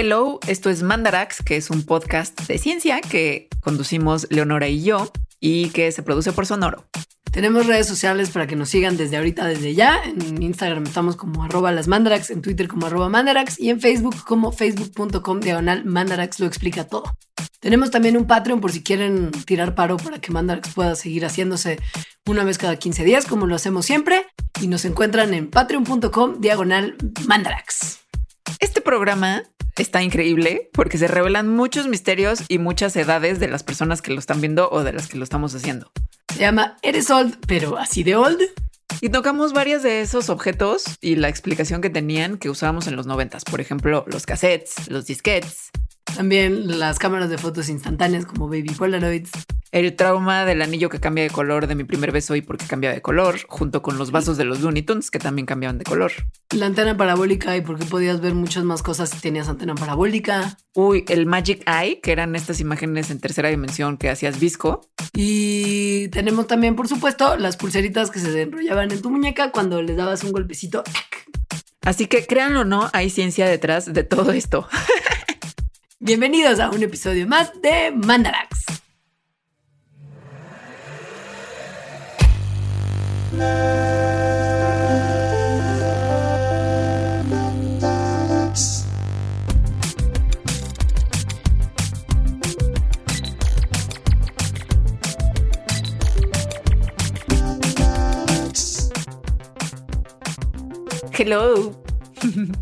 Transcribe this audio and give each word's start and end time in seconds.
Hello, 0.00 0.38
esto 0.46 0.70
es 0.70 0.84
Mandarax, 0.84 1.42
que 1.42 1.56
es 1.56 1.70
un 1.70 1.82
podcast 1.82 2.42
de 2.46 2.58
ciencia 2.58 3.00
que 3.00 3.48
conducimos 3.60 4.28
Leonora 4.30 4.68
y 4.68 4.84
yo 4.84 5.10
y 5.40 5.70
que 5.70 5.90
se 5.90 6.04
produce 6.04 6.30
por 6.30 6.46
Sonoro. 6.46 6.84
Tenemos 7.32 7.66
redes 7.66 7.88
sociales 7.88 8.30
para 8.30 8.46
que 8.46 8.54
nos 8.54 8.68
sigan 8.68 8.96
desde 8.96 9.16
ahorita, 9.16 9.44
desde 9.44 9.74
ya. 9.74 10.00
En 10.04 10.40
Instagram 10.40 10.84
estamos 10.84 11.16
como 11.16 11.42
arroba 11.42 11.72
las 11.72 11.88
mandarax, 11.88 12.30
en 12.30 12.42
Twitter 12.42 12.68
como 12.68 12.86
arroba 12.86 13.08
mandarax 13.08 13.58
y 13.58 13.70
en 13.70 13.80
Facebook 13.80 14.14
como 14.24 14.52
facebook.com 14.52 15.40
diagonal 15.40 15.84
mandarax 15.84 16.38
lo 16.38 16.46
explica 16.46 16.84
todo. 16.84 17.16
Tenemos 17.58 17.90
también 17.90 18.16
un 18.16 18.28
Patreon 18.28 18.60
por 18.60 18.70
si 18.70 18.84
quieren 18.84 19.32
tirar 19.46 19.74
paro 19.74 19.96
para 19.96 20.20
que 20.20 20.30
Mandarax 20.30 20.74
pueda 20.74 20.94
seguir 20.94 21.24
haciéndose 21.24 21.80
una 22.24 22.44
vez 22.44 22.56
cada 22.56 22.76
15 22.76 23.02
días, 23.02 23.26
como 23.26 23.48
lo 23.48 23.56
hacemos 23.56 23.84
siempre. 23.84 24.26
Y 24.60 24.68
nos 24.68 24.84
encuentran 24.84 25.34
en 25.34 25.50
patreon.com 25.50 26.40
diagonal 26.40 26.96
mandarax. 27.26 27.98
Este 28.60 28.80
programa 28.80 29.42
está 29.78 30.02
increíble 30.02 30.70
porque 30.72 30.98
se 30.98 31.08
revelan 31.08 31.48
muchos 31.48 31.86
misterios 31.86 32.42
y 32.48 32.58
muchas 32.58 32.96
edades 32.96 33.40
de 33.40 33.48
las 33.48 33.62
personas 33.62 34.02
que 34.02 34.12
lo 34.12 34.18
están 34.18 34.40
viendo 34.40 34.68
o 34.70 34.84
de 34.84 34.92
las 34.92 35.08
que 35.08 35.16
lo 35.16 35.24
estamos 35.24 35.54
haciendo. 35.54 35.90
Se 36.32 36.40
llama 36.40 36.76
Eres 36.82 37.10
Old, 37.10 37.38
pero 37.46 37.78
así 37.78 38.02
de 38.02 38.16
old. 38.16 38.40
Y 39.00 39.10
tocamos 39.10 39.52
varios 39.52 39.82
de 39.82 40.00
esos 40.00 40.28
objetos 40.28 40.84
y 41.00 41.16
la 41.16 41.28
explicación 41.28 41.80
que 41.80 41.90
tenían 41.90 42.38
que 42.38 42.50
usábamos 42.50 42.86
en 42.86 42.96
los 42.96 43.06
noventas. 43.06 43.44
Por 43.44 43.60
ejemplo, 43.60 44.04
los 44.08 44.26
cassettes, 44.26 44.88
los 44.88 45.06
disquetes, 45.06 45.70
También 46.16 46.78
las 46.78 46.98
cámaras 46.98 47.30
de 47.30 47.38
fotos 47.38 47.68
instantáneas 47.68 48.26
como 48.26 48.48
Baby 48.48 48.74
Polaroids. 48.76 49.30
el 49.70 49.94
trauma 49.96 50.44
del 50.44 50.62
anillo 50.62 50.88
que 50.88 50.98
cambia 50.98 51.24
de 51.24 51.30
color 51.30 51.66
de 51.66 51.74
mi 51.74 51.84
primer 51.84 52.10
beso 52.10 52.34
y 52.34 52.42
porque 52.42 52.66
cambia 52.66 52.92
de 52.92 53.02
color, 53.02 53.40
junto 53.48 53.82
con 53.82 53.98
los 53.98 54.10
vasos 54.10 54.36
de 54.36 54.44
los 54.44 54.60
Looney 54.60 54.82
Tunes 54.82 55.10
que 55.10 55.18
también 55.18 55.46
cambiaban 55.46 55.78
de 55.78 55.84
color. 55.84 56.12
La 56.56 56.66
antena 56.66 56.96
parabólica 56.96 57.56
y 57.56 57.60
porque 57.60 57.84
podías 57.84 58.20
ver 58.20 58.34
muchas 58.34 58.64
más 58.64 58.82
cosas 58.82 59.10
si 59.10 59.18
tenías 59.20 59.48
antena 59.48 59.74
parabólica. 59.74 60.56
Uy, 60.74 61.04
el 61.08 61.26
Magic 61.26 61.62
Eye, 61.68 62.00
que 62.00 62.12
eran 62.12 62.34
estas 62.34 62.60
imágenes 62.60 63.10
en 63.10 63.20
tercera 63.20 63.50
dimensión 63.50 63.98
que 63.98 64.08
hacías 64.08 64.40
visco. 64.40 64.80
Y 65.14 66.08
tenemos 66.08 66.46
también, 66.46 66.74
por 66.74 66.88
supuesto, 66.88 67.36
las 67.36 67.56
pulseritas 67.56 68.10
que 68.10 68.20
se 68.20 68.40
enrollaban 68.40 68.90
en 68.90 69.02
tu 69.02 69.10
muñeca 69.10 69.50
cuando 69.50 69.82
les 69.82 69.96
dabas 69.96 70.24
un 70.24 70.32
golpecito. 70.32 70.82
Así 71.82 72.06
que 72.06 72.26
créanlo 72.26 72.60
o 72.60 72.64
no, 72.64 72.90
hay 72.92 73.10
ciencia 73.10 73.46
detrás 73.46 73.92
de 73.92 74.04
todo 74.04 74.32
esto. 74.32 74.68
Bienvenidos 76.00 76.60
a 76.60 76.70
un 76.70 76.80
episodio 76.80 77.26
más 77.26 77.50
de 77.60 77.90
Mandarax. 77.90 78.66
Hello. 101.12 101.82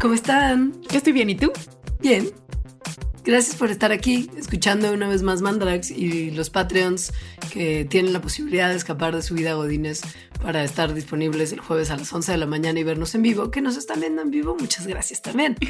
¿Cómo 0.00 0.14
están? 0.14 0.80
Yo 0.88 0.96
estoy 0.96 1.12
bien, 1.12 1.28
¿y 1.28 1.34
tú? 1.34 1.52
Bien. 2.00 2.45
Gracias 3.26 3.56
por 3.56 3.72
estar 3.72 3.90
aquí 3.90 4.30
escuchando 4.38 4.92
una 4.92 5.08
vez 5.08 5.22
más 5.22 5.42
Mandarax 5.42 5.90
y 5.90 6.30
los 6.30 6.48
Patreons 6.48 7.12
que 7.52 7.84
tienen 7.84 8.12
la 8.12 8.20
posibilidad 8.20 8.68
de 8.70 8.76
escapar 8.76 9.16
de 9.16 9.20
su 9.20 9.34
vida 9.34 9.54
Godines 9.54 10.02
para 10.40 10.62
estar 10.62 10.94
disponibles 10.94 11.50
el 11.50 11.58
jueves 11.58 11.90
a 11.90 11.96
las 11.96 12.12
11 12.12 12.30
de 12.30 12.38
la 12.38 12.46
mañana 12.46 12.78
y 12.78 12.84
vernos 12.84 13.16
en 13.16 13.22
vivo, 13.22 13.50
que 13.50 13.60
nos 13.60 13.76
están 13.76 13.98
viendo 13.98 14.22
en 14.22 14.30
vivo. 14.30 14.56
Muchas 14.56 14.86
gracias 14.86 15.22
también. 15.22 15.56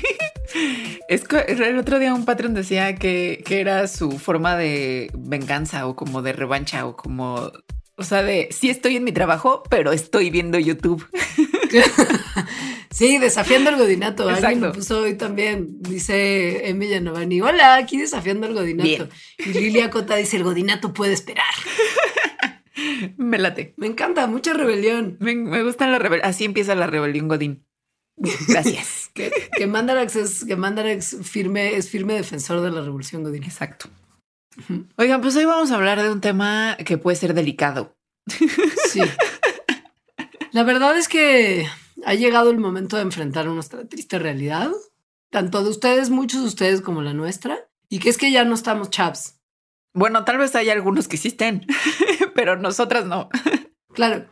Es 1.08 1.26
que 1.26 1.38
el 1.38 1.78
otro 1.78 1.98
día 1.98 2.14
un 2.14 2.24
patrón 2.24 2.54
decía 2.54 2.94
que, 2.94 3.42
que 3.44 3.60
era 3.60 3.88
su 3.88 4.18
forma 4.18 4.56
de 4.56 5.10
venganza 5.16 5.88
o 5.88 5.96
como 5.96 6.22
de 6.22 6.32
revancha 6.32 6.86
o 6.86 6.94
como, 6.94 7.50
o 7.96 8.04
sea, 8.04 8.22
de 8.22 8.48
sí 8.52 8.70
estoy 8.70 8.96
en 8.96 9.04
mi 9.04 9.12
trabajo, 9.12 9.62
pero 9.70 9.92
estoy 9.92 10.30
viendo 10.30 10.58
YouTube. 10.58 11.04
Sí, 12.96 13.18
desafiando 13.18 13.68
el 13.68 13.76
godinato. 13.76 14.22
Alguien 14.22 14.44
Exacto. 14.44 14.66
me 14.68 14.72
puso 14.72 15.00
hoy 15.00 15.18
también, 15.18 15.82
dice 15.82 16.66
Emi 16.66 16.88
Giovanni. 16.88 17.42
Hola, 17.42 17.74
aquí 17.74 17.98
desafiando 17.98 18.46
el 18.46 18.54
godinato. 18.54 18.88
Bien. 18.88 19.10
Y 19.38 19.52
Lilia 19.52 19.90
Cota 19.90 20.16
dice, 20.16 20.38
el 20.38 20.44
godinato 20.44 20.94
puede 20.94 21.12
esperar. 21.12 21.44
Me 23.18 23.38
late. 23.38 23.74
Me 23.76 23.86
encanta, 23.86 24.26
mucha 24.26 24.54
rebelión. 24.54 25.18
Me, 25.20 25.34
me 25.34 25.62
gusta 25.62 25.86
la 25.86 25.98
rebelión. 25.98 26.26
Así 26.26 26.46
empieza 26.46 26.74
la 26.74 26.86
rebelión 26.86 27.28
Godín. 27.28 27.66
Gracias. 28.48 29.02
Que, 29.16 29.32
que 29.56 29.66
Mandarax 29.66 30.14
es, 30.16 30.44
que 30.44 30.56
Mandarax 30.56 31.16
firme, 31.22 31.74
es 31.76 31.88
firme 31.88 32.12
defensor 32.12 32.60
de 32.60 32.70
la 32.70 32.82
revolución 32.82 33.22
godín. 33.24 33.44
Exacto. 33.44 33.88
Oigan, 34.96 35.22
pues 35.22 35.34
hoy 35.36 35.46
vamos 35.46 35.70
a 35.70 35.76
hablar 35.76 36.02
de 36.02 36.10
un 36.10 36.20
tema 36.20 36.76
que 36.84 36.98
puede 36.98 37.16
ser 37.16 37.32
delicado. 37.32 37.96
Sí. 38.90 39.00
La 40.52 40.64
verdad 40.64 40.98
es 40.98 41.08
que 41.08 41.66
ha 42.04 42.14
llegado 42.14 42.50
el 42.50 42.58
momento 42.58 42.96
de 42.96 43.02
enfrentar 43.02 43.46
nuestra 43.46 43.86
triste 43.88 44.18
realidad, 44.18 44.70
tanto 45.30 45.62
de 45.62 45.70
ustedes, 45.70 46.10
muchos 46.10 46.40
de 46.42 46.46
ustedes 46.48 46.80
como 46.80 47.02
la 47.02 47.14
nuestra, 47.14 47.68
y 47.88 47.98
que 47.98 48.08
es 48.10 48.18
que 48.18 48.30
ya 48.30 48.44
no 48.44 48.54
estamos 48.54 48.90
chaps. 48.90 49.40
Bueno, 49.94 50.24
tal 50.24 50.38
vez 50.38 50.54
haya 50.54 50.72
algunos 50.72 51.08
que 51.08 51.16
sí 51.16 51.28
estén, 51.28 51.66
pero 52.34 52.56
nosotras 52.56 53.06
no. 53.06 53.28
Claro, 53.94 54.26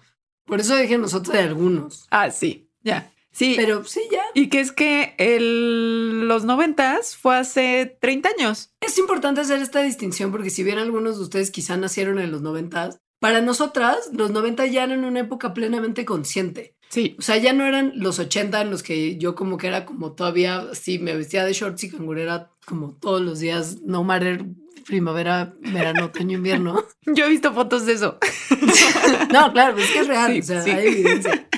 por 0.44 0.60
eso 0.60 0.76
dije 0.76 0.98
nosotros 0.98 1.34
de 1.34 1.42
algunos. 1.42 2.06
Ah, 2.10 2.30
sí, 2.30 2.70
ya. 2.82 3.10
Sí, 3.32 3.54
Pero 3.56 3.82
sí, 3.82 4.00
ya. 4.12 4.22
y 4.32 4.48
que 4.48 4.60
es 4.60 4.70
que 4.70 5.16
el, 5.18 6.28
los 6.28 6.44
noventas 6.44 7.16
fue 7.16 7.36
hace 7.36 7.98
30 8.00 8.28
años. 8.38 8.70
Es 8.80 8.96
importante 8.96 9.40
hacer 9.40 9.60
esta 9.60 9.82
distinción 9.82 10.30
porque 10.30 10.50
si 10.50 10.62
bien 10.62 10.78
algunos 10.78 11.16
de 11.16 11.24
ustedes 11.24 11.50
quizá 11.50 11.76
nacieron 11.76 12.20
en 12.20 12.30
los 12.30 12.42
noventas, 12.42 13.00
para 13.18 13.40
nosotras 13.40 14.10
los 14.12 14.30
90 14.30 14.66
ya 14.66 14.84
eran 14.84 15.04
una 15.04 15.18
época 15.18 15.52
plenamente 15.52 16.04
consciente. 16.04 16.76
Sí, 16.94 17.16
O 17.18 17.22
sea, 17.22 17.36
ya 17.38 17.52
no 17.52 17.64
eran 17.64 17.92
los 17.96 18.20
80 18.20 18.60
en 18.60 18.70
los 18.70 18.84
que 18.84 19.18
yo 19.18 19.34
como 19.34 19.56
que 19.56 19.66
era 19.66 19.84
como 19.84 20.12
todavía, 20.12 20.64
sí, 20.74 21.00
me 21.00 21.16
vestía 21.16 21.44
de 21.44 21.52
shorts 21.52 21.82
y 21.82 21.90
cangurera 21.90 22.52
como 22.66 22.92
todos 22.94 23.20
los 23.20 23.40
días, 23.40 23.80
no 23.82 24.04
matter 24.04 24.44
primavera, 24.86 25.54
verano, 25.60 26.04
otoño, 26.06 26.36
invierno. 26.38 26.84
yo 27.06 27.24
he 27.24 27.30
visto 27.30 27.52
fotos 27.52 27.84
de 27.86 27.94
eso. 27.94 28.18
No, 29.32 29.52
claro, 29.52 29.76
es 29.78 29.90
que 29.90 29.98
es 30.00 30.06
real, 30.06 30.32
Sí, 30.32 30.38
o 30.40 30.42
sea, 30.44 30.62
sí. 30.62 30.70
hay 30.70 30.86
evidencia. 30.86 31.48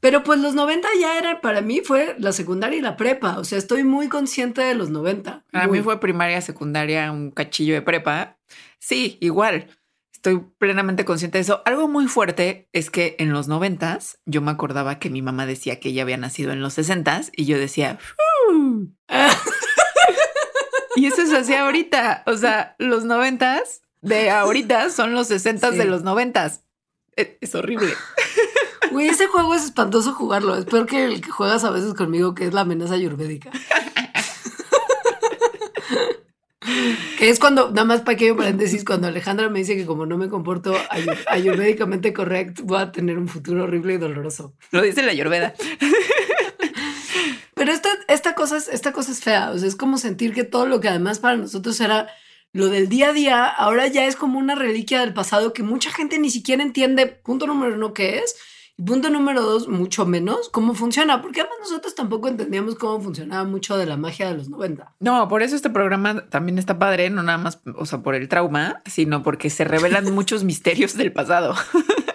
Pero 0.00 0.24
pues 0.24 0.40
los 0.40 0.54
90 0.54 0.88
ya 1.00 1.18
era, 1.18 1.40
para 1.40 1.60
mí 1.60 1.82
fue 1.84 2.16
la 2.18 2.32
secundaria 2.32 2.78
y 2.78 2.82
la 2.82 2.96
prepa, 2.96 3.38
o 3.38 3.44
sea, 3.44 3.58
estoy 3.58 3.84
muy 3.84 4.08
consciente 4.08 4.62
de 4.62 4.74
los 4.74 4.90
90. 4.90 5.44
A 5.52 5.66
Muy. 5.68 5.78
mí 5.78 5.84
fue 5.84 6.00
primaria, 6.00 6.40
secundaria, 6.40 7.12
un 7.12 7.30
cachillo 7.30 7.74
de 7.74 7.82
prepa. 7.82 8.38
Sí, 8.78 9.18
igual. 9.20 9.68
Estoy 10.22 10.44
plenamente 10.58 11.06
consciente 11.06 11.38
de 11.38 11.42
eso. 11.42 11.62
Algo 11.64 11.88
muy 11.88 12.06
fuerte 12.06 12.68
es 12.74 12.90
que 12.90 13.16
en 13.18 13.32
los 13.32 13.48
noventas 13.48 14.18
yo 14.26 14.42
me 14.42 14.50
acordaba 14.50 14.98
que 14.98 15.08
mi 15.08 15.22
mamá 15.22 15.46
decía 15.46 15.80
que 15.80 15.88
ella 15.88 16.02
había 16.02 16.18
nacido 16.18 16.52
en 16.52 16.60
los 16.60 16.74
sesentas 16.74 17.32
y 17.34 17.46
yo 17.46 17.58
decía, 17.58 17.98
y 20.96 21.06
eso 21.06 21.24
se 21.26 21.38
hacía 21.38 21.62
ahorita. 21.62 22.22
O 22.26 22.36
sea, 22.36 22.74
los 22.78 23.04
noventas 23.04 23.80
de 24.02 24.28
ahorita 24.28 24.90
son 24.90 25.14
los 25.14 25.28
sesentas 25.28 25.72
Sí. 25.72 25.78
de 25.78 25.84
los 25.86 26.02
noventas. 26.02 26.64
E- 27.16 27.38
Es 27.40 27.54
horrible. 27.54 27.94
Güey, 28.92 29.08
ese 29.08 29.26
juego 29.26 29.54
es 29.54 29.64
espantoso 29.64 30.12
jugarlo. 30.12 30.54
Es 30.56 30.66
peor 30.66 30.84
que 30.84 31.04
el 31.06 31.22
que 31.22 31.30
juegas 31.30 31.64
a 31.64 31.70
veces 31.70 31.94
conmigo, 31.94 32.34
que 32.34 32.44
es 32.46 32.52
la 32.52 32.62
amenaza 32.62 32.92
ayurvédica. 32.94 33.50
Que 37.18 37.28
es 37.30 37.38
cuando, 37.38 37.70
nada 37.70 37.84
más 37.84 38.00
pequeño 38.02 38.36
paréntesis, 38.36 38.84
cuando 38.84 39.08
Alejandra 39.08 39.48
me 39.48 39.60
dice 39.60 39.76
que 39.76 39.86
como 39.86 40.06
no 40.06 40.16
me 40.18 40.28
comporto 40.28 40.74
ayu- 40.90 41.18
ayurvédicamente 41.28 42.12
correcto, 42.12 42.62
voy 42.64 42.78
a 42.80 42.92
tener 42.92 43.18
un 43.18 43.28
futuro 43.28 43.64
horrible 43.64 43.94
y 43.94 43.98
doloroso. 43.98 44.54
Lo 44.70 44.82
dice 44.82 45.02
la 45.02 45.12
Llorveda. 45.12 45.54
Pero 47.54 47.72
esta, 47.72 47.90
esta, 48.08 48.34
cosa 48.34 48.56
es, 48.56 48.68
esta 48.68 48.92
cosa 48.92 49.12
es 49.12 49.20
fea. 49.20 49.50
O 49.50 49.58
sea, 49.58 49.68
es 49.68 49.76
como 49.76 49.98
sentir 49.98 50.32
que 50.32 50.44
todo 50.44 50.66
lo 50.66 50.80
que 50.80 50.88
además 50.88 51.18
para 51.18 51.36
nosotros 51.36 51.78
era 51.80 52.08
lo 52.52 52.68
del 52.68 52.88
día 52.88 53.10
a 53.10 53.12
día, 53.12 53.44
ahora 53.46 53.86
ya 53.86 54.06
es 54.06 54.16
como 54.16 54.38
una 54.38 54.54
reliquia 54.54 55.00
del 55.00 55.12
pasado 55.14 55.52
que 55.52 55.62
mucha 55.62 55.92
gente 55.92 56.18
ni 56.18 56.30
siquiera 56.30 56.62
entiende, 56.62 57.06
punto 57.06 57.46
número 57.46 57.74
uno, 57.74 57.92
qué 57.92 58.18
es. 58.18 58.36
Y 58.80 58.82
punto 58.82 59.10
número 59.10 59.42
dos, 59.42 59.68
mucho 59.68 60.06
menos 60.06 60.48
cómo 60.48 60.72
funciona, 60.72 61.20
porque 61.20 61.42
además 61.42 61.58
nosotros 61.60 61.94
tampoco 61.94 62.28
entendíamos 62.28 62.76
cómo 62.76 62.98
funcionaba 62.98 63.44
mucho 63.44 63.76
de 63.76 63.84
la 63.84 63.98
magia 63.98 64.28
de 64.30 64.38
los 64.38 64.48
90. 64.48 64.94
No, 65.00 65.28
por 65.28 65.42
eso 65.42 65.54
este 65.54 65.68
programa 65.68 66.26
también 66.30 66.58
está 66.58 66.78
padre, 66.78 67.10
no 67.10 67.22
nada 67.22 67.36
más, 67.36 67.60
o 67.76 67.84
sea, 67.84 67.98
por 67.98 68.14
el 68.14 68.26
trauma, 68.28 68.80
sino 68.86 69.22
porque 69.22 69.50
se 69.50 69.64
revelan 69.64 70.10
muchos 70.14 70.44
misterios 70.44 70.96
del 70.96 71.12
pasado. 71.12 71.54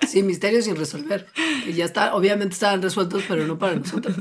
Sí, 0.08 0.22
misterios 0.22 0.66
sin 0.66 0.76
resolver. 0.76 1.26
Que 1.66 1.74
ya 1.74 1.84
está, 1.84 2.14
obviamente 2.16 2.54
estaban 2.54 2.82
resueltos, 2.82 3.24
pero 3.28 3.46
no 3.48 3.58
para 3.58 3.76
nosotros. 3.76 4.16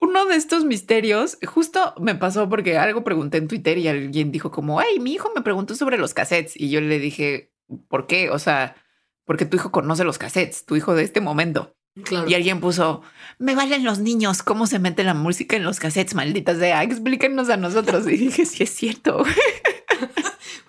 Uno 0.00 0.26
de 0.26 0.34
estos 0.34 0.64
misterios, 0.64 1.38
justo 1.46 1.94
me 2.00 2.16
pasó 2.16 2.48
porque 2.48 2.76
algo 2.76 3.04
pregunté 3.04 3.38
en 3.38 3.46
Twitter 3.46 3.78
y 3.78 3.86
alguien 3.86 4.32
dijo 4.32 4.50
como, 4.50 4.80
ay, 4.80 4.98
mi 4.98 5.12
hijo 5.14 5.30
me 5.34 5.40
preguntó 5.40 5.76
sobre 5.76 5.98
los 5.98 6.14
cassettes 6.14 6.60
y 6.60 6.68
yo 6.68 6.80
le 6.80 6.98
dije, 6.98 7.54
¿por 7.88 8.06
qué? 8.06 8.28
O 8.28 8.38
sea, 8.40 8.74
porque 9.24 9.46
tu 9.46 9.56
hijo 9.56 9.70
conoce 9.70 10.04
los 10.04 10.18
cassettes, 10.18 10.64
tu 10.64 10.76
hijo 10.76 10.94
de 10.94 11.02
este 11.02 11.20
momento. 11.20 11.74
Claro. 12.02 12.28
Y 12.28 12.34
alguien 12.34 12.60
puso, 12.60 13.02
me 13.38 13.54
valen 13.54 13.84
los 13.84 14.00
niños, 14.00 14.42
¿cómo 14.42 14.66
se 14.66 14.80
mete 14.80 15.04
la 15.04 15.14
música 15.14 15.56
en 15.56 15.62
los 15.62 15.78
cassettes, 15.78 16.14
malditas 16.14 16.58
de, 16.58 16.72
explíquenos 16.72 17.48
a 17.50 17.56
nosotros. 17.56 18.06
Y 18.08 18.16
dije, 18.16 18.44
sí 18.46 18.62
es 18.64 18.70
cierto. 18.70 19.24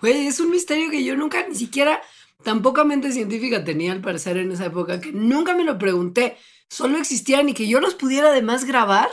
Güey, 0.00 0.26
es 0.26 0.40
un 0.40 0.50
misterio 0.50 0.90
que 0.90 1.04
yo 1.04 1.16
nunca, 1.16 1.46
ni 1.48 1.54
siquiera 1.54 2.00
tan 2.44 2.62
poca 2.62 2.84
mente 2.84 3.12
científica 3.12 3.64
tenía 3.64 3.92
al 3.92 4.00
parecer 4.00 4.36
en 4.36 4.52
esa 4.52 4.66
época, 4.66 5.00
que 5.00 5.10
nunca 5.12 5.54
me 5.54 5.64
lo 5.64 5.78
pregunté. 5.78 6.36
Solo 6.68 6.98
existían 6.98 7.48
y 7.48 7.54
que 7.54 7.66
yo 7.66 7.80
los 7.80 7.94
pudiera 7.94 8.28
además 8.28 8.64
grabar. 8.64 9.08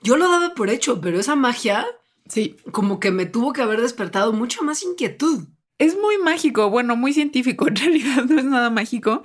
Yo 0.00 0.16
lo 0.16 0.30
daba 0.30 0.54
por 0.54 0.70
hecho, 0.70 1.00
pero 1.00 1.18
esa 1.18 1.34
magia 1.34 1.86
Sí. 2.28 2.56
como 2.72 3.00
que 3.00 3.10
me 3.10 3.26
tuvo 3.26 3.52
que 3.52 3.62
haber 3.62 3.80
despertado 3.80 4.32
mucha 4.32 4.62
más 4.62 4.82
inquietud. 4.82 5.48
Es 5.78 5.96
muy 5.96 6.18
mágico, 6.18 6.70
bueno, 6.70 6.96
muy 6.96 7.12
científico, 7.12 7.66
en 7.68 7.76
realidad 7.76 8.24
no 8.24 8.38
es 8.38 8.44
nada 8.44 8.70
mágico 8.70 9.22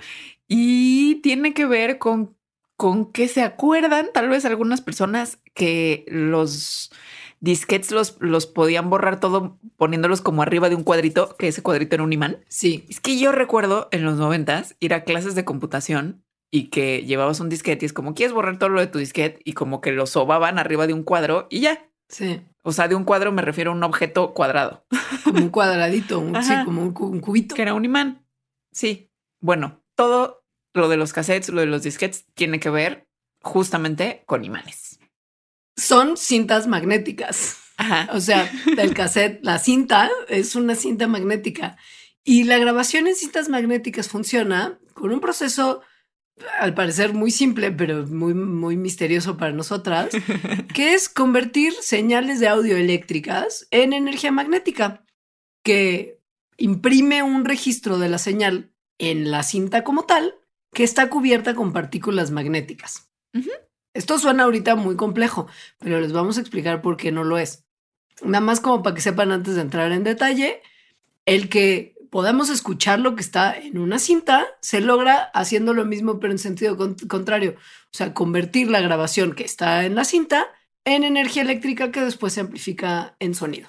y 0.48 1.16
tiene 1.16 1.54
que 1.54 1.66
ver 1.66 1.98
con, 1.98 2.36
con 2.76 3.12
que 3.12 3.28
se 3.28 3.42
acuerdan 3.42 4.08
tal 4.12 4.28
vez 4.28 4.44
algunas 4.44 4.80
personas 4.80 5.40
que 5.54 6.04
los 6.08 6.92
disquetes 7.40 7.90
los, 7.90 8.16
los 8.20 8.46
podían 8.46 8.88
borrar 8.88 9.20
todo 9.20 9.58
poniéndolos 9.76 10.22
como 10.22 10.42
arriba 10.42 10.70
de 10.70 10.76
un 10.76 10.82
cuadrito, 10.82 11.36
que 11.36 11.48
ese 11.48 11.62
cuadrito 11.62 11.96
era 11.96 12.04
un 12.04 12.12
imán. 12.12 12.38
Sí, 12.48 12.86
Es 12.88 13.00
que 13.00 13.18
yo 13.18 13.32
recuerdo 13.32 13.88
en 13.90 14.04
los 14.04 14.16
noventas 14.16 14.76
ir 14.80 14.94
a 14.94 15.04
clases 15.04 15.34
de 15.34 15.44
computación 15.44 16.24
y 16.50 16.70
que 16.70 17.04
llevabas 17.04 17.40
un 17.40 17.48
disquete 17.48 17.84
y 17.84 17.86
es 17.86 17.92
como 17.92 18.14
quieres 18.14 18.32
borrar 18.32 18.58
todo 18.58 18.70
lo 18.70 18.80
de 18.80 18.86
tu 18.86 18.98
disquete 18.98 19.40
y 19.44 19.52
como 19.52 19.80
que 19.80 19.92
lo 19.92 20.06
sobaban 20.06 20.58
arriba 20.58 20.86
de 20.86 20.94
un 20.94 21.02
cuadro 21.02 21.46
y 21.50 21.60
ya. 21.60 21.90
sí. 22.08 22.40
O 22.66 22.72
sea, 22.72 22.88
de 22.88 22.94
un 22.94 23.04
cuadro 23.04 23.30
me 23.30 23.42
refiero 23.42 23.70
a 23.70 23.74
un 23.74 23.82
objeto 23.84 24.32
cuadrado. 24.34 24.86
Como 25.24 25.38
un 25.38 25.50
cuadradito, 25.50 26.18
un, 26.18 26.42
sí, 26.42 26.52
como 26.64 26.82
un, 26.82 26.92
cu- 26.92 27.06
un 27.06 27.20
cubito. 27.20 27.54
que 27.54 27.62
era 27.62 27.74
un 27.74 27.84
imán. 27.84 28.26
Sí. 28.72 29.10
Bueno, 29.40 29.82
todo 29.94 30.44
lo 30.74 30.88
de 30.88 30.96
los 30.96 31.12
cassettes, 31.12 31.48
lo 31.50 31.60
de 31.60 31.66
los 31.66 31.82
disquetes, 31.82 32.26
tiene 32.34 32.58
que 32.60 32.70
ver 32.70 33.06
justamente 33.42 34.22
con 34.26 34.44
imanes. 34.44 34.98
Son 35.76 36.16
cintas 36.16 36.66
magnéticas. 36.66 37.58
Ajá. 37.76 38.08
O 38.12 38.20
sea, 38.20 38.50
el 38.78 38.94
cassette, 38.94 39.40
la 39.42 39.58
cinta 39.58 40.10
es 40.28 40.54
una 40.56 40.74
cinta 40.74 41.06
magnética. 41.06 41.76
Y 42.22 42.44
la 42.44 42.58
grabación 42.58 43.06
en 43.06 43.14
cintas 43.16 43.48
magnéticas 43.48 44.08
funciona 44.08 44.78
con 44.94 45.12
un 45.12 45.20
proceso, 45.20 45.82
al 46.58 46.74
parecer 46.74 47.14
muy 47.14 47.30
simple, 47.30 47.70
pero 47.72 48.06
muy, 48.06 48.34
muy 48.34 48.76
misterioso 48.76 49.36
para 49.36 49.52
nosotras, 49.52 50.10
que 50.74 50.94
es 50.94 51.08
convertir 51.08 51.72
señales 51.80 52.40
de 52.40 52.48
audio 52.48 52.76
eléctricas 52.76 53.66
en 53.70 53.92
energía 53.92 54.32
magnética, 54.32 55.04
que 55.62 56.20
imprime 56.56 57.22
un 57.22 57.44
registro 57.44 57.98
de 57.98 58.08
la 58.08 58.18
señal 58.18 58.72
en 58.98 59.30
la 59.30 59.42
cinta 59.42 59.84
como 59.84 60.04
tal, 60.04 60.34
que 60.72 60.84
está 60.84 61.08
cubierta 61.08 61.54
con 61.54 61.72
partículas 61.72 62.30
magnéticas. 62.30 63.08
Esto 63.94 64.18
suena 64.18 64.44
ahorita 64.44 64.74
muy 64.74 64.96
complejo, 64.96 65.46
pero 65.78 66.00
les 66.00 66.12
vamos 66.12 66.36
a 66.36 66.40
explicar 66.40 66.82
por 66.82 66.96
qué 66.96 67.12
no 67.12 67.22
lo 67.22 67.38
es. 67.38 67.64
Nada 68.22 68.44
más 68.44 68.60
como 68.60 68.82
para 68.82 68.94
que 68.94 69.02
sepan 69.02 69.30
antes 69.30 69.54
de 69.54 69.60
entrar 69.60 69.92
en 69.92 70.04
detalle, 70.04 70.62
el 71.26 71.48
que 71.48 71.93
podamos 72.14 72.48
escuchar 72.48 73.00
lo 73.00 73.16
que 73.16 73.22
está 73.22 73.58
en 73.58 73.76
una 73.76 73.98
cinta 73.98 74.46
se 74.60 74.80
logra 74.80 75.24
haciendo 75.34 75.74
lo 75.74 75.84
mismo 75.84 76.20
pero 76.20 76.32
en 76.32 76.38
sentido 76.38 76.76
con- 76.76 76.94
contrario. 77.08 77.56
O 77.58 77.96
sea, 77.96 78.14
convertir 78.14 78.70
la 78.70 78.80
grabación 78.80 79.34
que 79.34 79.42
está 79.42 79.84
en 79.84 79.96
la 79.96 80.04
cinta 80.04 80.46
en 80.84 81.02
energía 81.02 81.42
eléctrica 81.42 81.90
que 81.90 82.00
después 82.02 82.32
se 82.32 82.40
amplifica 82.42 83.16
en 83.18 83.34
sonido. 83.34 83.68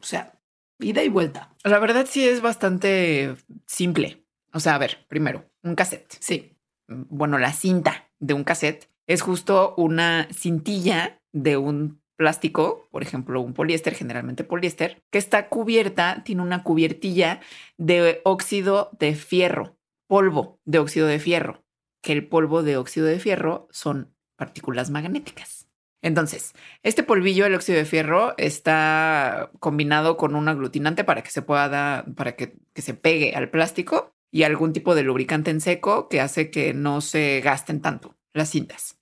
O 0.00 0.04
sea, 0.04 0.36
ida 0.80 1.04
y 1.04 1.08
vuelta. 1.08 1.54
La 1.62 1.78
verdad 1.78 2.06
sí 2.10 2.26
es 2.26 2.40
bastante 2.40 3.36
simple. 3.66 4.26
O 4.52 4.58
sea, 4.58 4.74
a 4.74 4.78
ver, 4.78 5.06
primero, 5.06 5.48
un 5.62 5.76
cassette. 5.76 6.16
Sí, 6.18 6.56
Bueno, 6.88 7.38
la 7.38 7.52
cinta 7.52 8.08
de 8.18 8.34
un 8.34 8.42
cassette 8.42 8.90
es 9.06 9.22
justo 9.22 9.74
una 9.76 10.26
cintilla 10.32 11.20
de 11.32 11.56
un 11.56 12.02
plástico, 12.16 12.88
por 12.90 13.02
ejemplo, 13.02 13.40
un 13.40 13.54
poliéster, 13.54 13.94
generalmente 13.94 14.44
poliéster, 14.44 15.02
que 15.10 15.18
está 15.18 15.48
cubierta, 15.48 16.22
tiene 16.24 16.42
una 16.42 16.62
cubiertilla 16.62 17.40
de 17.76 18.20
óxido 18.24 18.90
de 18.98 19.14
fierro, 19.14 19.76
polvo 20.08 20.60
de 20.64 20.78
óxido 20.78 21.06
de 21.06 21.18
fierro, 21.18 21.64
que 22.02 22.12
el 22.12 22.26
polvo 22.26 22.62
de 22.62 22.76
óxido 22.76 23.06
de 23.06 23.20
fierro 23.20 23.68
son 23.70 24.14
partículas 24.36 24.90
magnéticas. 24.90 25.68
Entonces, 26.02 26.52
este 26.82 27.02
polvillo, 27.02 27.46
el 27.46 27.54
óxido 27.54 27.78
de 27.78 27.84
fierro, 27.84 28.34
está 28.38 29.50
combinado 29.60 30.16
con 30.16 30.34
un 30.36 30.48
aglutinante 30.48 31.04
para 31.04 31.22
que 31.22 31.30
se 31.30 31.42
pueda, 31.42 32.04
para 32.16 32.36
que, 32.36 32.56
que 32.72 32.82
se 32.82 32.94
pegue 32.94 33.34
al 33.34 33.50
plástico 33.50 34.14
y 34.30 34.42
algún 34.42 34.72
tipo 34.72 34.94
de 34.94 35.02
lubricante 35.02 35.50
en 35.50 35.60
seco 35.60 36.08
que 36.08 36.20
hace 36.20 36.50
que 36.50 36.74
no 36.74 37.00
se 37.00 37.40
gasten 37.40 37.80
tanto 37.80 38.16
las 38.34 38.50
cintas. 38.50 39.00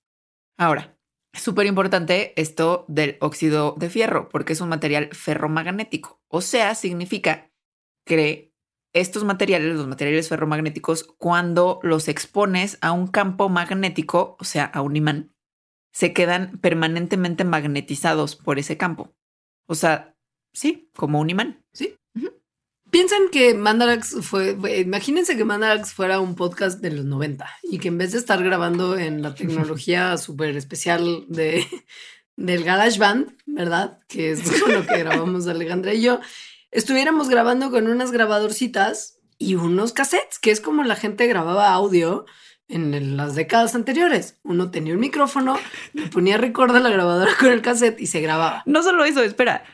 Ahora, 0.57 0.94
súper 1.35 1.67
importante 1.67 2.33
esto 2.39 2.85
del 2.87 3.17
óxido 3.19 3.75
de 3.77 3.89
fierro 3.89 4.29
porque 4.29 4.53
es 4.53 4.61
un 4.61 4.69
material 4.69 5.09
ferromagnético. 5.11 6.21
O 6.27 6.41
sea, 6.41 6.75
significa 6.75 7.51
que 8.05 8.53
estos 8.93 9.25
materiales, 9.25 9.75
los 9.75 9.87
materiales 9.87 10.29
ferromagnéticos, 10.29 11.03
cuando 11.03 11.79
los 11.83 12.07
expones 12.07 12.77
a 12.81 12.93
un 12.93 13.07
campo 13.07 13.49
magnético, 13.49 14.37
o 14.39 14.43
sea, 14.45 14.65
a 14.65 14.81
un 14.81 14.95
imán, 14.95 15.35
se 15.91 16.13
quedan 16.13 16.59
permanentemente 16.59 17.43
magnetizados 17.43 18.35
por 18.35 18.57
ese 18.57 18.77
campo. 18.77 19.13
O 19.67 19.75
sea, 19.75 20.15
sí, 20.53 20.89
como 20.95 21.19
un 21.19 21.29
imán. 21.29 21.65
sí. 21.73 21.97
Piensan 22.95 23.27
que 23.29 23.53
Mandarax 23.53 24.19
fue, 24.21 24.57
imagínense 24.79 25.35
que 25.35 25.43
Mandarax 25.43 25.91
fuera 25.91 26.21
un 26.21 26.33
podcast 26.33 26.79
de 26.79 26.91
los 26.91 27.03
90 27.03 27.45
y 27.63 27.79
que 27.79 27.89
en 27.89 27.97
vez 27.97 28.13
de 28.13 28.19
estar 28.19 28.41
grabando 28.41 28.97
en 28.97 29.21
la 29.21 29.35
tecnología 29.35 30.15
súper 30.17 30.55
especial 30.55 31.25
de, 31.27 31.67
del 32.37 32.63
GarageBand, 32.63 33.35
¿verdad? 33.47 33.99
Que 34.07 34.31
es 34.31 34.49
con 34.61 34.71
lo 34.71 34.87
que 34.87 34.97
grabamos 34.97 35.45
Alejandra 35.45 35.93
y 35.93 36.03
yo, 36.03 36.21
estuviéramos 36.71 37.27
grabando 37.27 37.69
con 37.69 37.89
unas 37.89 38.13
grabadorcitas 38.13 39.19
y 39.37 39.55
unos 39.55 39.91
cassettes, 39.91 40.39
que 40.39 40.51
es 40.51 40.61
como 40.61 40.81
la 40.85 40.95
gente 40.95 41.27
grababa 41.27 41.73
audio 41.73 42.25
en 42.69 43.17
las 43.17 43.35
décadas 43.35 43.75
anteriores. 43.75 44.39
Uno 44.43 44.71
tenía 44.71 44.93
un 44.93 45.01
micrófono, 45.01 45.59
le 45.91 46.07
ponía 46.07 46.37
record 46.37 46.73
a 46.73 46.79
la 46.79 46.91
grabadora 46.91 47.33
con 47.37 47.49
el 47.49 47.61
cassette 47.61 47.99
y 47.99 48.07
se 48.07 48.21
grababa. 48.21 48.63
No 48.65 48.83
solo 48.83 49.03
eso, 49.03 49.21
espera. 49.21 49.65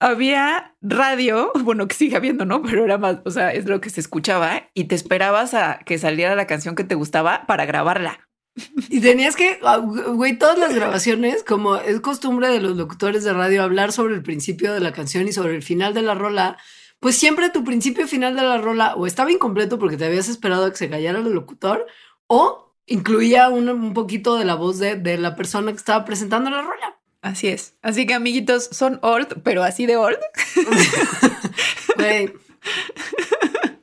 Había 0.00 0.76
radio, 0.80 1.52
bueno, 1.64 1.88
que 1.88 1.94
sigue 1.94 2.16
habiendo, 2.16 2.44
¿no? 2.44 2.62
Pero 2.62 2.84
era 2.84 2.98
más, 2.98 3.18
o 3.24 3.30
sea, 3.30 3.52
es 3.52 3.66
lo 3.66 3.80
que 3.80 3.90
se 3.90 4.00
escuchaba 4.00 4.68
y 4.74 4.84
te 4.84 4.94
esperabas 4.94 5.54
a 5.54 5.80
que 5.84 5.98
saliera 5.98 6.36
la 6.36 6.46
canción 6.46 6.74
que 6.74 6.84
te 6.84 6.94
gustaba 6.94 7.46
para 7.46 7.66
grabarla. 7.66 8.28
Y 8.90 9.00
tenías 9.00 9.36
que, 9.36 9.58
ah, 9.62 9.78
güey, 9.78 10.38
todas 10.38 10.58
las 10.58 10.74
grabaciones, 10.74 11.44
como 11.44 11.76
es 11.76 12.00
costumbre 12.00 12.48
de 12.48 12.60
los 12.60 12.76
locutores 12.76 13.24
de 13.24 13.32
radio 13.32 13.62
hablar 13.62 13.92
sobre 13.92 14.14
el 14.14 14.22
principio 14.22 14.72
de 14.72 14.80
la 14.80 14.92
canción 14.92 15.28
y 15.28 15.32
sobre 15.32 15.54
el 15.56 15.62
final 15.62 15.94
de 15.94 16.02
la 16.02 16.14
rola, 16.14 16.58
pues 17.00 17.16
siempre 17.16 17.50
tu 17.50 17.64
principio 17.64 18.04
y 18.04 18.08
final 18.08 18.34
de 18.34 18.42
la 18.42 18.58
rola 18.58 18.94
o 18.96 19.06
estaba 19.06 19.30
incompleto 19.30 19.78
porque 19.78 19.96
te 19.96 20.06
habías 20.06 20.28
esperado 20.28 20.64
a 20.64 20.70
que 20.70 20.76
se 20.76 20.90
callara 20.90 21.20
el 21.20 21.32
locutor 21.32 21.86
o 22.26 22.74
incluía 22.86 23.48
un, 23.48 23.68
un 23.68 23.94
poquito 23.94 24.36
de 24.36 24.44
la 24.44 24.54
voz 24.54 24.78
de, 24.78 24.96
de 24.96 25.18
la 25.18 25.36
persona 25.36 25.70
que 25.70 25.78
estaba 25.78 26.04
presentando 26.04 26.50
la 26.50 26.62
rola. 26.62 26.97
Así 27.20 27.48
es. 27.48 27.74
Así 27.82 28.06
que, 28.06 28.14
amiguitos, 28.14 28.68
son 28.72 28.98
old, 29.02 29.42
pero 29.42 29.62
así 29.64 29.86
de 29.86 29.96
old. 29.96 30.18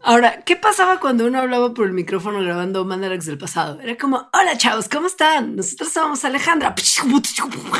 Ahora, 0.01 0.43
¿qué 0.45 0.55
pasaba 0.55 0.99
cuando 0.99 1.25
uno 1.25 1.39
hablaba 1.39 1.73
por 1.73 1.87
el 1.87 1.93
micrófono 1.93 2.39
grabando 2.39 2.85
Mandarax 2.85 3.25
del 3.25 3.39
pasado? 3.39 3.81
Era 3.81 3.97
como, 3.97 4.29
hola 4.33 4.55
chavos, 4.55 4.87
¿cómo 4.87 5.07
están? 5.07 5.55
Nosotros 5.55 5.91
somos 5.91 6.23
Alejandra. 6.23 6.75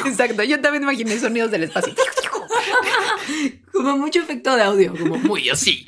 Exacto. 0.06 0.42
Yo 0.44 0.60
también 0.60 0.84
imaginé 0.84 1.20
sonidos 1.20 1.52
del 1.52 1.64
espacio. 1.66 1.94
Como 3.72 3.98
mucho 3.98 4.22
efecto 4.22 4.56
de 4.56 4.64
audio, 4.64 4.96
como 4.98 5.18
muy 5.18 5.50
así. 5.50 5.88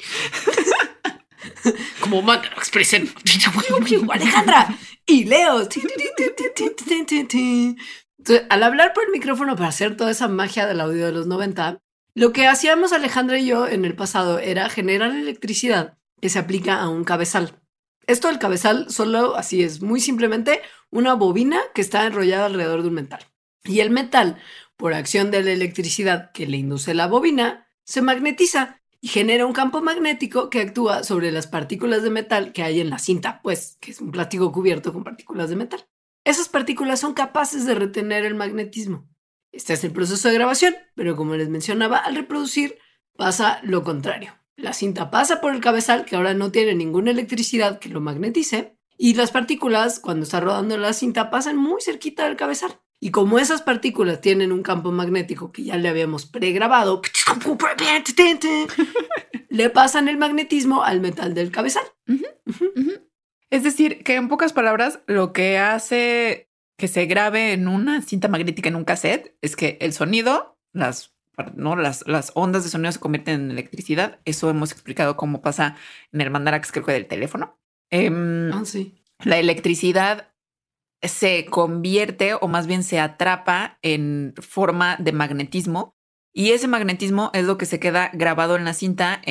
como 2.02 2.22
Mandarax 2.22 2.70
presenta. 2.70 3.12
Alejandra 4.14 4.78
y 5.08 5.24
Leo. 5.26 5.68
Al 8.50 8.64
hablar 8.64 8.94
por 8.94 9.06
el 9.06 9.12
micrófono 9.12 9.56
para 9.56 9.70
hacer 9.70 9.96
toda 9.96 10.12
esa 10.12 10.28
magia 10.28 10.66
del 10.66 10.82
audio 10.82 11.06
de 11.06 11.12
los 11.14 11.28
90, 11.28 11.80
lo 12.14 12.34
que 12.34 12.48
hacíamos 12.48 12.92
Alejandra 12.92 13.40
y 13.40 13.46
yo 13.46 13.68
en 13.68 13.86
el 13.86 13.96
pasado 13.96 14.40
era 14.40 14.70
generar 14.70 15.12
electricidad 15.12 15.98
que 16.20 16.30
se 16.30 16.40
aplica 16.40 16.82
a 16.82 16.90
un 16.90 17.04
cabezal. 17.04 17.62
Esto 18.06 18.28
del 18.28 18.40
cabezal 18.40 18.90
solo 18.90 19.36
así 19.38 19.64
es, 19.64 19.82
muy 19.82 20.00
simplemente 20.00 20.62
una 20.90 21.14
bobina 21.14 21.60
que 21.74 21.82
está 21.82 22.06
enrollada 22.06 22.48
alrededor 22.48 22.82
de 22.82 22.88
un 22.90 22.96
metal. 22.96 23.22
Y 23.64 23.80
el 23.80 23.92
metal, 23.92 24.38
por 24.76 24.94
acción 24.94 25.32
de 25.32 25.44
la 25.44 25.52
electricidad 25.52 26.32
que 26.32 26.48
le 26.48 26.58
induce 26.58 26.94
la 26.94 27.08
bobina, 27.08 27.68
se 27.84 28.02
magnetiza 28.02 28.82
y 29.00 29.08
genera 29.10 29.46
un 29.46 29.54
campo 29.54 29.82
magnético 29.82 30.50
que 30.50 30.62
actúa 30.62 31.04
sobre 31.04 31.32
las 31.32 31.48
partículas 31.48 32.04
de 32.04 32.10
metal 32.10 32.52
que 32.52 32.64
hay 32.64 32.82
en 32.82 32.90
la 32.90 33.00
cinta, 33.00 33.42
pues, 33.42 33.78
que 33.80 33.92
es 33.92 34.02
un 34.02 34.12
plástico 34.12 34.52
cubierto 34.52 34.92
con 34.92 35.04
partículas 35.04 35.50
de 35.50 35.56
metal. 35.56 35.88
Esas 36.28 36.50
partículas 36.50 37.00
son 37.00 37.14
capaces 37.14 37.66
de 37.66 37.74
retener 37.74 38.26
el 38.26 38.36
magnetismo. 38.36 39.08
Este 39.54 39.72
es 39.72 39.86
el 39.86 39.94
proceso 39.94 40.28
de 40.28 40.34
grabación, 40.34 40.76
pero 40.94 41.16
como 41.16 41.38
les 41.38 41.48
mencionaba, 41.48 42.00
al 42.00 42.16
reproducir 42.16 42.78
pasa 43.16 43.62
lo 43.64 43.82
contrario. 43.82 44.34
La 44.58 44.74
cinta 44.74 45.10
pasa 45.10 45.40
por 45.40 45.56
el 45.56 45.62
cabezal, 45.62 46.04
que 46.04 46.18
ahora 46.18 46.34
no 46.34 46.52
tiene 46.52 46.76
ninguna 46.76 47.12
electricidad 47.12 47.80
que 47.80 47.88
lo 47.88 48.02
magnetice, 48.02 48.78
Y 48.98 49.14
las 49.14 49.32
partículas, 49.32 50.02
cuando 50.02 50.24
está 50.24 50.42
rodando 50.42 50.76
la 50.76 50.92
cinta, 50.92 51.30
pasan 51.30 51.56
muy 51.56 51.82
cerquita 51.82 52.26
del 52.26 52.36
cabezal. 52.36 52.78
Y 53.00 53.12
como 53.12 53.40
esas 53.40 53.62
partículas 53.62 54.20
tienen 54.20 54.52
un 54.52 54.64
campo 54.64 54.92
magnético 54.92 55.54
que 55.54 55.64
ya 55.64 55.78
le 55.78 55.88
habíamos 55.88 56.26
pregrabado, 56.26 57.02
le 59.50 59.70
pasan 59.70 60.10
el 60.10 60.18
magnetismo 60.18 60.84
al 60.84 61.00
metal 61.00 61.34
del 61.34 61.52
cabezal. 61.52 61.86
Es 63.50 63.64
decir, 63.64 64.04
que 64.04 64.16
en 64.16 64.28
pocas 64.28 64.54
palabras, 64.54 65.00
lo 65.08 65.34
que 65.34 65.58
hace 65.58 66.50
que 66.78 66.88
se 66.88 67.06
grabe 67.06 67.54
en 67.54 67.68
una 67.68 68.02
cinta 68.02 68.28
magnética 68.28 68.70
en 68.70 68.76
un 68.76 68.86
cassette 68.86 69.36
es 69.42 69.56
que 69.56 69.78
el 69.82 69.94
sonido, 69.94 70.60
las, 70.74 71.16
¿no? 71.56 71.76
las, 71.76 72.06
las 72.08 72.32
ondas 72.36 72.64
de 72.64 72.70
sonido 72.70 72.92
se 72.92 73.00
convierten 73.00 73.42
en 73.42 73.52
electricidad. 73.52 74.20
Eso 74.26 74.50
hemos 74.50 74.72
explicado 74.72 75.18
cómo 75.18 75.42
pasa 75.42 75.76
en 76.12 76.22
el 76.22 76.30
Mandarax, 76.30 76.72
creo 76.72 76.86
que 76.86 76.92
del 76.92 77.08
teléfono. 77.08 77.58
Ah, 77.92 78.64
sí. 78.66 79.02
la 79.24 79.38
electricidad 79.38 80.34
se 81.02 81.46
convierte 81.46 82.34
o 82.34 82.48
más 82.48 82.68
bien 82.68 82.84
se 82.84 83.00
atrapa 83.00 83.80
en 83.82 84.34
forma 84.38 84.98
de 84.98 85.14
magnetismo 85.14 85.97
y 86.38 86.52
ese 86.52 86.68
magnetismo 86.68 87.32
es 87.34 87.46
lo 87.46 87.58
que 87.58 87.66
se 87.66 87.80
queda 87.80 88.12
grabado 88.14 88.58
en 88.58 88.64
la 88.64 88.76
cinta 88.76 89.24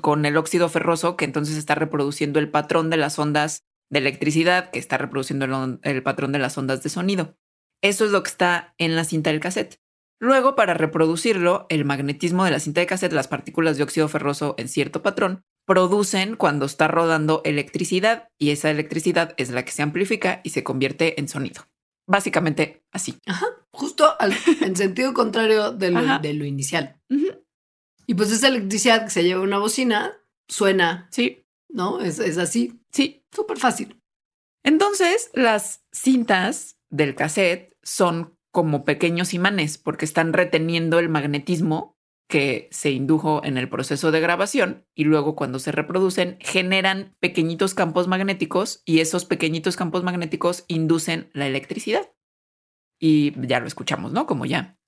con 0.00 0.24
el 0.24 0.38
óxido 0.38 0.70
ferroso 0.70 1.14
que 1.14 1.26
entonces 1.26 1.58
está 1.58 1.74
reproduciendo 1.74 2.38
el 2.38 2.50
patrón 2.50 2.88
de 2.88 2.96
las 2.96 3.18
ondas 3.18 3.64
de 3.90 3.98
electricidad 3.98 4.70
que 4.70 4.78
está 4.78 4.96
reproduciendo 4.96 5.44
el, 5.44 5.78
el 5.82 6.02
patrón 6.02 6.32
de 6.32 6.38
las 6.38 6.56
ondas 6.56 6.82
de 6.82 6.88
sonido. 6.88 7.36
Eso 7.82 8.06
es 8.06 8.12
lo 8.12 8.22
que 8.22 8.30
está 8.30 8.74
en 8.78 8.96
la 8.96 9.04
cinta 9.04 9.28
del 9.28 9.40
cassette. 9.40 9.78
Luego, 10.18 10.56
para 10.56 10.72
reproducirlo, 10.72 11.66
el 11.68 11.84
magnetismo 11.84 12.46
de 12.46 12.52
la 12.52 12.60
cinta 12.60 12.80
de 12.80 12.86
cassette, 12.86 13.12
las 13.12 13.28
partículas 13.28 13.76
de 13.76 13.82
óxido 13.82 14.08
ferroso 14.08 14.54
en 14.56 14.68
cierto 14.68 15.02
patrón, 15.02 15.44
producen 15.66 16.34
cuando 16.34 16.64
está 16.64 16.88
rodando 16.88 17.42
electricidad 17.44 18.30
y 18.38 18.52
esa 18.52 18.70
electricidad 18.70 19.34
es 19.36 19.50
la 19.50 19.66
que 19.66 19.72
se 19.72 19.82
amplifica 19.82 20.40
y 20.42 20.48
se 20.48 20.64
convierte 20.64 21.20
en 21.20 21.28
sonido. 21.28 21.66
Básicamente 22.06 22.86
así. 22.90 23.18
Justo 23.74 24.14
al, 24.20 24.32
en 24.62 24.76
sentido 24.76 25.12
contrario 25.14 25.72
de 25.72 25.90
lo, 25.90 25.98
Ajá. 25.98 26.18
de 26.20 26.34
lo 26.34 26.44
inicial. 26.44 27.00
Y 28.06 28.14
pues 28.14 28.30
esa 28.32 28.48
electricidad 28.48 29.04
que 29.04 29.10
se 29.10 29.22
lleva 29.24 29.40
a 29.40 29.44
una 29.44 29.58
bocina 29.58 30.12
suena, 30.48 31.08
Sí, 31.10 31.44
¿no? 31.68 32.00
Es, 32.00 32.18
es 32.18 32.38
así, 32.38 32.80
sí. 32.92 33.24
súper 33.32 33.58
fácil. 33.58 34.00
Entonces, 34.62 35.30
las 35.34 35.84
cintas 35.92 36.78
del 36.90 37.14
cassette 37.14 37.76
son 37.82 38.36
como 38.52 38.84
pequeños 38.84 39.34
imanes 39.34 39.78
porque 39.78 40.04
están 40.04 40.32
reteniendo 40.32 40.98
el 40.98 41.08
magnetismo 41.08 41.94
que 42.28 42.68
se 42.70 42.90
indujo 42.90 43.42
en 43.44 43.58
el 43.58 43.68
proceso 43.68 44.10
de 44.10 44.20
grabación 44.20 44.86
y 44.94 45.04
luego 45.04 45.34
cuando 45.36 45.58
se 45.58 45.72
reproducen 45.72 46.38
generan 46.40 47.14
pequeñitos 47.20 47.74
campos 47.74 48.08
magnéticos 48.08 48.82
y 48.86 49.00
esos 49.00 49.24
pequeñitos 49.26 49.76
campos 49.76 50.04
magnéticos 50.04 50.64
inducen 50.68 51.30
la 51.34 51.46
electricidad. 51.46 52.10
Y 53.06 53.34
ya 53.46 53.60
lo 53.60 53.66
escuchamos, 53.66 54.12
¿no? 54.12 54.26
Como 54.26 54.46
ya 54.46 54.78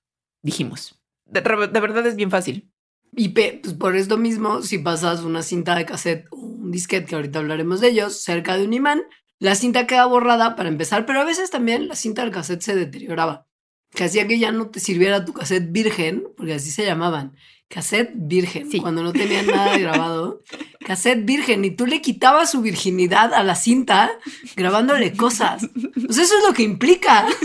dijimos. 0.41 0.99
De, 1.27 1.41
de 1.41 1.79
verdad 1.79 2.07
es 2.07 2.15
bien 2.15 2.31
fácil. 2.31 2.71
Y 3.15 3.29
pues 3.29 3.73
por 3.75 3.95
esto 3.95 4.17
mismo, 4.17 4.63
si 4.63 4.79
pasas 4.79 5.21
una 5.21 5.43
cinta 5.43 5.75
de 5.75 5.85
cassette 5.85 6.25
o 6.31 6.37
un 6.37 6.71
disquete, 6.71 7.05
que 7.05 7.13
ahorita 7.15 7.37
hablaremos 7.37 7.79
de 7.79 7.89
ellos, 7.89 8.19
cerca 8.23 8.57
de 8.57 8.63
un 8.65 8.73
imán, 8.73 9.03
la 9.37 9.53
cinta 9.53 9.85
queda 9.85 10.07
borrada 10.07 10.55
para 10.55 10.67
empezar, 10.67 11.05
pero 11.05 11.21
a 11.21 11.25
veces 11.25 11.51
también 11.51 11.87
la 11.87 11.95
cinta 11.95 12.23
del 12.23 12.31
cassette 12.31 12.63
se 12.63 12.75
deterioraba, 12.75 13.45
que 13.91 14.05
hacía 14.05 14.27
que 14.27 14.39
ya 14.39 14.51
no 14.51 14.71
te 14.71 14.79
sirviera 14.79 15.23
tu 15.23 15.33
cassette 15.33 15.71
virgen, 15.71 16.23
porque 16.35 16.55
así 16.55 16.71
se 16.71 16.85
llamaban, 16.85 17.35
cassette 17.67 18.13
virgen, 18.15 18.71
Sí. 18.71 18.79
cuando 18.79 19.03
no 19.03 19.13
tenían 19.13 19.45
nada 19.45 19.77
grabado, 19.77 20.41
cassette 20.87 21.23
virgen, 21.23 21.65
y 21.65 21.69
tú 21.71 21.85
le 21.85 22.01
quitabas 22.01 22.49
su 22.49 22.61
virginidad 22.61 23.31
a 23.35 23.43
la 23.43 23.53
cinta 23.53 24.09
grabándole 24.55 25.13
cosas. 25.15 25.69
Pues 25.93 26.17
eso 26.17 26.33
es 26.35 26.47
lo 26.47 26.53
que 26.55 26.63
implica. 26.63 27.27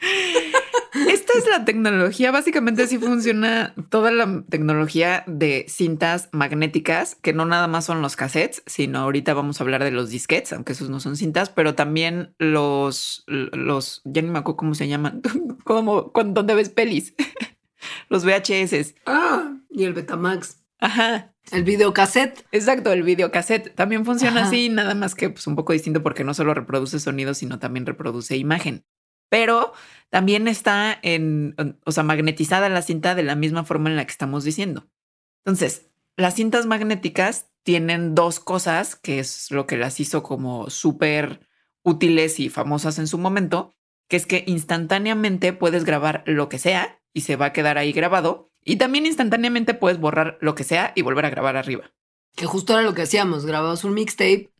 Esta 1.08 1.32
es 1.38 1.46
la 1.46 1.64
tecnología, 1.64 2.30
básicamente 2.30 2.82
así 2.82 2.98
funciona 2.98 3.74
toda 3.90 4.10
la 4.10 4.44
tecnología 4.48 5.24
de 5.26 5.66
cintas 5.68 6.28
magnéticas, 6.32 7.16
que 7.16 7.32
no 7.34 7.44
nada 7.44 7.66
más 7.66 7.84
son 7.84 8.00
los 8.00 8.16
cassettes, 8.16 8.62
sino 8.66 9.00
ahorita 9.00 9.34
vamos 9.34 9.60
a 9.60 9.64
hablar 9.64 9.84
de 9.84 9.90
los 9.90 10.08
disquetes, 10.10 10.52
aunque 10.54 10.72
esos 10.72 10.88
no 10.88 11.00
son 11.00 11.16
cintas, 11.16 11.50
pero 11.50 11.74
también 11.74 12.34
los, 12.38 13.24
los, 13.26 14.00
ya 14.04 14.22
ni 14.22 14.30
me 14.30 14.38
acuerdo 14.38 14.56
cómo 14.56 14.74
se 14.74 14.88
llaman, 14.88 15.20
como 15.64 16.12
cuando 16.12 16.40
donde 16.40 16.54
ves 16.54 16.70
pelis, 16.70 17.14
los 18.08 18.24
VHS. 18.24 18.94
Ah, 19.04 19.54
y 19.70 19.84
el 19.84 19.92
Betamax. 19.92 20.62
Ajá, 20.78 21.34
El 21.52 21.64
videocassette. 21.64 22.44
exacto, 22.52 22.92
el 22.92 23.02
videocassette 23.02 23.74
también 23.74 24.04
funciona 24.04 24.40
Ajá. 24.40 24.48
así, 24.48 24.68
nada 24.68 24.94
más 24.94 25.14
que 25.14 25.30
pues 25.30 25.46
un 25.46 25.56
poco 25.56 25.72
distinto 25.72 26.02
porque 26.02 26.22
no 26.24 26.34
solo 26.34 26.52
reproduce 26.52 27.00
sonido, 27.00 27.32
sino 27.34 27.58
también 27.58 27.86
reproduce 27.86 28.36
imagen. 28.36 28.84
Pero 29.28 29.72
también 30.10 30.48
está 30.48 30.98
en, 31.02 31.54
o 31.84 31.92
sea, 31.92 32.02
magnetizada 32.02 32.68
la 32.68 32.82
cinta 32.82 33.14
de 33.14 33.22
la 33.22 33.34
misma 33.34 33.64
forma 33.64 33.90
en 33.90 33.96
la 33.96 34.04
que 34.04 34.12
estamos 34.12 34.44
diciendo. 34.44 34.88
Entonces, 35.44 35.90
las 36.16 36.34
cintas 36.34 36.66
magnéticas 36.66 37.48
tienen 37.62 38.14
dos 38.14 38.40
cosas, 38.40 38.96
que 38.96 39.18
es 39.18 39.50
lo 39.50 39.66
que 39.66 39.76
las 39.76 40.00
hizo 40.00 40.22
como 40.22 40.70
súper 40.70 41.40
útiles 41.82 42.40
y 42.40 42.48
famosas 42.48 42.98
en 42.98 43.06
su 43.06 43.18
momento, 43.18 43.74
que 44.08 44.16
es 44.16 44.26
que 44.26 44.44
instantáneamente 44.46 45.52
puedes 45.52 45.84
grabar 45.84 46.22
lo 46.26 46.48
que 46.48 46.58
sea 46.58 47.00
y 47.12 47.22
se 47.22 47.36
va 47.36 47.46
a 47.46 47.52
quedar 47.52 47.78
ahí 47.78 47.92
grabado. 47.92 48.52
Y 48.64 48.76
también 48.76 49.06
instantáneamente 49.06 49.74
puedes 49.74 49.98
borrar 49.98 50.38
lo 50.40 50.54
que 50.54 50.64
sea 50.64 50.92
y 50.96 51.02
volver 51.02 51.26
a 51.26 51.30
grabar 51.30 51.56
arriba. 51.56 51.92
Que 52.34 52.46
justo 52.46 52.72
era 52.72 52.82
lo 52.82 52.94
que 52.94 53.02
hacíamos, 53.02 53.46
grababas 53.46 53.84
un 53.84 53.94
mixtape. 53.94 54.50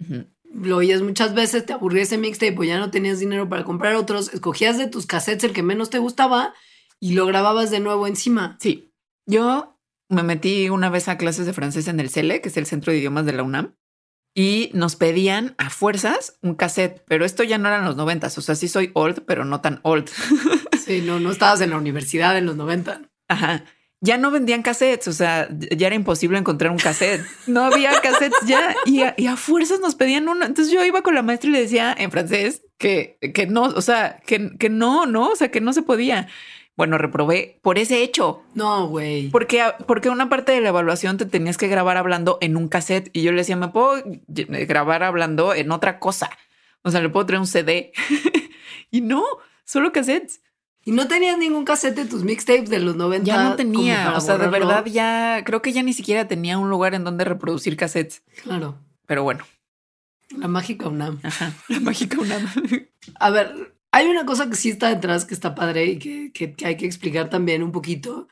Lo 0.53 0.77
oías 0.77 1.03
muchas 1.03 1.35
veces, 1.35 1.67
te 1.67 1.73
aburría 1.73 2.03
ese 2.03 2.19
mixtape 2.19 2.57
o 2.59 2.65
ya 2.65 2.79
no 2.79 2.91
tenías 2.91 3.19
dinero 3.19 3.49
para 3.49 3.65
comprar 3.65 3.95
otros, 3.97 4.33
escogías 4.33 4.79
de 4.79 4.87
tus 4.87 5.07
cassettes 5.07 5.45
el 5.45 5.53
que 5.53 5.63
menos 5.63 5.91
te 5.91 5.99
gustaba 5.99 6.55
y 7.01 7.13
lo 7.15 7.27
grababas 7.27 7.71
de 7.71 7.81
nuevo 7.81 8.07
encima. 8.07 8.57
Sí, 8.61 8.93
yo 9.27 9.79
me 10.09 10.23
metí 10.23 10.69
una 10.69 10.89
vez 10.89 11.09
a 11.09 11.19
clases 11.19 11.47
de 11.47 11.53
francés 11.53 11.89
en 11.89 12.01
el 12.01 12.11
CELE, 12.11 12.41
que 12.41 12.49
es 12.49 12.57
el 12.57 12.67
Centro 12.67 12.93
de 12.93 12.99
Idiomas 12.99 13.27
de 13.27 13.33
la 13.33 13.43
UNAM, 13.43 13.75
y 14.35 14.71
nos 14.75 14.97
pedían 14.97 15.55
a 15.59 15.71
fuerzas 15.71 16.39
un 16.43 16.55
cassette, 16.55 17.03
pero 17.07 17.25
esto 17.25 17.43
ya 17.43 17.59
no 17.59 17.69
eran 17.69 17.85
los 17.85 17.97
noventas, 17.97 18.37
o 18.39 18.43
sea, 18.43 18.55
sí 18.55 18.69
soy 18.69 18.91
old, 18.95 19.25
pero 19.27 19.45
no 19.45 19.61
tan 19.61 19.81
old. 19.83 20.09
Sí, 20.87 21.01
no, 21.01 21.19
no 21.19 21.33
estabas 21.33 21.61
en 21.63 21.71
la 21.71 21.79
universidad 21.79 22.39
en 22.39 22.47
los 22.47 22.55
90. 22.55 23.11
Ajá. 23.27 23.65
Ya 24.07 24.19
no 24.19 24.31
vendían 24.31 24.63
cassettes, 24.63 25.09
o 25.09 25.13
sea, 25.13 25.49
ya 25.51 25.89
era 25.89 25.97
imposible 25.97 26.39
encontrar 26.39 26.71
un 26.71 26.79
cassette. 26.79 27.25
No 27.49 27.65
había 27.65 27.91
cassettes 28.01 28.47
ya 28.47 28.77
y 28.85 29.03
a, 29.03 29.15
y 29.17 29.27
a 29.27 29.37
fuerzas 29.37 29.81
nos 29.81 29.97
pedían 29.97 30.29
uno. 30.29 30.47
Entonces 30.47 30.73
yo 30.73 30.85
iba 30.85 31.03
con 31.03 31.17
la 31.17 31.23
maestra 31.23 31.51
y 31.51 31.53
le 31.55 31.61
decía 31.61 31.95
en 31.99 32.13
francés 32.13 32.63
que, 32.79 33.19
que 33.35 33.47
no, 33.47 33.63
o 33.63 33.81
sea, 33.81 34.21
que, 34.25 34.57
que 34.59 34.69
no, 34.69 35.07
no, 35.07 35.31
o 35.31 35.37
sea, 35.37 35.51
que 35.51 35.61
no 35.61 35.73
se 35.73 35.83
podía. 35.83 36.29
Bueno, 36.77 36.99
reprobé 36.99 37.59
por 37.63 37.79
ese 37.79 38.03
hecho. 38.03 38.43
No, 38.55 38.87
güey. 38.87 39.31
Porque, 39.31 39.65
porque 39.87 40.11
una 40.11 40.29
parte 40.29 40.53
de 40.53 40.61
la 40.61 40.69
evaluación 40.69 41.17
te 41.17 41.25
tenías 41.25 41.57
que 41.57 41.69
grabar 41.69 41.97
hablando 41.97 42.39
en 42.41 42.57
un 42.57 42.69
cassette 42.69 43.11
y 43.13 43.23
yo 43.23 43.33
le 43.33 43.39
decía, 43.39 43.57
me 43.57 43.69
puedo 43.69 44.03
grabar 44.29 45.03
hablando 45.03 45.53
en 45.53 45.73
otra 45.73 45.99
cosa. 45.99 46.31
O 46.83 46.93
sea, 46.93 47.01
le 47.01 47.09
puedo 47.09 47.27
traer 47.27 47.41
un 47.41 47.47
CD 47.47 47.93
y 48.91 49.01
no, 49.01 49.25
solo 49.65 49.91
cassettes. 49.91 50.41
¿Y 50.87 50.93
no 50.93 51.09
tenías 51.09 51.37
ningún 51.37 51.65
cassette 51.65 51.97
de 51.97 52.05
tus 52.07 52.23
mixtapes 52.23 52.71
de 52.71 52.79
los 52.79 52.95
90? 52.97 53.27
Ya 53.27 53.43
no 53.43 53.57
tenía, 53.57 54.15
o 54.17 54.21
sea, 54.21 54.39
de 54.39 54.47
verdad 54.47 54.85
ya 54.87 55.43
creo 55.45 55.61
que 55.61 55.73
ya 55.73 55.83
ni 55.83 55.93
siquiera 55.93 56.29
tenía 56.29 56.57
un 56.59 56.71
lugar 56.71 56.95
en 56.95 57.03
donde 57.05 57.25
reproducir 57.25 57.77
cassettes. 57.77 58.23
Claro, 58.45 58.79
Pero 59.05 59.25
bueno, 59.25 59.45
la 60.31 60.47
mágica 60.49 60.89
UNAM. 60.89 61.19
ajá, 61.25 61.53
la 61.69 61.81
mágica 61.81 62.19
una. 62.21 62.37
A 63.21 63.31
ver, 63.31 63.75
hay 63.91 64.07
una 64.07 64.25
cosa 64.27 64.49
que 64.49 64.55
sí 64.57 64.71
está 64.71 64.89
detrás 64.89 65.25
que 65.25 65.35
está 65.35 65.55
padre 65.57 65.87
y 65.87 65.99
que, 65.99 66.31
que- 66.33 66.55
que 66.55 66.67
hay 66.67 66.77
que 66.77 66.87
explicar 66.87 67.31
también 67.31 67.63
un 67.65 67.73
poquito, 67.73 68.29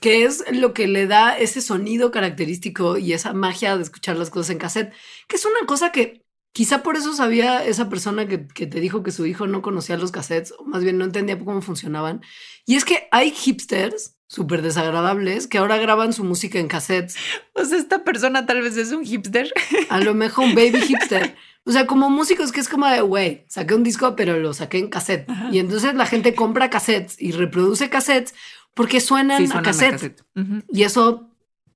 que 0.00 0.24
es 0.24 0.44
lo 0.50 0.72
que 0.72 0.86
le 0.88 1.06
da 1.06 1.36
ese 1.38 1.60
sonido 1.60 2.10
característico 2.10 2.96
y 2.96 3.12
esa 3.12 3.34
magia 3.34 3.76
de 3.76 3.82
escuchar 3.82 4.16
las 4.16 4.30
cosas 4.30 4.48
en 4.50 4.58
cassette, 4.58 4.94
que 5.28 5.36
es 5.36 5.44
una 5.44 5.66
cosa 5.66 5.92
que 5.92 6.24
quizá 6.52 6.82
por 6.82 6.96
eso 6.96 7.14
sabía 7.14 7.64
esa 7.64 7.88
persona 7.88 8.26
que, 8.26 8.46
que 8.46 8.66
te 8.66 8.80
dijo 8.80 9.02
que 9.02 9.10
su 9.10 9.26
hijo 9.26 9.46
no 9.46 9.62
conocía 9.62 9.96
los 9.96 10.12
cassettes, 10.12 10.54
o 10.58 10.64
más 10.64 10.82
bien 10.82 10.98
no 10.98 11.04
entendía 11.04 11.38
cómo 11.38 11.60
funcionaban. 11.62 12.22
Y 12.66 12.76
es 12.76 12.84
que 12.84 13.08
hay 13.10 13.30
hipsters 13.30 14.16
súper 14.32 14.62
desagradables 14.62 15.46
que 15.46 15.58
ahora 15.58 15.76
graban 15.76 16.12
su 16.14 16.24
música 16.24 16.58
en 16.58 16.68
cassettes. 16.68 17.16
Sea, 17.64 17.78
esta 17.78 18.04
persona 18.04 18.46
tal 18.46 18.62
vez 18.62 18.76
es 18.76 18.92
un 18.92 19.04
hipster. 19.04 19.52
A 19.90 20.00
lo 20.00 20.14
mejor 20.14 20.46
un 20.46 20.54
baby 20.54 20.80
hipster. 20.80 21.36
O 21.64 21.70
sea, 21.70 21.86
como 21.86 22.10
músicos 22.10 22.50
que 22.50 22.60
es 22.60 22.68
como 22.68 22.88
de, 22.88 23.02
güey, 23.02 23.44
saqué 23.48 23.74
un 23.74 23.82
disco, 23.82 24.16
pero 24.16 24.38
lo 24.38 24.52
saqué 24.54 24.78
en 24.78 24.88
cassette. 24.88 25.28
Ajá. 25.30 25.48
Y 25.52 25.58
entonces 25.58 25.94
la 25.94 26.06
gente 26.06 26.34
compra 26.34 26.70
cassettes 26.70 27.20
y 27.20 27.32
reproduce 27.32 27.88
cassettes 27.88 28.34
porque 28.74 29.00
suenan 29.00 29.38
Sí, 29.38 29.44
a 29.44 29.46
suenan 29.48 29.64
a 29.64 29.68
cassette. 29.68 30.24
Y 30.70 30.82
eso, 30.82 31.30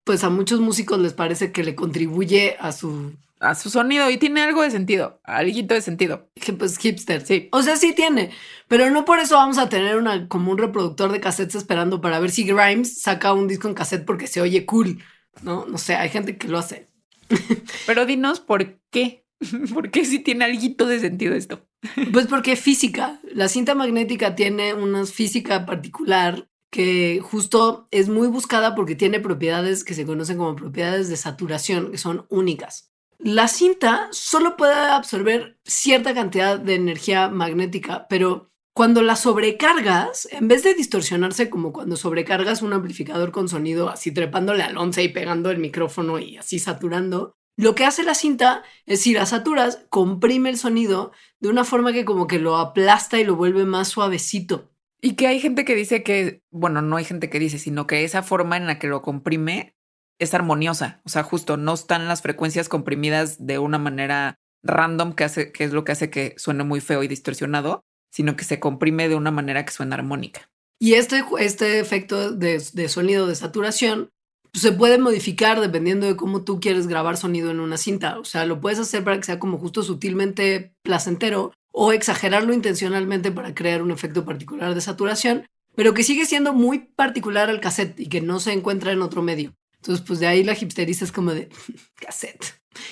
pues 0.06 0.22
a 0.22 0.30
muchos 0.30 0.60
músicos 0.60 0.98
les 1.00 1.12
parece 1.12 1.52
que 1.52 1.64
le 1.64 1.75
contribuye 1.75 2.56
a 2.60 2.70
su, 2.70 3.12
A 3.40 3.54
su 3.54 3.68
sonido 3.68 4.08
y 4.08 4.16
tiene 4.16 4.40
algo 4.40 4.62
de 4.62 4.70
sentido, 4.70 5.20
algo 5.25 5.75
de 5.75 5.82
sentido. 5.82 6.30
pues, 6.58 6.78
hipster. 6.78 7.26
Sí. 7.26 7.48
O 7.50 7.62
sea, 7.62 7.76
sí 7.76 7.92
tiene. 7.92 8.30
Pero 8.68 8.88
no 8.88 9.04
por 9.04 9.18
eso 9.18 9.34
vamos 9.34 9.58
a 9.58 9.68
tener 9.68 9.96
una, 9.96 10.28
como 10.28 10.52
un 10.52 10.58
reproductor 10.58 11.12
de 11.12 11.20
cassettes 11.20 11.56
esperando 11.56 12.00
para 12.00 12.20
ver 12.20 12.30
si 12.30 12.44
Grimes 12.44 13.02
saca 13.02 13.32
un 13.32 13.48
disco 13.48 13.66
en 13.68 13.75
cassette 13.75 14.06
porque 14.06 14.28
se 14.28 14.40
oye 14.40 14.64
cool. 14.64 15.02
No, 15.42 15.66
no 15.66 15.76
sé, 15.76 15.96
hay 15.96 16.08
gente 16.08 16.38
que 16.38 16.48
lo 16.48 16.58
hace. 16.58 16.86
Pero 17.86 18.06
dinos 18.06 18.38
por 18.40 18.80
qué 18.90 19.26
¿Por 19.75 19.90
qué 19.90 20.04
si 20.04 20.20
tiene 20.20 20.44
algo 20.44 20.86
de 20.86 21.00
sentido 21.00 21.34
esto? 21.34 21.66
Pues 22.12 22.26
porque 22.26 22.56
física. 22.56 23.20
La 23.32 23.48
cinta 23.48 23.75
magnética 23.75 24.34
tiene 24.34 24.75
una 24.75 25.04
física 25.06 25.66
particular 25.66 26.48
que 26.76 27.23
justo 27.23 27.88
es 27.90 28.11
muy 28.11 28.28
buscada 28.28 28.75
porque 28.75 28.95
tiene 28.95 29.18
propiedades 29.18 29.83
que 29.83 29.95
se 29.95 30.04
conocen 30.04 30.37
como 30.37 30.56
propiedades 30.56 31.09
de 31.09 31.16
saturación, 31.16 31.90
que 31.90 31.97
son 31.97 32.26
únicas. 32.28 32.92
La 33.18 33.49
cinta 33.49 34.09
solo 34.11 34.59
puede 34.59 34.75
absorber 34.75 35.59
cierta 35.64 36.12
cantidad 36.12 36.59
de 36.59 36.75
energía 36.75 37.30
magnética, 37.30 38.06
pero 38.11 38.50
cuando 38.75 39.00
la 39.00 39.16
sobrecargas, 39.16 40.28
en 40.30 40.49
vez 40.49 40.64
de 40.64 40.75
distorsionarse 40.75 41.49
como 41.49 41.73
cuando 41.73 41.97
sobrecargas 41.97 42.61
un 42.61 42.75
amplificador 42.75 43.33
con 43.33 43.49
sonido 43.49 43.88
así 43.88 44.12
trepándole 44.12 44.62
al 44.62 44.76
11 44.76 45.02
y 45.02 45.09
pegando 45.09 45.50
el 45.50 45.56
micrófono 45.56 46.18
y 46.18 46.37
así 46.37 46.59
saturando, 46.59 47.33
lo 47.56 47.75
que 47.75 47.87
hace 47.87 48.02
la 48.02 48.14
cinta 48.14 48.64
es 48.85 49.00
si 49.00 49.14
la 49.14 49.25
saturas, 49.25 49.87
comprime 49.88 50.50
el 50.50 50.59
sonido 50.59 51.12
de 51.40 51.49
una 51.49 51.64
forma 51.64 51.95
que 51.95 52.04
como 52.04 52.26
que 52.26 52.38
lo 52.38 52.59
aplasta 52.59 53.18
y 53.18 53.25
lo 53.25 53.35
vuelve 53.35 53.64
más 53.64 53.88
suavecito. 53.88 54.75
Y 55.00 55.15
que 55.15 55.26
hay 55.26 55.41
gente 55.41 55.65
que 55.65 55.75
dice 55.75 56.03
que, 56.03 56.43
bueno, 56.50 56.83
no 56.83 56.97
hay 56.97 57.05
gente 57.05 57.29
que 57.31 57.38
dice, 57.38 57.59
sino 57.59 57.87
que 57.87 58.05
esa 58.05 58.23
forma 58.23 58.57
en 58.57 58.67
la 58.67 58.79
que 58.79 58.87
lo 58.87 59.03
comprime 59.03 59.76
es 60.19 60.35
armoniosa. 60.35 61.00
O 61.05 61.09
sea, 61.09 61.23
justo 61.23 61.57
no 61.57 61.75
están 61.75 62.09
las 62.09 62.23
frecuencias 62.23 62.69
comprimidas 62.69 63.47
de 63.47 63.59
una 63.59 63.79
manera 63.79 64.38
random 64.62 65.12
que 65.12 65.25
hace, 65.25 65.53
que 65.53 65.65
es 65.65 65.73
lo 65.73 65.85
que 65.85 65.93
hace 65.93 66.11
que 66.11 66.35
suene 66.38 66.65
muy 66.65 66.81
feo 66.81 67.03
y 67.03 67.09
distorsionado, 67.09 67.85
sino 68.11 68.37
que 68.37 68.45
se 68.45 68.59
comprime 68.59 69.09
de 69.09 69.15
una 69.15 69.31
manera 69.31 69.65
que 69.65 69.73
suena 69.73 69.97
armónica. 69.97 70.50
Y 70.79 70.95
este, 70.95 71.25
este 71.38 71.79
efecto 71.79 72.33
de, 72.33 72.62
de 72.73 72.88
sonido 72.88 73.26
de 73.26 73.35
saturación 73.35 74.11
se 74.53 74.73
puede 74.73 74.99
modificar 74.99 75.61
dependiendo 75.61 76.07
de 76.07 76.17
cómo 76.17 76.43
tú 76.43 76.61
quieres 76.61 76.87
grabar 76.87 77.17
sonido 77.17 77.50
en 77.50 77.61
una 77.61 77.76
cinta. 77.76 78.19
O 78.19 78.25
sea, 78.25 78.47
lo 78.47 78.61
puedes 78.61 78.79
hacer 78.79 79.05
para 79.05 79.19
que 79.19 79.25
sea 79.25 79.38
como 79.38 79.59
justo 79.59 79.83
sutilmente 79.83 80.75
placentero 80.83 81.53
o 81.78 81.92
exagerarlo 81.92 82.54
intencionalmente 82.54 83.30
para 83.30 83.54
crear 83.54 83.83
un 83.83 83.90
efecto 83.90 84.25
particular 84.25 84.75
de 84.75 84.80
saturación, 84.80 85.47
pero 85.75 85.92
que 85.92 86.04
sigue 86.04 86.25
siendo 86.25 86.54
muy 86.54 86.78
particular 86.78 87.50
al 87.50 87.61
cassette 87.61 88.00
y 88.00 88.09
que 88.09 88.23
no 88.23 88.40
se 88.40 88.52
encuentra 88.52 88.92
en 88.92 89.02
otro 89.02 89.21
medio. 89.21 89.54
Entonces, 89.75 90.02
pues 90.06 90.18
de 90.18 90.26
ahí 90.26 90.42
la 90.42 90.54
hipsterista 90.54 91.04
es 91.04 91.12
como 91.12 91.35
de 91.35 91.50
cassette. 92.00 92.47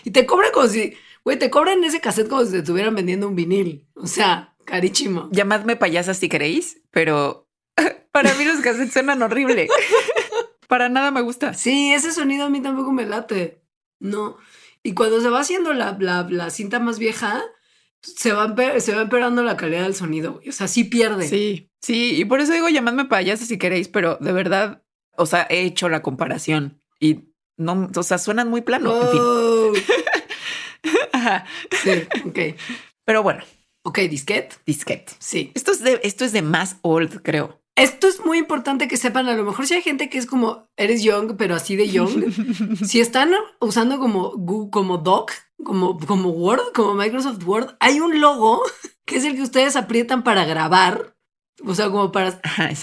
Y 0.05 0.11
te 0.11 0.27
cobran 0.27 0.53
como 0.53 0.69
si, 0.69 0.93
güey, 1.25 1.39
te 1.39 1.49
cobran 1.49 1.83
ese 1.83 2.03
cassette 2.03 2.29
como 2.29 2.45
si 2.45 2.53
te 2.53 2.59
estuvieran 2.59 2.95
vendiendo 2.95 3.27
un 3.27 3.35
vinil. 3.35 3.89
O 3.95 4.07
sea, 4.07 4.55
carísimo. 4.67 5.31
Llamadme 5.33 5.77
payasa 5.77 6.13
si 6.13 6.29
queréis, 6.29 6.83
pero 6.91 7.49
para 8.13 8.35
mí 8.35 8.45
los 8.45 8.61
cassettes 8.61 8.93
suenan 8.93 9.23
horrible. 9.23 9.67
Para 10.69 10.91
nada 10.91 11.11
me 11.11 11.23
gusta. 11.23 11.55
Sí, 11.55 11.95
ese 11.95 12.13
sonido 12.13 12.47
a 12.47 12.51
mí 12.51 12.61
tampoco 12.61 12.93
me 12.93 13.07
late. 13.07 13.63
No. 13.99 14.37
Y 14.83 14.93
cuando 14.93 15.23
se 15.23 15.31
va 15.31 15.41
haciendo 15.41 15.73
la, 15.73 15.97
la, 15.99 16.51
cinta 16.51 16.81
más 16.81 16.99
vieja, 16.99 17.43
se 18.05 18.33
va, 18.33 18.55
se 18.81 18.95
va 18.95 19.03
empeorando 19.03 19.43
la 19.43 19.57
calidad 19.57 19.83
del 19.85 19.95
sonido. 19.95 20.41
O 20.47 20.53
sea, 20.53 20.69
sí 20.69 20.85
pierde. 20.85 21.27
Sí, 21.29 21.71
sí. 21.83 22.17
Y 22.17 22.25
por 22.25 22.41
eso 22.41 22.53
digo, 22.53 22.69
llamadme 22.69 23.07
payasa 23.07 23.47
si 23.47 23.59
queréis, 23.59 23.89
pero 23.89 24.19
de 24.21 24.33
verdad, 24.33 24.83
o 25.17 25.27
sea, 25.27 25.47
he 25.49 25.63
hecho 25.63 25.89
la 25.89 26.03
comparación 26.03 26.81
y 27.01 27.31
no, 27.57 27.91
o 27.95 28.03
sea, 28.03 28.19
suenan 28.19 28.49
muy 28.49 28.63
plano. 28.63 28.95
En 29.03 29.09
fin. 29.09 29.21
Oh. 29.23 29.73
Sí, 31.83 31.91
ok. 32.27 32.39
Pero 33.07 33.23
bueno. 33.23 33.43
Ok, 33.87 34.01
disquete. 34.01 34.57
Disquete. 34.67 35.13
Sí. 35.19 35.53
Esto 35.55 35.73
es 35.73 35.83
de, 35.83 36.01
esto 36.03 36.27
es 36.27 36.33
de 36.33 36.43
más 36.43 36.77
old, 36.83 37.23
creo. 37.23 37.64
Esto 37.77 38.07
es 38.07 38.25
muy 38.25 38.39
importante 38.39 38.87
que 38.87 38.97
sepan, 38.97 39.29
a 39.29 39.35
lo 39.35 39.45
mejor 39.45 39.67
si 39.67 39.75
hay 39.75 39.83
gente 39.83 40.09
que 40.09 40.19
es 40.19 40.27
como, 40.27 40.69
eres 40.77 41.03
young, 41.03 41.37
pero 41.37 41.57
así 41.57 41.75
de 41.75 41.89
young, 41.89 42.25
si 42.85 43.01
están 43.01 43.33
usando 43.61 43.99
como, 43.99 44.71
como 44.71 44.99
Doc, 44.99 45.33
como, 45.63 45.99
como 45.99 46.31
Word, 46.31 46.73
como 46.73 46.95
Microsoft 46.95 47.43
Word, 47.45 47.77
hay 47.81 48.01
un 48.01 48.21
logo 48.21 48.63
que 49.05 49.17
es 49.17 49.25
el 49.25 49.35
que 49.35 49.43
ustedes 49.43 49.75
aprietan 49.75 50.23
para 50.23 50.45
grabar, 50.45 51.17
o 51.65 51.75
sea, 51.75 51.91
como 51.91 52.13
para 52.13 52.41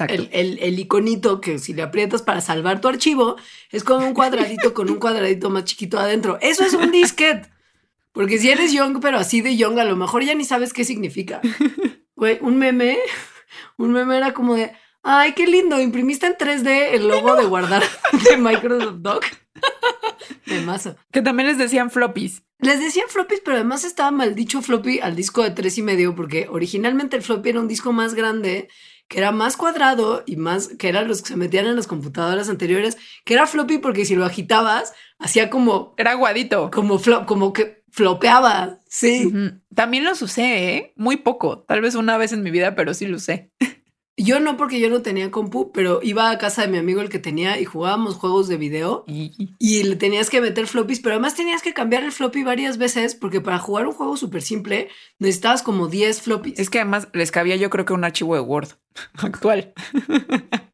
El, 0.07 0.29
el, 0.31 0.59
el, 0.59 0.79
iconito 0.79 1.39
que 1.41 1.59
si 1.59 1.73
le 1.73 1.81
aprietas 1.81 2.21
para 2.21 2.41
salvar 2.41 2.81
tu 2.81 2.87
archivo, 2.87 3.35
es 3.69 3.83
como 3.83 4.05
un 4.05 4.13
cuadradito 4.13 4.73
con 4.73 4.89
un 4.89 4.97
cuadradito 4.97 5.49
más 5.49 5.65
chiquito 5.65 5.99
adentro. 5.99 6.37
Eso 6.41 6.63
es 6.65 6.73
un 6.73 6.89
disquete. 6.91 7.49
Porque 8.13 8.37
si 8.37 8.49
eres 8.49 8.73
young, 8.73 8.99
pero 9.01 9.17
así 9.17 9.41
de 9.41 9.55
young, 9.55 9.79
a 9.79 9.85
lo 9.85 9.95
mejor 9.95 10.23
ya 10.23 10.35
ni 10.35 10.45
sabes 10.45 10.73
qué 10.73 10.85
significa. 10.85 11.41
Güey, 12.15 12.37
un 12.41 12.59
meme, 12.59 12.99
un 13.77 13.93
meme 13.93 14.15
era 14.15 14.31
como 14.31 14.53
de, 14.53 14.71
Ay, 15.03 15.33
qué 15.33 15.47
lindo. 15.47 15.79
Imprimiste 15.79 16.27
en 16.27 16.35
3D 16.35 16.93
el 16.93 17.07
logo 17.07 17.35
de 17.35 17.45
guardar 17.45 17.83
de 18.29 18.37
Microsoft 18.37 18.97
Doc. 18.99 19.25
de 20.45 20.61
masa. 20.61 20.95
Que 21.11 21.21
también 21.21 21.47
les 21.47 21.57
decían 21.57 21.91
floppies. 21.91 22.43
Les 22.59 22.79
decían 22.79 23.07
floppies, 23.09 23.41
pero 23.43 23.55
además 23.55 23.83
estaba 23.83 24.11
mal 24.11 24.35
dicho 24.35 24.61
floppy 24.61 24.99
al 24.99 25.15
disco 25.15 25.41
de 25.41 25.49
tres 25.49 25.77
y 25.79 25.81
medio, 25.81 26.15
porque 26.15 26.47
originalmente 26.47 27.15
el 27.15 27.23
floppy 27.23 27.49
era 27.49 27.59
un 27.59 27.67
disco 27.67 27.91
más 27.91 28.13
grande, 28.13 28.69
que 29.07 29.17
era 29.17 29.31
más 29.31 29.57
cuadrado 29.57 30.23
y 30.27 30.35
más, 30.35 30.67
que 30.77 30.87
eran 30.87 31.07
los 31.07 31.23
que 31.23 31.29
se 31.29 31.35
metían 31.37 31.65
en 31.65 31.75
las 31.75 31.87
computadoras 31.87 32.49
anteriores, 32.49 32.97
que 33.25 33.33
era 33.33 33.47
floppy 33.47 33.79
porque 33.79 34.05
si 34.05 34.15
lo 34.15 34.25
agitabas, 34.25 34.93
hacía 35.17 35.49
como. 35.49 35.95
Era 35.97 36.11
aguadito. 36.11 36.69
Como 36.69 36.99
flop, 36.99 37.25
como 37.25 37.51
que 37.51 37.83
flopeaba. 37.89 38.79
Sí. 38.87 39.33
También 39.73 40.03
los 40.03 40.21
usé, 40.21 40.75
¿eh? 40.75 40.93
Muy 40.95 41.17
poco. 41.17 41.63
Tal 41.63 41.81
vez 41.81 41.95
una 41.95 42.17
vez 42.17 42.31
en 42.31 42.43
mi 42.43 42.51
vida, 42.51 42.75
pero 42.75 42.93
sí 42.93 43.07
lo 43.07 43.17
usé. 43.17 43.51
Yo 44.23 44.39
no, 44.39 44.57
porque 44.57 44.79
yo 44.79 44.89
no 44.89 45.01
tenía 45.01 45.31
compu, 45.31 45.71
pero 45.71 45.99
iba 46.03 46.29
a 46.29 46.37
casa 46.37 46.61
de 46.61 46.67
mi 46.67 46.77
amigo 46.77 47.01
el 47.01 47.09
que 47.09 47.19
tenía 47.19 47.59
y 47.59 47.65
jugábamos 47.65 48.15
juegos 48.15 48.47
de 48.47 48.57
video 48.57 49.03
y 49.07 49.83
le 49.83 49.95
tenías 49.95 50.29
que 50.29 50.41
meter 50.41 50.67
floppies, 50.67 50.99
pero 50.99 51.15
además 51.15 51.35
tenías 51.35 51.61
que 51.61 51.73
cambiar 51.73 52.03
el 52.03 52.11
floppy 52.11 52.43
varias 52.43 52.77
veces 52.77 53.15
porque 53.15 53.41
para 53.41 53.59
jugar 53.59 53.87
un 53.87 53.93
juego 53.93 54.17
súper 54.17 54.41
simple 54.41 54.89
necesitabas 55.19 55.63
como 55.63 55.87
10 55.87 56.21
floppies. 56.21 56.59
Es 56.59 56.69
que 56.69 56.79
además 56.79 57.07
les 57.13 57.31
cabía 57.31 57.55
yo 57.55 57.69
creo 57.69 57.85
que 57.85 57.93
un 57.93 58.03
archivo 58.03 58.35
de 58.35 58.41
Word 58.41 58.69
actual. 59.17 59.73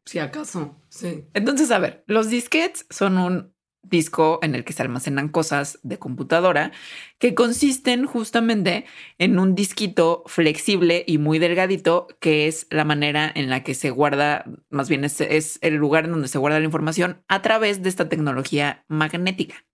Si 0.04 0.18
acaso, 0.18 0.76
sí. 0.88 1.26
Entonces, 1.34 1.70
a 1.70 1.78
ver, 1.78 2.04
los 2.06 2.30
disquets 2.30 2.86
son 2.90 3.18
un 3.18 3.54
disco 3.82 4.38
en 4.42 4.54
el 4.54 4.64
que 4.64 4.72
se 4.72 4.82
almacenan 4.82 5.28
cosas 5.28 5.78
de 5.82 5.98
computadora 5.98 6.72
que 7.18 7.34
consisten 7.34 8.06
justamente 8.06 8.84
en 9.18 9.38
un 9.38 9.54
disquito 9.54 10.22
flexible 10.26 11.04
y 11.06 11.18
muy 11.18 11.38
delgadito 11.38 12.08
que 12.20 12.48
es 12.48 12.66
la 12.70 12.84
manera 12.84 13.30
en 13.34 13.50
la 13.50 13.62
que 13.62 13.74
se 13.74 13.90
guarda, 13.90 14.44
más 14.70 14.88
bien 14.88 15.04
es, 15.04 15.58
el 15.62 15.74
lugar 15.76 16.04
en 16.04 16.12
donde 16.12 16.28
se 16.28 16.38
guarda 16.38 16.58
la 16.58 16.66
información 16.66 17.22
a 17.28 17.42
través 17.42 17.82
de 17.82 17.88
esta 17.88 18.08
tecnología 18.08 18.84
magnética. 18.88 19.64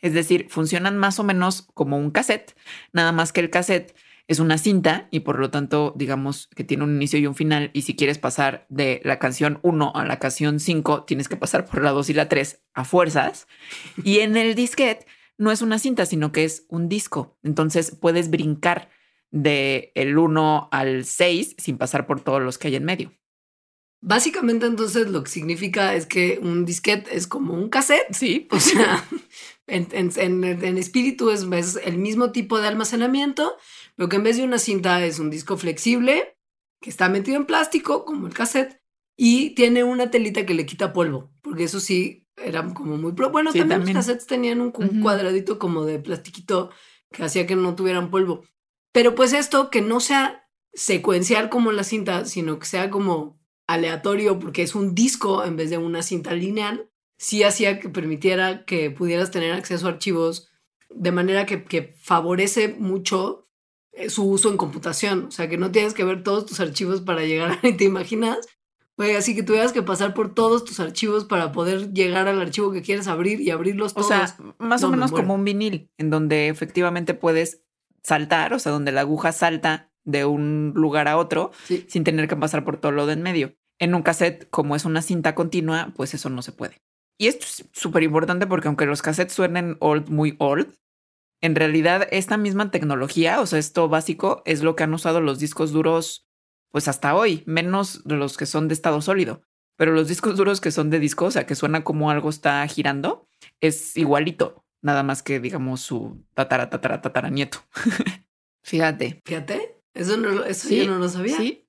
Es 0.00 0.14
decir, 0.14 0.46
funcionan 0.48 0.96
más 0.96 1.18
o 1.18 1.24
menos 1.24 1.68
como 1.74 1.98
un 1.98 2.10
cassette, 2.10 2.56
nada 2.92 3.12
más 3.12 3.32
que 3.32 3.40
el 3.40 3.50
cassette 3.50 3.94
es 4.28 4.40
una 4.40 4.58
cinta 4.58 5.08
y 5.10 5.20
por 5.20 5.38
lo 5.38 5.50
tanto, 5.50 5.94
digamos 5.96 6.48
que 6.54 6.64
tiene 6.64 6.84
un 6.84 6.96
inicio 6.96 7.18
y 7.18 7.26
un 7.26 7.34
final. 7.34 7.70
Y 7.72 7.82
si 7.82 7.94
quieres 7.94 8.18
pasar 8.18 8.66
de 8.68 9.00
la 9.04 9.18
canción 9.18 9.60
1 9.62 9.92
a 9.94 10.04
la 10.04 10.18
canción 10.18 10.58
5, 10.58 11.04
tienes 11.04 11.28
que 11.28 11.36
pasar 11.36 11.64
por 11.66 11.82
la 11.82 11.92
2 11.92 12.10
y 12.10 12.14
la 12.14 12.28
3 12.28 12.62
a 12.74 12.84
fuerzas. 12.84 13.46
Y 14.02 14.20
en 14.20 14.36
el 14.36 14.54
disquete 14.54 15.06
no 15.38 15.52
es 15.52 15.62
una 15.62 15.78
cinta, 15.78 16.06
sino 16.06 16.32
que 16.32 16.44
es 16.44 16.66
un 16.68 16.88
disco. 16.88 17.38
Entonces 17.42 17.96
puedes 18.00 18.30
brincar 18.30 18.90
de 19.30 19.92
el 19.94 20.18
1 20.18 20.68
al 20.72 21.04
6 21.04 21.56
sin 21.58 21.78
pasar 21.78 22.06
por 22.06 22.20
todos 22.20 22.42
los 22.42 22.58
que 22.58 22.68
hay 22.68 22.76
en 22.76 22.84
medio. 22.84 23.12
Básicamente 24.00 24.66
entonces 24.66 25.08
lo 25.08 25.24
que 25.24 25.30
significa 25.30 25.94
es 25.94 26.06
que 26.06 26.38
un 26.42 26.64
disquete 26.64 27.16
es 27.16 27.26
como 27.26 27.54
un 27.54 27.68
cassette. 27.68 28.12
Sí. 28.12 28.46
O 28.50 28.60
sea, 28.60 29.04
en, 29.66 29.88
en, 29.92 30.78
espíritu 30.78 31.30
es, 31.30 31.42
es, 31.42 31.76
el 31.84 31.98
mismo 31.98 32.30
tipo 32.30 32.60
de 32.60 32.68
almacenamiento, 32.68 33.56
pero 33.96 34.08
que 34.08 34.16
en 34.16 34.22
vez 34.22 34.36
de 34.36 34.44
una 34.44 34.58
cinta 34.58 35.04
es 35.04 35.18
un 35.18 35.30
disco 35.30 35.56
flexible 35.56 36.36
que 36.80 36.90
está 36.90 37.08
metido 37.08 37.36
en 37.36 37.46
plástico, 37.46 38.04
como 38.04 38.26
el 38.26 38.34
cassette, 38.34 38.80
y 39.16 39.50
tiene 39.54 39.82
una 39.82 40.10
telita 40.10 40.44
que 40.44 40.54
le 40.54 40.66
quita 40.66 40.92
polvo, 40.92 41.32
porque 41.40 41.64
eso 41.64 41.80
sí 41.80 42.26
era 42.36 42.62
como 42.74 42.98
muy... 42.98 43.12
Bueno, 43.12 43.52
también, 43.52 43.80
los 43.80 43.90
cassettes 43.90 44.26
tenían 44.26 44.60
un, 44.60 44.70
cuadradito 44.70 45.58
como 45.58 45.84
de 45.86 45.98
plastiquito 45.98 46.70
que 47.10 47.24
hacía 47.24 47.46
que 47.46 47.56
no 47.56 47.74
tuvieran 47.74 48.10
polvo. 48.10 48.44
Pero 48.92 49.14
pues 49.14 49.32
esto, 49.32 49.70
que 49.70 49.80
no 49.80 50.00
sea 50.00 50.46
secuencial 50.74 51.48
como 51.48 51.72
la 51.72 51.84
cinta, 51.84 52.26
sino 52.26 52.58
que 52.58 52.66
sea 52.66 52.90
como 52.90 53.40
aleatorio, 53.66 54.38
porque 54.38 54.62
es 54.62 54.74
un 54.74 54.94
disco 54.94 55.44
en 55.44 55.56
vez 55.56 55.70
de 55.70 55.78
una 55.78 56.02
cinta 56.02 56.34
lineal, 56.34 56.90
sí 57.18 57.42
hacía 57.42 57.80
que 57.80 57.88
permitiera 57.88 58.66
que 58.66 58.90
pudieras 58.90 59.30
tener 59.30 59.52
acceso 59.52 59.86
a 59.86 59.90
archivos 59.90 60.50
de 60.90 61.12
manera 61.12 61.46
que, 61.46 61.64
que 61.64 61.94
favorece 61.98 62.68
mucho 62.68 63.45
su 64.08 64.28
uso 64.28 64.50
en 64.50 64.56
computación. 64.56 65.26
O 65.26 65.30
sea, 65.30 65.48
que 65.48 65.58
no 65.58 65.70
tienes 65.70 65.94
que 65.94 66.04
ver 66.04 66.22
todos 66.22 66.46
tus 66.46 66.60
archivos 66.60 67.00
para 67.00 67.22
llegar 67.22 67.52
a... 67.52 67.60
¿Te 67.76 67.84
imaginas? 67.84 68.38
Oye, 68.98 69.16
así 69.16 69.34
que 69.34 69.42
tuvieras 69.42 69.72
que 69.72 69.82
pasar 69.82 70.14
por 70.14 70.34
todos 70.34 70.64
tus 70.64 70.80
archivos 70.80 71.24
para 71.24 71.52
poder 71.52 71.92
llegar 71.92 72.28
al 72.28 72.40
archivo 72.40 72.72
que 72.72 72.80
quieres 72.80 73.08
abrir 73.08 73.40
y 73.40 73.50
abrirlos 73.50 73.92
todos. 73.92 74.06
O 74.06 74.08
sea, 74.08 74.36
más 74.58 74.82
o 74.84 74.90
menos 74.90 75.12
como 75.12 75.34
un 75.34 75.44
vinil, 75.44 75.90
en 75.98 76.08
donde 76.08 76.48
efectivamente 76.48 77.12
puedes 77.12 77.62
saltar, 78.02 78.54
o 78.54 78.58
sea, 78.58 78.72
donde 78.72 78.92
la 78.92 79.02
aguja 79.02 79.32
salta 79.32 79.90
de 80.04 80.24
un 80.24 80.72
lugar 80.74 81.08
a 81.08 81.18
otro 81.18 81.50
sin 81.88 82.04
tener 82.04 82.26
que 82.28 82.36
pasar 82.36 82.64
por 82.64 82.78
todo 82.78 82.92
lo 82.92 83.06
de 83.06 83.14
en 83.14 83.22
medio. 83.22 83.54
En 83.78 83.94
un 83.94 84.02
cassette, 84.02 84.48
como 84.48 84.76
es 84.76 84.86
una 84.86 85.02
cinta 85.02 85.34
continua, 85.34 85.92
pues 85.94 86.14
eso 86.14 86.30
no 86.30 86.40
se 86.40 86.52
puede. 86.52 86.80
Y 87.18 87.26
esto 87.26 87.44
es 87.44 87.68
súper 87.72 88.02
importante 88.02 88.46
porque 88.46 88.68
aunque 88.68 88.86
los 88.86 89.02
cassettes 89.02 89.34
suenen 89.34 89.76
old, 89.80 90.08
muy 90.08 90.36
old, 90.38 90.72
en 91.40 91.54
realidad 91.54 92.08
esta 92.10 92.36
misma 92.36 92.70
tecnología, 92.70 93.40
o 93.40 93.46
sea, 93.46 93.58
esto 93.58 93.88
básico, 93.88 94.42
es 94.44 94.62
lo 94.62 94.76
que 94.76 94.84
han 94.84 94.94
usado 94.94 95.20
los 95.20 95.38
discos 95.38 95.72
duros, 95.72 96.26
pues 96.70 96.88
hasta 96.88 97.14
hoy, 97.14 97.42
menos 97.46 98.02
los 98.04 98.36
que 98.36 98.46
son 98.46 98.68
de 98.68 98.74
estado 98.74 99.00
sólido. 99.00 99.42
Pero 99.76 99.92
los 99.92 100.08
discos 100.08 100.36
duros 100.36 100.60
que 100.60 100.70
son 100.70 100.88
de 100.88 100.98
disco, 100.98 101.26
o 101.26 101.30
sea, 101.30 101.46
que 101.46 101.54
suena 101.54 101.84
como 101.84 102.10
algo 102.10 102.30
está 102.30 102.66
girando, 102.66 103.28
es 103.60 103.96
igualito, 103.96 104.64
nada 104.82 105.02
más 105.02 105.22
que 105.22 105.38
digamos 105.38 105.82
su 105.82 106.24
tatara, 106.34 106.70
tatara, 106.70 107.02
tatara 107.02 107.28
nieto. 107.28 107.58
Fíjate. 108.64 109.20
Fíjate, 109.24 109.80
eso, 109.94 110.16
no, 110.16 110.44
eso 110.44 110.70
yo 110.70 110.86
no 110.86 110.98
lo 110.98 111.08
sabía. 111.08 111.36
Sí, 111.36 111.68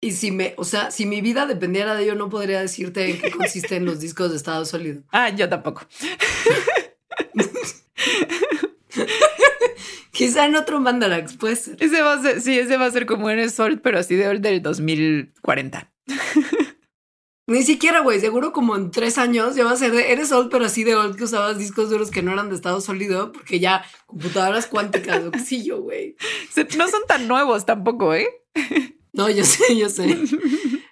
Y 0.00 0.12
si 0.12 0.30
me, 0.30 0.54
o 0.56 0.64
sea, 0.64 0.90
si 0.90 1.06
mi 1.06 1.20
vida 1.20 1.46
dependiera 1.46 1.94
de 1.94 2.04
ello, 2.04 2.14
no 2.14 2.30
podría 2.30 2.60
decirte 2.60 3.10
en 3.10 3.20
qué 3.20 3.30
consisten 3.32 3.84
los 3.84 4.00
discos 4.00 4.30
de 4.30 4.36
estado 4.36 4.64
sólido. 4.64 5.02
Ah, 5.10 5.30
yo 5.30 5.48
tampoco. 5.48 5.82
Quizá 10.12 10.46
en 10.46 10.56
otro 10.56 10.80
Mandarax, 10.80 11.36
puede 11.36 11.56
ser. 11.56 11.76
Ese 11.80 12.00
va 12.02 12.14
a 12.14 12.22
ser, 12.22 12.40
sí, 12.40 12.58
ese 12.58 12.76
va 12.76 12.86
a 12.86 12.90
ser 12.90 13.06
como 13.06 13.30
Eres 13.30 13.54
Sol, 13.54 13.80
pero 13.80 13.98
así 13.98 14.14
de 14.14 14.38
del 14.38 14.62
2040. 14.62 15.92
Ni 17.46 17.62
siquiera, 17.62 18.00
güey, 18.00 18.20
seguro 18.20 18.52
como 18.52 18.74
en 18.74 18.90
tres 18.90 19.18
años 19.18 19.54
ya 19.54 19.64
va 19.64 19.72
a 19.72 19.76
ser 19.76 19.92
de 19.92 20.12
Eres 20.12 20.32
old, 20.32 20.50
pero 20.50 20.64
así 20.64 20.82
de 20.82 20.94
old 20.94 21.16
que 21.16 21.24
usabas 21.24 21.58
discos 21.58 21.90
duros 21.90 22.10
que 22.10 22.22
no 22.22 22.32
eran 22.32 22.48
de 22.48 22.54
estado 22.54 22.80
sólido, 22.80 23.32
porque 23.32 23.60
ya 23.60 23.84
computadoras 24.06 24.66
cuánticas, 24.66 25.24
o 25.24 25.30
qué 25.30 25.40
sé 25.40 25.62
yo, 25.62 25.82
güey. 25.82 26.16
No 26.78 26.88
son 26.88 27.02
tan 27.06 27.28
nuevos 27.28 27.66
tampoco, 27.66 28.14
¿eh? 28.14 28.28
No, 29.12 29.30
yo 29.30 29.44
sé, 29.44 29.76
yo 29.76 29.88
sé. 29.90 30.18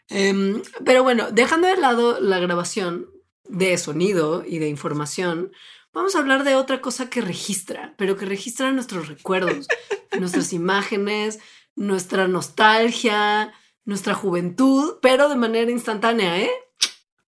Em, 0.08 0.62
pero 0.84 1.02
bueno, 1.02 1.32
dejando 1.32 1.66
de 1.66 1.76
lado 1.76 2.20
la 2.20 2.38
grabación 2.38 3.10
de 3.48 3.76
sonido 3.78 4.44
y 4.46 4.60
de 4.60 4.68
información, 4.68 5.50
vamos 5.92 6.14
a 6.14 6.18
hablar 6.18 6.44
de 6.44 6.54
otra 6.54 6.80
cosa 6.80 7.08
que 7.10 7.20
registra, 7.20 7.94
pero 7.96 8.16
que 8.16 8.26
registra 8.26 8.72
nuestros 8.72 9.08
recuerdos, 9.08 9.68
nuestras 10.18 10.52
imágenes, 10.52 11.38
nuestra 11.76 12.28
nostalgia, 12.28 13.52
nuestra 13.84 14.14
juventud, 14.14 14.98
pero 15.00 15.28
de 15.28 15.36
manera 15.36 15.70
instantánea, 15.70 16.38
¿eh? 16.40 16.50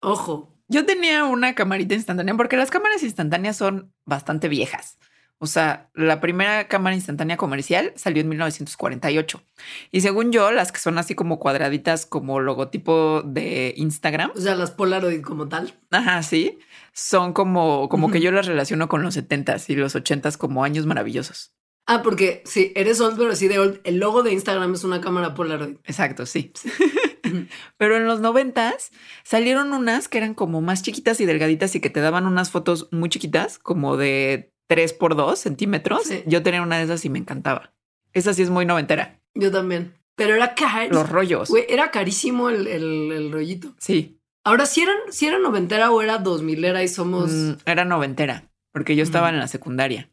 Ojo. 0.01 0.49
Yo 0.67 0.85
tenía 0.85 1.25
una 1.25 1.55
camarita 1.55 1.93
instantánea 1.93 2.35
porque 2.35 2.57
las 2.57 2.71
cámaras 2.71 3.03
instantáneas 3.03 3.57
son 3.57 3.93
bastante 4.05 4.47
viejas. 4.47 4.97
O 5.43 5.45
sea, 5.45 5.89
la 5.93 6.21
primera 6.21 6.69
cámara 6.69 6.95
instantánea 6.95 7.35
comercial 7.35 7.91
salió 7.97 8.21
en 8.21 8.29
1948. 8.29 9.43
Y 9.91 9.99
según 9.99 10.31
yo, 10.31 10.51
las 10.51 10.71
que 10.71 10.79
son 10.79 10.97
así 10.97 11.15
como 11.15 11.37
cuadraditas 11.37 12.05
como 12.05 12.39
logotipo 12.39 13.23
de 13.23 13.73
Instagram, 13.75 14.31
O 14.35 14.39
sea, 14.39 14.55
las 14.55 14.71
Polaroid 14.71 15.21
como 15.21 15.49
tal. 15.49 15.73
ajá, 15.91 16.23
sí, 16.23 16.59
son 16.93 17.33
como, 17.33 17.89
como 17.89 18.11
que 18.11 18.21
yo 18.21 18.31
las 18.31 18.45
relaciono 18.45 18.87
con 18.87 19.01
los 19.01 19.17
70s 19.17 19.65
y 19.69 19.75
los 19.75 19.95
80s 19.95 20.37
como 20.37 20.63
años 20.63 20.85
maravillosos. 20.85 21.53
Ah, 21.85 22.01
porque 22.01 22.43
sí, 22.45 22.71
eres 22.75 23.01
old, 23.01 23.17
pero 23.17 23.31
así 23.31 23.47
de 23.47 23.59
old. 23.59 23.81
El 23.83 23.97
logo 23.97 24.23
de 24.23 24.31
Instagram 24.31 24.73
es 24.73 24.83
una 24.83 25.01
cámara 25.01 25.33
Polaroid. 25.33 25.77
Exacto, 25.83 26.25
sí. 26.25 26.53
Pero 27.77 27.97
en 27.97 28.05
los 28.05 28.19
noventas 28.21 28.91
salieron 29.23 29.73
unas 29.73 30.07
que 30.07 30.17
eran 30.17 30.33
como 30.33 30.61
más 30.61 30.83
chiquitas 30.83 31.19
y 31.19 31.25
delgaditas 31.25 31.75
y 31.75 31.81
que 31.81 31.89
te 31.89 31.99
daban 31.99 32.25
unas 32.25 32.51
fotos 32.51 32.87
muy 32.91 33.09
chiquitas, 33.09 33.59
como 33.59 33.97
de 33.97 34.53
3 34.67 34.93
por 34.93 35.15
2 35.15 35.37
centímetros. 35.37 36.03
Sí. 36.03 36.23
Yo 36.25 36.43
tenía 36.43 36.61
una 36.61 36.77
de 36.77 36.83
esas 36.83 37.03
y 37.05 37.09
me 37.09 37.19
encantaba. 37.19 37.73
Esa 38.13 38.33
sí 38.33 38.43
es 38.43 38.49
muy 38.49 38.65
noventera. 38.65 39.19
Yo 39.33 39.51
también. 39.51 39.93
Pero 40.15 40.35
era 40.35 40.53
caro. 40.53 40.93
Los 40.93 41.09
rollos. 41.09 41.49
Güey, 41.49 41.65
era 41.67 41.91
carísimo 41.91 42.49
el, 42.49 42.67
el, 42.67 43.11
el 43.11 43.31
rollito. 43.31 43.73
Sí, 43.79 44.19
Ahora, 44.45 44.65
si 44.65 44.81
eran, 44.81 44.97
si 45.09 45.25
era 45.27 45.39
noventera 45.39 45.91
o 45.91 46.01
era 46.01 46.17
dos 46.17 46.41
milera 46.41 46.83
y 46.83 46.87
somos. 46.87 47.31
Mm, 47.31 47.51
era 47.65 47.85
noventera, 47.85 48.49
porque 48.71 48.95
yo 48.95 49.03
estaba 49.03 49.29
Mm. 49.31 49.33
en 49.35 49.39
la 49.39 49.47
secundaria. 49.47 50.09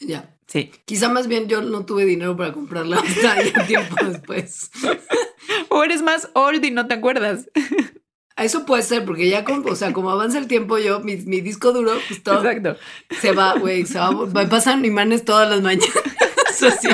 Ya. 0.00 0.36
Sí. 0.46 0.70
Quizá 0.84 1.08
más 1.08 1.26
bien 1.28 1.48
yo 1.48 1.60
no 1.62 1.84
tuve 1.86 2.04
dinero 2.04 2.36
para 2.36 2.52
comprarla 2.52 2.96
hasta 2.98 3.66
tiempo 3.66 3.96
después. 4.04 4.70
O 5.68 5.82
eres 5.84 6.02
más 6.02 6.28
old 6.34 6.64
y 6.64 6.70
no 6.70 6.86
te 6.86 6.94
acuerdas. 6.94 7.48
Eso 8.36 8.64
puede 8.66 8.82
ser, 8.82 9.04
porque 9.04 9.28
ya, 9.28 9.44
con, 9.44 9.68
o 9.68 9.74
sea, 9.74 9.92
como 9.92 10.10
avanza 10.10 10.38
el 10.38 10.46
tiempo, 10.46 10.78
yo, 10.78 11.00
mi, 11.00 11.16
mi 11.16 11.40
disco 11.40 11.72
duro, 11.72 11.92
pues 12.08 12.22
todo 12.22 12.44
Exacto. 12.44 12.76
se 13.20 13.32
va, 13.32 13.54
güey, 13.54 13.84
se 13.86 13.98
va, 13.98 14.10
me 14.12 14.46
pasan 14.46 14.84
imanes 14.84 15.24
todas 15.24 15.48
las 15.50 15.60
mañanas. 15.60 15.90
Así. 16.62 16.88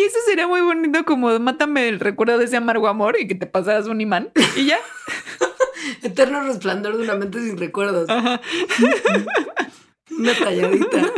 Ay, 0.00 0.06
eso 0.06 0.18
sería 0.24 0.46
muy 0.46 0.62
bonito 0.62 1.04
como 1.04 1.38
mátame 1.38 1.88
el 1.88 2.00
recuerdo 2.00 2.38
de 2.38 2.46
ese 2.46 2.56
amargo 2.56 2.88
amor 2.88 3.16
y 3.20 3.28
que 3.28 3.34
te 3.34 3.46
pasaras 3.46 3.86
un 3.86 4.00
imán 4.00 4.32
y 4.56 4.66
ya. 4.66 4.78
Eterno 6.02 6.42
resplandor 6.42 6.96
de 6.96 7.04
una 7.04 7.16
mente 7.16 7.40
sin 7.40 7.58
recuerdos. 7.58 8.08
Ajá. 8.08 8.40
Una 10.10 10.34
talladita. 10.34 11.12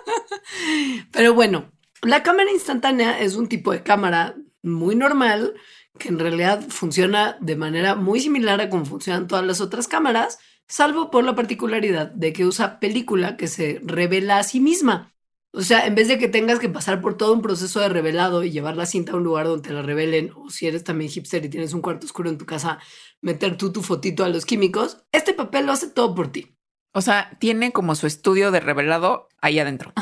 Pero 1.12 1.34
bueno, 1.34 1.70
la 2.02 2.22
cámara 2.22 2.50
instantánea 2.50 3.20
es 3.20 3.36
un 3.36 3.48
tipo 3.48 3.72
de 3.72 3.82
cámara 3.82 4.34
muy 4.62 4.96
normal 4.96 5.54
que 5.98 6.08
en 6.08 6.18
realidad 6.18 6.62
funciona 6.68 7.36
de 7.40 7.56
manera 7.56 7.94
muy 7.94 8.20
similar 8.20 8.60
a 8.60 8.70
como 8.70 8.84
funcionan 8.84 9.28
todas 9.28 9.44
las 9.44 9.60
otras 9.60 9.88
cámaras, 9.88 10.38
salvo 10.66 11.10
por 11.10 11.24
la 11.24 11.34
particularidad 11.34 12.10
de 12.10 12.32
que 12.32 12.44
usa 12.44 12.80
película 12.80 13.36
que 13.36 13.48
se 13.48 13.80
revela 13.84 14.38
a 14.38 14.44
sí 14.44 14.60
misma. 14.60 15.12
O 15.52 15.62
sea, 15.62 15.86
en 15.86 15.94
vez 15.94 16.08
de 16.08 16.18
que 16.18 16.28
tengas 16.28 16.58
que 16.58 16.68
pasar 16.68 17.00
por 17.00 17.16
todo 17.16 17.32
un 17.32 17.40
proceso 17.40 17.80
de 17.80 17.88
revelado 17.88 18.44
y 18.44 18.50
llevar 18.50 18.76
la 18.76 18.86
cinta 18.86 19.12
a 19.12 19.16
un 19.16 19.24
lugar 19.24 19.46
donde 19.46 19.66
te 19.66 19.74
la 19.74 19.82
revelen, 19.82 20.30
o 20.36 20.50
si 20.50 20.66
eres 20.66 20.84
también 20.84 21.10
hipster 21.10 21.44
y 21.44 21.48
tienes 21.48 21.72
un 21.72 21.80
cuarto 21.80 22.06
oscuro 22.06 22.28
en 22.28 22.38
tu 22.38 22.44
casa, 22.44 22.78
meter 23.22 23.56
tú 23.56 23.72
tu 23.72 23.82
fotito 23.82 24.24
a 24.24 24.28
los 24.28 24.44
químicos, 24.44 25.04
este 25.10 25.32
papel 25.32 25.66
lo 25.66 25.72
hace 25.72 25.88
todo 25.88 26.14
por 26.14 26.30
ti. 26.30 26.54
O 26.92 27.00
sea, 27.00 27.36
tiene 27.40 27.72
como 27.72 27.94
su 27.94 28.06
estudio 28.06 28.50
de 28.50 28.60
revelado 28.60 29.28
ahí 29.40 29.58
adentro. 29.58 29.92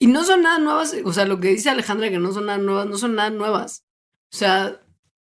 Y 0.00 0.06
no 0.06 0.22
son 0.22 0.42
nada 0.42 0.60
nuevas, 0.60 0.94
o 1.04 1.12
sea, 1.12 1.24
lo 1.24 1.40
que 1.40 1.48
dice 1.48 1.70
Alejandra 1.70 2.08
que 2.08 2.20
no 2.20 2.32
son 2.32 2.46
nada 2.46 2.58
nuevas, 2.58 2.86
no 2.86 2.96
son 2.96 3.16
nada 3.16 3.30
nuevas. 3.30 3.84
O 4.32 4.36
sea, 4.36 4.80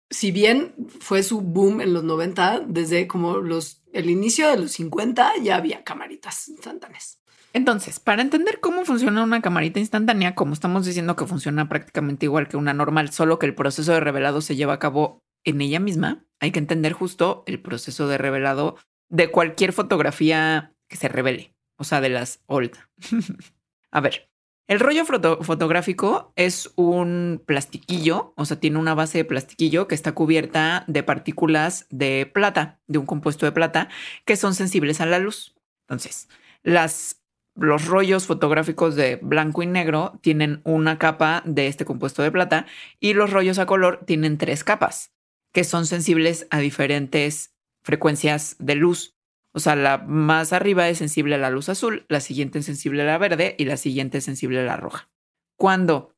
si 0.09 0.31
bien 0.31 0.75
fue 0.99 1.23
su 1.23 1.39
boom 1.39 1.79
en 1.79 1.93
los 1.93 2.03
90, 2.03 2.65
desde 2.67 3.07
como 3.07 3.37
los 3.37 3.81
el 3.93 4.09
inicio 4.09 4.49
de 4.49 4.57
los 4.57 4.73
50 4.73 5.37
ya 5.41 5.55
había 5.55 5.83
camaritas 5.83 6.49
instantáneas. 6.49 7.21
Entonces, 7.55 8.01
para 8.01 8.21
entender 8.21 8.59
cómo 8.59 8.83
funciona 8.83 9.23
una 9.23 9.41
camarita 9.41 9.79
instantánea, 9.79 10.35
como 10.35 10.51
estamos 10.51 10.85
diciendo 10.85 11.15
que 11.15 11.25
funciona 11.25 11.69
prácticamente 11.69 12.25
igual 12.25 12.49
que 12.49 12.57
una 12.57 12.73
normal, 12.73 13.13
solo 13.13 13.39
que 13.39 13.45
el 13.45 13.55
proceso 13.55 13.93
de 13.93 14.01
revelado 14.01 14.41
se 14.41 14.57
lleva 14.57 14.73
a 14.73 14.79
cabo 14.79 15.23
en 15.45 15.61
ella 15.61 15.79
misma, 15.79 16.25
hay 16.41 16.51
que 16.51 16.59
entender 16.59 16.91
justo 16.91 17.45
el 17.47 17.61
proceso 17.61 18.09
de 18.09 18.17
revelado 18.17 18.75
de 19.09 19.31
cualquier 19.31 19.71
fotografía 19.71 20.73
que 20.89 20.97
se 20.97 21.07
revele, 21.07 21.55
o 21.79 21.85
sea, 21.85 22.01
de 22.01 22.09
las 22.09 22.43
old. 22.47 22.73
a 23.91 24.01
ver, 24.01 24.29
el 24.67 24.81
rollo 24.81 25.05
foto- 25.05 25.41
fotográfico 25.41 26.33
es 26.35 26.73
un 26.75 27.41
plastiquillo, 27.45 28.33
o 28.35 28.43
sea, 28.43 28.59
tiene 28.59 28.79
una 28.79 28.95
base 28.95 29.19
de 29.19 29.25
plastiquillo 29.25 29.87
que 29.87 29.95
está 29.95 30.11
cubierta 30.11 30.83
de 30.87 31.03
partículas 31.03 31.87
de 31.89 32.29
plata, 32.33 32.81
de 32.87 32.97
un 32.97 33.05
compuesto 33.05 33.45
de 33.45 33.53
plata, 33.53 33.87
que 34.25 34.35
son 34.35 34.55
sensibles 34.55 34.99
a 34.99 35.05
la 35.05 35.19
luz. 35.19 35.55
Entonces, 35.87 36.27
las 36.61 37.21
los 37.55 37.85
rollos 37.85 38.25
fotográficos 38.25 38.95
de 38.95 39.17
blanco 39.21 39.63
y 39.63 39.67
negro 39.67 40.19
tienen 40.21 40.61
una 40.63 40.99
capa 40.99 41.41
de 41.45 41.67
este 41.67 41.85
compuesto 41.85 42.21
de 42.21 42.31
plata 42.31 42.65
y 42.99 43.13
los 43.13 43.31
rollos 43.31 43.59
a 43.59 43.65
color 43.65 44.03
tienen 44.05 44.37
tres 44.37 44.63
capas 44.63 45.11
que 45.53 45.63
son 45.63 45.85
sensibles 45.85 46.47
a 46.49 46.59
diferentes 46.59 47.53
frecuencias 47.81 48.57
de 48.59 48.75
luz. 48.75 49.15
O 49.53 49.59
sea, 49.61 49.77
la 49.77 49.99
más 49.99 50.51
arriba 50.51 50.89
es 50.89 50.97
sensible 50.97 51.35
a 51.35 51.37
la 51.37 51.49
luz 51.49 51.69
azul, 51.69 52.05
la 52.09 52.19
siguiente 52.19 52.59
es 52.59 52.65
sensible 52.65 53.03
a 53.03 53.05
la 53.05 53.17
verde 53.17 53.55
y 53.57 53.63
la 53.63 53.77
siguiente 53.77 54.17
es 54.17 54.25
sensible 54.25 54.59
a 54.59 54.65
la 54.65 54.75
roja. 54.75 55.09
Cuando 55.55 56.13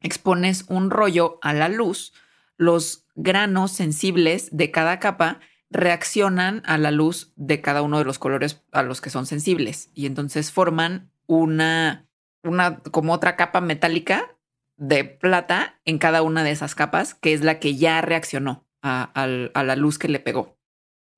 expones 0.00 0.64
un 0.68 0.88
rollo 0.88 1.38
a 1.42 1.52
la 1.52 1.68
luz, 1.68 2.14
los 2.56 3.06
granos 3.14 3.72
sensibles 3.72 4.48
de 4.52 4.70
cada 4.70 4.98
capa 5.00 5.40
reaccionan 5.70 6.62
a 6.66 6.78
la 6.78 6.90
luz 6.90 7.32
de 7.36 7.60
cada 7.60 7.82
uno 7.82 7.98
de 7.98 8.04
los 8.04 8.18
colores 8.18 8.62
a 8.72 8.82
los 8.82 9.00
que 9.00 9.10
son 9.10 9.26
sensibles 9.26 9.90
y 9.94 10.06
entonces 10.06 10.50
forman 10.52 11.10
una, 11.26 12.08
una 12.42 12.78
como 12.78 13.12
otra 13.12 13.36
capa 13.36 13.60
metálica 13.60 14.36
de 14.76 15.04
plata 15.04 15.80
en 15.84 15.98
cada 15.98 16.22
una 16.22 16.44
de 16.44 16.52
esas 16.52 16.74
capas, 16.74 17.14
que 17.14 17.32
es 17.32 17.42
la 17.42 17.58
que 17.58 17.76
ya 17.76 18.00
reaccionó 18.00 18.66
a, 18.80 19.02
al- 19.02 19.50
a 19.54 19.62
la 19.64 19.76
luz 19.76 19.98
que 19.98 20.08
le 20.08 20.20
pegó. 20.20 20.56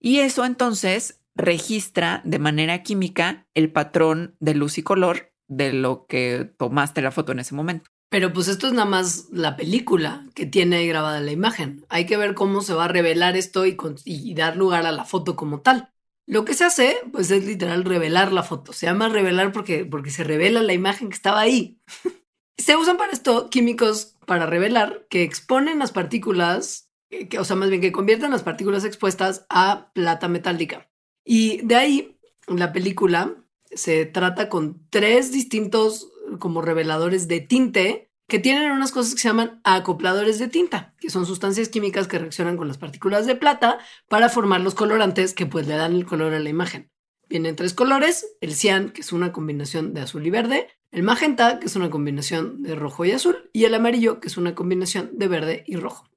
Y 0.01 0.21
eso 0.21 0.45
entonces 0.45 1.21
registra 1.35 2.23
de 2.25 2.39
manera 2.39 2.83
química 2.83 3.47
el 3.55 3.71
patrón 3.71 4.35
de 4.41 4.55
luz 4.55 4.79
y 4.79 4.83
color 4.83 5.33
de 5.47 5.73
lo 5.73 6.07
que 6.07 6.51
tomaste 6.57 7.03
la 7.03 7.11
foto 7.11 7.33
en 7.33 7.41
ese 7.41 7.55
momento. 7.55 7.91
Pero 8.11 8.33
pues 8.33 8.49
esto 8.49 8.67
es 8.67 8.73
nada 8.73 8.87
más 8.87 9.29
la 9.31 9.57
película 9.57 10.27
que 10.35 10.45
tiene 10.45 10.77
ahí 10.77 10.89
grabada 10.89 11.21
la 11.21 11.31
imagen. 11.31 11.87
Hay 11.89 12.07
que 12.07 12.17
ver 12.17 12.35
cómo 12.35 12.61
se 12.61 12.75
va 12.75 12.87
a 12.87 12.89
revelar 12.89 13.37
esto 13.37 13.65
y, 13.67 14.35
dar 14.35 14.57
lugar 14.57 14.85
a 14.85 14.93
la 14.93 15.05
foto 15.05 15.37
como 15.37 15.61
tal. 15.61 15.93
Lo 16.27 16.45
que 16.45 16.55
se 16.55 16.65
hace, 16.65 16.97
pues 17.13 17.31
es 17.31 17.45
literal 17.45 17.85
revelar 17.85 18.33
la 18.33 18.43
foto. 18.43 18.73
Se 18.73 18.87
llama 18.87 19.09
revelar 19.09 19.53
porque, 19.53 19.85
porque 19.85 20.11
se 20.11 20.25
revela 20.25 20.61
la 20.63 20.73
imagen 20.73 21.09
que 21.09 21.15
estaba 21.15 21.41
ahí. 21.41 21.81
se 22.59 22.77
usan 22.77 22.97
para 22.97 23.13
esto 23.13 23.49
químicos 23.49 24.17
para 24.27 24.47
revelar 24.47 25.07
que 25.09 25.23
exponen 25.23 25.79
las 25.79 25.93
partículas, 25.93 26.91
eh, 27.11 27.29
que, 27.29 27.39
o 27.39 27.45
sea, 27.45 27.55
más 27.57 27.71
bien 27.71 27.81
que 27.81 27.93
convierten 27.93 28.33
las 28.33 28.43
partículas 28.43 28.85
expuestas 28.85 29.47
a 29.49 29.93
plata 29.95 30.27
metálica. 30.27 30.91
Y 31.25 31.63
de 31.63 31.77
ahí 31.77 32.19
la 32.49 32.73
película 32.73 33.37
se 33.73 34.05
trata 34.05 34.49
con 34.49 34.85
tres 34.91 35.31
distintos 35.31 36.10
como 36.39 36.63
reveladores 36.63 37.29
de 37.29 37.41
tinte 37.41 38.11
que 38.29 38.39
tienen 38.39 38.71
unas 38.71 38.93
cosas 38.93 39.15
que 39.15 39.21
se 39.21 39.29
llaman 39.29 39.61
acopladores 39.65 40.39
de 40.39 40.49
tinta, 40.49 40.95
que 40.99 41.11
son 41.11 41.27
sustancias 41.27 41.69
químicas 41.69 42.07
que 42.07 42.19
reaccionan 42.19 42.57
con 42.57 42.69
las 42.69 42.79
partículas 42.79 43.27
de 43.27 43.35
plata 43.35 43.79
para 44.09 44.29
formar 44.29 44.61
los 44.61 44.75
colorantes 44.75 45.35
que 45.35 45.47
pues 45.47 45.67
le 45.67 45.75
dan 45.75 45.95
el 45.95 46.07
color 46.07 46.33
a 46.33 46.39
la 46.39 46.49
imagen. 46.49 46.91
Vienen 47.29 47.57
tres 47.57 47.75
colores, 47.75 48.37
el 48.41 48.55
cian, 48.55 48.91
que 48.91 49.03
es 49.03 49.13
una 49.13 49.33
combinación 49.33 49.95
de 49.95 50.01
azul 50.01 50.27
y 50.27 50.31
verde, 50.31 50.69
el 50.91 51.03
magenta, 51.03 51.61
que 51.61 51.67
es 51.67 51.77
una 51.77 51.91
combinación 51.91 52.63
de 52.63 52.75
rojo 52.75 53.05
y 53.05 53.13
azul, 53.13 53.51
y 53.53 53.65
el 53.65 53.75
amarillo, 53.75 54.21
que 54.21 54.29
es 54.29 54.37
una 54.37 54.55
combinación 54.55 55.11
de 55.13 55.29
verde 55.29 55.65
y 55.67 55.77
rojo. 55.77 56.09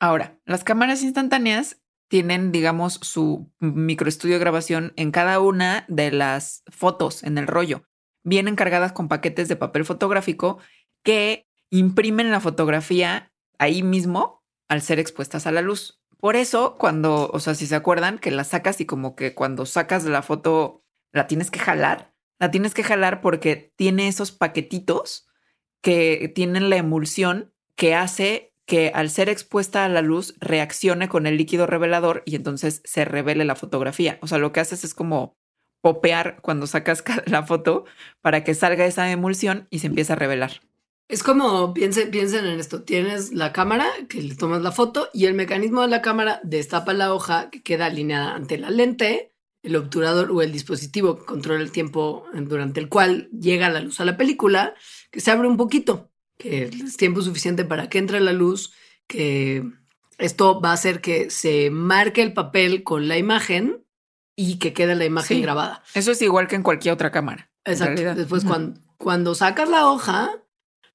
Ahora, 0.00 0.38
las 0.44 0.64
cámaras 0.64 1.02
instantáneas 1.02 1.82
tienen, 2.08 2.52
digamos, 2.52 2.94
su 3.02 3.50
microestudio 3.58 4.36
de 4.36 4.40
grabación 4.40 4.92
en 4.96 5.10
cada 5.10 5.40
una 5.40 5.84
de 5.88 6.12
las 6.12 6.62
fotos 6.68 7.22
en 7.22 7.38
el 7.38 7.46
rollo. 7.46 7.82
Vienen 8.26 8.56
cargadas 8.56 8.92
con 8.92 9.06
paquetes 9.06 9.46
de 9.46 9.54
papel 9.54 9.84
fotográfico 9.84 10.58
que 11.04 11.46
imprimen 11.70 12.32
la 12.32 12.40
fotografía 12.40 13.32
ahí 13.56 13.84
mismo 13.84 14.42
al 14.68 14.82
ser 14.82 14.98
expuestas 14.98 15.46
a 15.46 15.52
la 15.52 15.62
luz. 15.62 16.00
Por 16.18 16.34
eso, 16.34 16.76
cuando, 16.76 17.30
o 17.32 17.38
sea, 17.38 17.54
si 17.54 17.68
se 17.68 17.76
acuerdan 17.76 18.18
que 18.18 18.32
la 18.32 18.42
sacas 18.42 18.80
y 18.80 18.84
como 18.84 19.14
que 19.14 19.32
cuando 19.32 19.64
sacas 19.64 20.04
la 20.06 20.22
foto 20.22 20.82
la 21.12 21.28
tienes 21.28 21.52
que 21.52 21.60
jalar, 21.60 22.14
la 22.40 22.50
tienes 22.50 22.74
que 22.74 22.82
jalar 22.82 23.20
porque 23.20 23.72
tiene 23.76 24.08
esos 24.08 24.32
paquetitos 24.32 25.28
que 25.80 26.32
tienen 26.34 26.68
la 26.68 26.78
emulsión 26.78 27.54
que 27.76 27.94
hace 27.94 28.52
que 28.64 28.90
al 28.92 29.08
ser 29.08 29.28
expuesta 29.28 29.84
a 29.84 29.88
la 29.88 30.02
luz 30.02 30.34
reaccione 30.40 31.08
con 31.08 31.28
el 31.28 31.36
líquido 31.36 31.68
revelador 31.68 32.24
y 32.26 32.34
entonces 32.34 32.82
se 32.84 33.04
revele 33.04 33.44
la 33.44 33.54
fotografía. 33.54 34.18
O 34.20 34.26
sea, 34.26 34.38
lo 34.38 34.50
que 34.50 34.58
haces 34.58 34.82
es 34.82 34.94
como 34.94 35.36
popear 35.86 36.40
cuando 36.42 36.66
sacas 36.66 37.04
la 37.26 37.44
foto 37.44 37.84
para 38.20 38.42
que 38.42 38.54
salga 38.54 38.86
esa 38.86 39.08
emulsión 39.08 39.68
y 39.70 39.78
se 39.78 39.86
empieza 39.86 40.14
a 40.14 40.16
revelar. 40.16 40.62
Es 41.06 41.22
como, 41.22 41.72
piensen, 41.74 42.10
piensen 42.10 42.44
en 42.44 42.58
esto, 42.58 42.82
tienes 42.82 43.32
la 43.32 43.52
cámara 43.52 43.86
que 44.08 44.20
le 44.20 44.34
tomas 44.34 44.62
la 44.62 44.72
foto 44.72 45.08
y 45.12 45.26
el 45.26 45.34
mecanismo 45.34 45.82
de 45.82 45.86
la 45.86 46.02
cámara 46.02 46.40
destapa 46.42 46.92
la 46.92 47.14
hoja 47.14 47.50
que 47.50 47.62
queda 47.62 47.86
alineada 47.86 48.34
ante 48.34 48.58
la 48.58 48.70
lente, 48.70 49.32
el 49.62 49.76
obturador 49.76 50.32
o 50.32 50.42
el 50.42 50.50
dispositivo 50.50 51.18
que 51.18 51.24
controla 51.24 51.62
el 51.62 51.70
tiempo 51.70 52.24
durante 52.34 52.80
el 52.80 52.88
cual 52.88 53.28
llega 53.30 53.70
la 53.70 53.78
luz 53.78 54.00
a 54.00 54.04
la 54.04 54.16
película, 54.16 54.74
que 55.12 55.20
se 55.20 55.30
abre 55.30 55.46
un 55.46 55.56
poquito, 55.56 56.10
que 56.36 56.64
es 56.64 56.96
tiempo 56.96 57.22
suficiente 57.22 57.64
para 57.64 57.88
que 57.88 57.98
entre 57.98 58.18
la 58.18 58.32
luz, 58.32 58.72
que 59.06 59.62
esto 60.18 60.60
va 60.60 60.70
a 60.70 60.74
hacer 60.74 61.00
que 61.00 61.30
se 61.30 61.70
marque 61.70 62.22
el 62.22 62.32
papel 62.32 62.82
con 62.82 63.06
la 63.06 63.18
imagen 63.18 63.85
y 64.36 64.58
que 64.58 64.74
quede 64.74 64.94
la 64.94 65.06
imagen 65.06 65.40
grabada. 65.40 65.82
Eso 65.94 66.12
es 66.12 66.20
igual 66.20 66.46
que 66.46 66.56
en 66.56 66.62
cualquier 66.62 66.94
otra 66.94 67.10
cámara. 67.10 67.50
Exacto. 67.64 68.14
Después, 68.14 68.44
cuando, 68.44 68.78
cuando 68.98 69.34
sacas 69.34 69.68
la 69.68 69.88
hoja, 69.88 70.30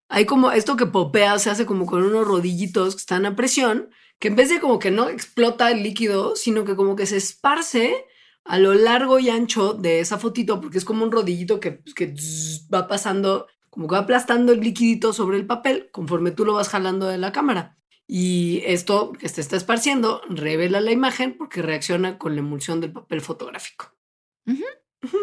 hay 0.08 0.26
como 0.26 0.52
esto 0.52 0.78
que 0.78 0.86
popea, 0.86 1.40
se 1.40 1.50
hace 1.50 1.66
como 1.66 1.86
con 1.86 2.04
unos 2.04 2.26
rodillitos 2.26 2.96
que 2.96 3.00
están 3.02 3.26
a 3.26 3.36
presión, 3.36 3.90
que 4.20 4.28
en 4.28 4.36
vez 4.36 4.50
de 4.50 4.60
como 4.60 4.78
que 4.78 4.92
no 4.92 5.10
explota 5.10 5.72
el 5.72 5.82
líquido, 5.82 6.36
sino 6.36 6.64
que 6.64 6.76
como 6.76 6.96
que 6.96 7.08
se 7.08 7.18
esparce 7.18 8.06
a 8.46 8.60
lo 8.60 8.74
largo 8.74 9.20
y 9.20 9.30
ancho 9.30 9.74
de 9.74 10.00
esa 10.00 10.18
fotito, 10.18 10.62
porque 10.62 10.78
es 10.78 10.86
como 10.86 11.04
un 11.04 11.12
rodillito 11.12 11.60
que, 11.60 11.72
pues, 11.72 11.94
que 11.94 12.14
va 12.74 12.88
pasando, 12.88 13.48
como 13.70 13.88
que 13.88 13.94
va 13.94 14.02
aplastando 14.02 14.52
el 14.52 14.62
liquidito 14.62 15.14
sobre 15.14 15.38
el 15.38 15.48
papel 15.48 15.90
conforme 15.92 16.32
tú 16.32 16.46
lo 16.46 16.54
vas 16.54 16.70
jalando 16.70 17.08
de 17.08 17.18
la 17.18 17.32
cámara. 17.32 17.78
Y 18.14 18.62
esto 18.66 19.14
que 19.14 19.30
se 19.30 19.40
está 19.40 19.56
esparciendo 19.56 20.22
revela 20.28 20.82
la 20.82 20.92
imagen 20.92 21.38
porque 21.38 21.62
reacciona 21.62 22.18
con 22.18 22.36
la 22.36 22.42
emulsión 22.42 22.82
del 22.82 22.92
papel 22.92 23.22
fotográfico. 23.22 23.96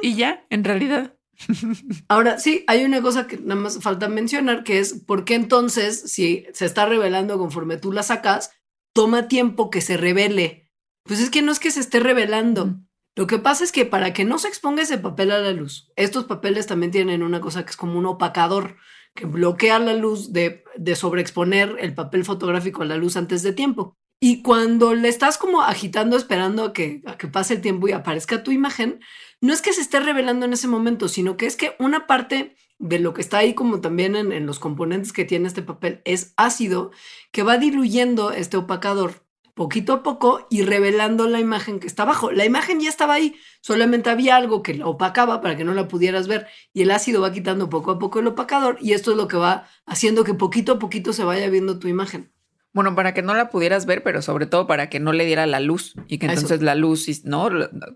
Y 0.01 0.15
ya, 0.15 0.47
en 0.49 0.65
realidad. 0.65 1.15
Ahora, 2.09 2.39
sí, 2.39 2.65
hay 2.67 2.87
una 2.87 3.03
cosa 3.03 3.27
que 3.27 3.37
nada 3.37 3.61
más 3.61 3.79
falta 3.83 4.09
mencionar, 4.09 4.65
que 4.65 4.79
es 4.79 5.05
por 5.07 5.27
qué 5.27 5.35
entonces, 5.35 6.01
si 6.11 6.47
se 6.55 6.65
está 6.65 6.87
revelando 6.87 7.37
conforme 7.37 7.77
tú 7.77 7.93
la 7.93 8.03
sacas, 8.03 8.53
toma 8.95 9.29
tiempo 9.29 9.69
que 9.69 9.83
se 9.83 9.99
revele. 9.99 10.73
Pues 11.03 11.21
es 11.21 11.29
que 11.29 11.43
no 11.43 11.53
es 11.53 11.61
que 11.61 11.71
se 11.71 11.81
esté 11.81 12.01
revelando. 12.01 12.81
Lo 13.17 13.27
que 13.27 13.39
pasa 13.39 13.65
es 13.65 13.71
que 13.71 13.85
para 13.85 14.15
que 14.15 14.25
no 14.25 14.39
se 14.39 14.49
exponga 14.49 14.85
ese 14.85 14.97
papel 14.97 15.31
a 15.33 15.41
la 15.41 15.53
luz, 15.53 15.93
estos 15.97 16.25
papeles 16.25 16.67
también 16.67 16.91
tienen 16.91 17.23
una 17.23 17.43
cosa 17.43 17.67
que 17.67 17.71
es 17.71 17.77
como 17.77 17.99
un 17.99 18.07
opacador 18.07 18.79
que 19.15 19.27
bloquea 19.27 19.79
la 19.79 19.95
luz 19.95 20.33
de, 20.33 20.65
de 20.77 20.97
sobreexponer 20.97 21.77
el 21.81 21.95
papel 21.95 22.25
fotográfico 22.25 22.83
a 22.83 22.87
la 22.87 22.97
luz 22.97 23.17
antes 23.17 23.43
de 23.43 23.53
tiempo. 23.53 23.97
Y 24.21 24.43
cuando 24.43 24.95
le 24.95 25.09
estás 25.09 25.39
como 25.39 25.63
agitando, 25.63 26.17
esperando 26.17 26.65
a 26.65 26.73
que, 26.73 27.03
que 27.19 27.29
pase 27.29 27.55
el 27.55 27.61
tiempo 27.61 27.89
y 27.89 27.93
aparezca 27.93 28.43
tu 28.43 28.51
imagen, 28.51 29.01
no 29.41 29.53
es 29.53 29.63
que 29.63 29.73
se 29.73 29.81
esté 29.81 30.01
revelando 30.01 30.45
en 30.45 30.53
ese 30.53 30.67
momento, 30.67 31.09
sino 31.09 31.37
que 31.37 31.47
es 31.47 31.57
que 31.57 31.77
una 31.79 32.07
parte 32.07 32.57
de 32.79 32.99
lo 32.99 33.15
que 33.15 33.21
está 33.21 33.39
ahí 33.39 33.55
como 33.55 33.81
también 33.81 34.17
en, 34.17 34.33
en 34.33 34.47
los 34.47 34.59
componentes 34.59 35.13
que 35.13 35.25
tiene 35.25 35.47
este 35.47 35.63
papel 35.63 36.01
es 36.05 36.33
ácido 36.37 36.91
que 37.33 37.43
va 37.43 37.59
diluyendo 37.59 38.33
este 38.33 38.57
opacador 38.57 39.28
poquito 39.59 39.93
a 39.93 40.03
poco 40.05 40.47
y 40.51 40.63
revelando 40.63 41.27
la 41.27 41.41
imagen 41.41 41.81
que 41.81 41.89
está 41.89 42.05
abajo. 42.05 42.31
La 42.31 42.45
imagen 42.45 42.79
ya 42.79 42.89
estaba 42.89 43.15
ahí, 43.15 43.35
solamente 43.61 44.09
había 44.09 44.37
algo 44.37 44.63
que 44.63 44.73
la 44.73 44.87
opacaba 44.87 45.41
para 45.41 45.57
que 45.57 45.65
no 45.65 45.75
la 45.75 45.89
pudieras 45.89 46.29
ver 46.29 46.47
y 46.73 46.83
el 46.83 46.93
ácido 46.93 47.21
va 47.21 47.33
quitando 47.33 47.69
poco 47.69 47.91
a 47.91 47.99
poco 47.99 48.21
el 48.21 48.29
opacador 48.29 48.79
y 48.81 48.93
esto 48.93 49.11
es 49.11 49.17
lo 49.17 49.27
que 49.27 49.37
va 49.37 49.67
haciendo 49.85 50.23
que 50.23 50.33
poquito 50.33 50.75
a 50.75 50.79
poquito 50.79 51.13
se 51.13 51.25
vaya 51.25 51.51
viendo 51.51 51.81
tu 51.81 51.89
imagen. 51.89 52.31
Bueno, 52.73 52.95
para 52.95 53.15
que 53.15 53.23
no 53.23 53.35
la 53.35 53.51
pudieras 53.51 53.85
ver, 53.85 54.05
pero 54.05 54.23
sobre 54.23 54.47
todo 54.47 54.69
para 54.69 54.89
que 54.89 55.01
no 55.01 55.13
le 55.13 55.25
diera 55.25 55.45
la 55.49 55.59
luz 55.59 55.97
y 56.07 56.19
que 56.19 56.27
entonces 56.27 56.63
la 56.63 56.77
luz, 56.77 57.25
¿no? 57.25 57.51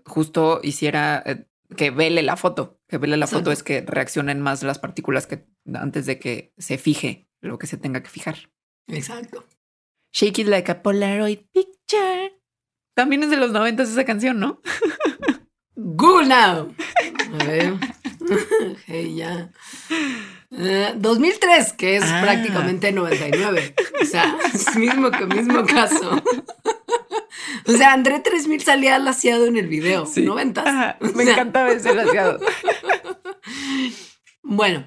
Justo 0.05 0.59
hiciera 0.63 1.23
eh, 1.25 1.45
que 1.77 1.91
vele 1.91 2.23
la 2.23 2.35
foto. 2.35 2.81
Que 2.89 2.97
vele 2.97 3.15
la 3.15 3.27
foto 3.27 3.53
es 3.53 3.63
que 3.63 3.79
reaccionen 3.87 4.41
más 4.41 4.63
las 4.63 4.79
partículas 4.79 5.27
que 5.27 5.45
antes 5.73 6.05
de 6.05 6.19
que 6.19 6.53
se 6.57 6.77
fije 6.77 7.29
lo 7.39 7.57
que 7.57 7.67
se 7.67 7.77
tenga 7.77 8.03
que 8.03 8.09
fijar. 8.09 8.35
Exacto. 8.87 9.45
Shake 10.13 10.39
it 10.39 10.47
like 10.47 10.69
a 10.69 10.81
Polaroid 10.81 11.39
picture. 11.51 12.31
También 12.95 13.23
es 13.23 13.31
de 13.31 13.37
los 13.37 13.51
noventas 13.51 13.89
esa 13.89 14.05
canción, 14.05 14.39
¿no? 14.39 14.61
Google 15.75 16.27
now. 16.27 16.75
A 17.39 17.43
ver. 17.43 17.73
hey, 18.85 19.15
ya. 19.15 19.49
2003, 20.51 21.67
eh, 21.67 21.73
que 21.75 21.95
es 21.97 22.03
ah. 22.05 22.21
prácticamente 22.21 22.91
99. 22.91 23.73
O 24.01 24.05
sea, 24.05 24.37
es 24.53 24.75
mismo 24.75 25.09
que 25.09 25.25
mismo 25.25 25.65
caso. 25.65 26.21
O 27.65 27.71
sea, 27.71 27.93
André 27.93 28.19
3000 28.19 28.61
salía 28.61 28.99
laseado 28.99 29.47
en 29.47 29.57
el 29.57 29.67
video, 29.67 30.05
sí. 30.05 30.21
90. 30.21 30.99
me 31.15 31.23
encantaba 31.23 31.71
ese 31.71 31.93
laseado. 31.93 32.39
Bueno, 34.45 34.85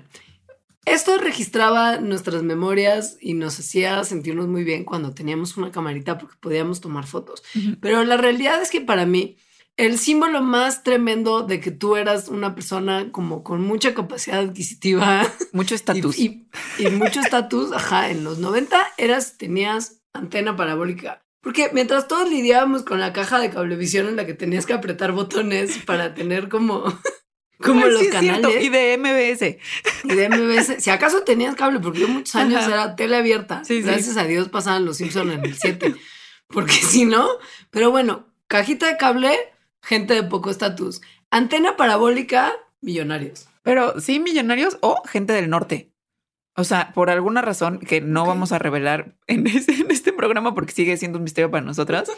esto 0.86 1.18
registraba 1.18 1.98
nuestras 1.98 2.42
memorias 2.42 3.18
y 3.20 3.34
nos 3.34 3.58
hacía 3.58 4.02
sentirnos 4.04 4.48
muy 4.48 4.64
bien 4.64 4.84
cuando 4.84 5.12
teníamos 5.12 5.56
una 5.56 5.70
camarita 5.70 6.16
porque 6.16 6.36
podíamos 6.40 6.80
tomar 6.80 7.06
fotos. 7.06 7.42
Pero 7.80 8.04
la 8.04 8.16
realidad 8.16 8.62
es 8.62 8.70
que 8.70 8.80
para 8.80 9.04
mí 9.04 9.36
el 9.76 9.98
símbolo 9.98 10.40
más 10.40 10.82
tremendo 10.82 11.42
de 11.42 11.60
que 11.60 11.70
tú 11.70 11.96
eras 11.96 12.28
una 12.28 12.54
persona 12.54 13.12
como 13.12 13.42
con 13.42 13.60
mucha 13.60 13.94
capacidad 13.94 14.38
adquisitiva. 14.40 15.30
Mucho 15.52 15.74
estatus. 15.74 16.18
Y, 16.18 16.46
mucho 16.92 17.20
estatus, 17.20 17.72
ajá, 17.72 18.10
en 18.10 18.24
los 18.24 18.38
90 18.38 18.94
eras, 18.96 19.36
tenías 19.36 20.02
antena 20.14 20.56
parabólica. 20.56 21.22
Porque 21.42 21.70
mientras 21.72 22.08
todos 22.08 22.30
lidiábamos 22.30 22.82
con 22.82 23.00
la 23.00 23.12
caja 23.12 23.38
de 23.38 23.50
cablevisión 23.50 24.08
en 24.08 24.16
la 24.16 24.24
que 24.24 24.34
tenías 24.34 24.66
que 24.66 24.72
apretar 24.72 25.12
botones 25.12 25.78
para 25.84 26.14
tener 26.14 26.48
como, 26.48 26.84
como 27.62 27.86
los 27.86 28.06
canales. 28.08 28.64
Y 28.64 28.68
de 28.68 28.98
MBS. 28.98 29.58
Y 30.04 30.14
de 30.14 30.28
MBS. 30.28 30.82
Si 30.82 30.90
acaso 30.90 31.22
tenías 31.22 31.54
cable, 31.54 31.80
porque 31.80 32.00
yo 32.00 32.08
muchos 32.08 32.34
años 32.36 32.66
era 32.66 32.96
tele 32.96 33.16
abierta. 33.16 33.62
Gracias 33.68 34.16
a 34.16 34.24
Dios 34.24 34.48
pasaban 34.48 34.84
los 34.84 34.98
Simpsons 34.98 35.32
en 35.32 35.44
el 35.44 35.56
7. 35.56 35.94
Porque 36.48 36.74
si 36.74 37.04
no, 37.04 37.28
pero 37.70 37.90
bueno, 37.90 38.26
cajita 38.46 38.86
de 38.86 38.96
cable, 38.96 39.36
gente 39.82 40.14
de 40.14 40.22
poco 40.22 40.50
estatus. 40.50 41.00
Antena 41.30 41.76
parabólica, 41.76 42.52
millonarios. 42.80 43.48
Pero 43.62 44.00
sí, 44.00 44.20
millonarios 44.20 44.78
o 44.80 45.02
gente 45.06 45.32
del 45.32 45.50
norte. 45.50 45.90
O 46.54 46.64
sea, 46.64 46.92
por 46.94 47.10
alguna 47.10 47.42
razón 47.42 47.80
que 47.80 48.00
no 48.00 48.24
vamos 48.24 48.52
a 48.52 48.58
revelar 48.58 49.16
en 49.26 49.46
este, 49.46 50.12
programa 50.12 50.54
porque 50.54 50.72
sigue 50.72 50.96
siendo 50.96 51.18
un 51.18 51.24
misterio 51.24 51.50
para 51.50 51.64
nosotras, 51.64 52.10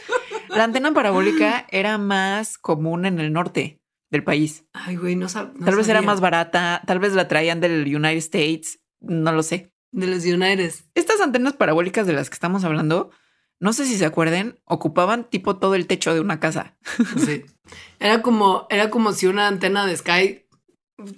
la 0.48 0.64
antena 0.64 0.92
parabólica 0.92 1.66
era 1.70 1.98
más 1.98 2.58
común 2.58 3.06
en 3.06 3.18
el 3.18 3.32
norte 3.32 3.77
del 4.10 4.24
país. 4.24 4.64
Ay, 4.72 4.96
güey, 4.96 5.16
no, 5.16 5.26
Tal 5.28 5.76
vez 5.76 5.88
era 5.88 6.02
más 6.02 6.20
barata, 6.20 6.82
tal 6.86 6.98
vez 6.98 7.12
la 7.14 7.28
traían 7.28 7.60
del 7.60 7.82
United 7.84 8.18
States, 8.18 8.80
no 9.00 9.32
lo 9.32 9.42
sé. 9.42 9.72
De 9.92 10.06
los 10.06 10.24
United. 10.24 10.72
Estas 10.94 11.20
antenas 11.20 11.54
parabólicas 11.54 12.06
de 12.06 12.12
las 12.12 12.28
que 12.30 12.34
estamos 12.34 12.64
hablando 12.64 13.10
no 13.60 13.72
sé 13.72 13.86
si 13.86 13.96
se 13.96 14.06
acuerden, 14.06 14.60
ocupaban 14.64 15.28
tipo 15.28 15.56
todo 15.56 15.74
el 15.74 15.86
techo 15.86 16.14
de 16.14 16.20
una 16.20 16.40
casa. 16.40 16.76
Sí. 17.18 17.44
Era 17.98 18.22
como, 18.22 18.66
era 18.70 18.88
como 18.90 19.12
si 19.12 19.26
una 19.26 19.48
antena 19.48 19.86
de 19.86 19.96
Sky 19.96 20.46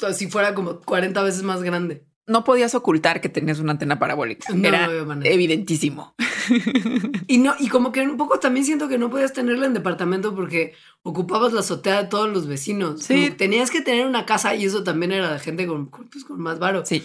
así 0.06 0.28
fuera 0.28 0.54
como 0.54 0.80
40 0.80 1.22
veces 1.22 1.42
más 1.42 1.62
grande. 1.62 2.06
No 2.26 2.44
podías 2.44 2.74
ocultar 2.74 3.20
que 3.20 3.28
tenías 3.28 3.60
una 3.60 3.72
antena 3.72 3.98
parabólica. 3.98 4.52
era 4.52 4.88
evidentísimo. 5.24 6.14
Y 7.26 7.38
no, 7.38 7.54
y 7.58 7.68
como 7.68 7.92
que 7.92 8.00
un 8.02 8.16
poco 8.16 8.38
también 8.38 8.66
siento 8.66 8.88
que 8.88 8.98
no 8.98 9.10
podías 9.10 9.32
tenerla 9.32 9.66
en 9.66 9.74
departamento 9.74 10.34
porque 10.34 10.74
ocupabas 11.02 11.52
la 11.52 11.60
azotea 11.60 12.02
de 12.02 12.08
todos 12.08 12.28
los 12.28 12.46
vecinos. 12.46 13.02
Sí. 13.02 13.24
Como 13.26 13.36
Tenías 13.36 13.70
que 13.70 13.80
tener 13.80 14.06
una 14.06 14.26
casa 14.26 14.54
y 14.54 14.64
eso 14.64 14.82
también 14.84 15.12
era 15.12 15.32
de 15.32 15.38
gente 15.38 15.66
con, 15.66 15.88
pues, 15.90 16.24
con 16.24 16.40
más 16.40 16.58
varo. 16.58 16.84
Sí. 16.84 17.02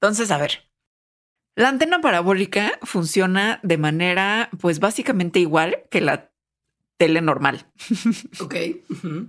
Entonces, 0.00 0.30
a 0.30 0.38
ver. 0.38 0.68
La 1.56 1.68
antena 1.68 2.00
parabólica 2.00 2.72
funciona 2.82 3.60
de 3.62 3.78
manera, 3.78 4.50
pues 4.60 4.80
básicamente 4.80 5.38
igual 5.38 5.84
que 5.90 6.00
la 6.00 6.32
tele 6.96 7.20
normal. 7.20 7.66
Ok. 8.40 8.54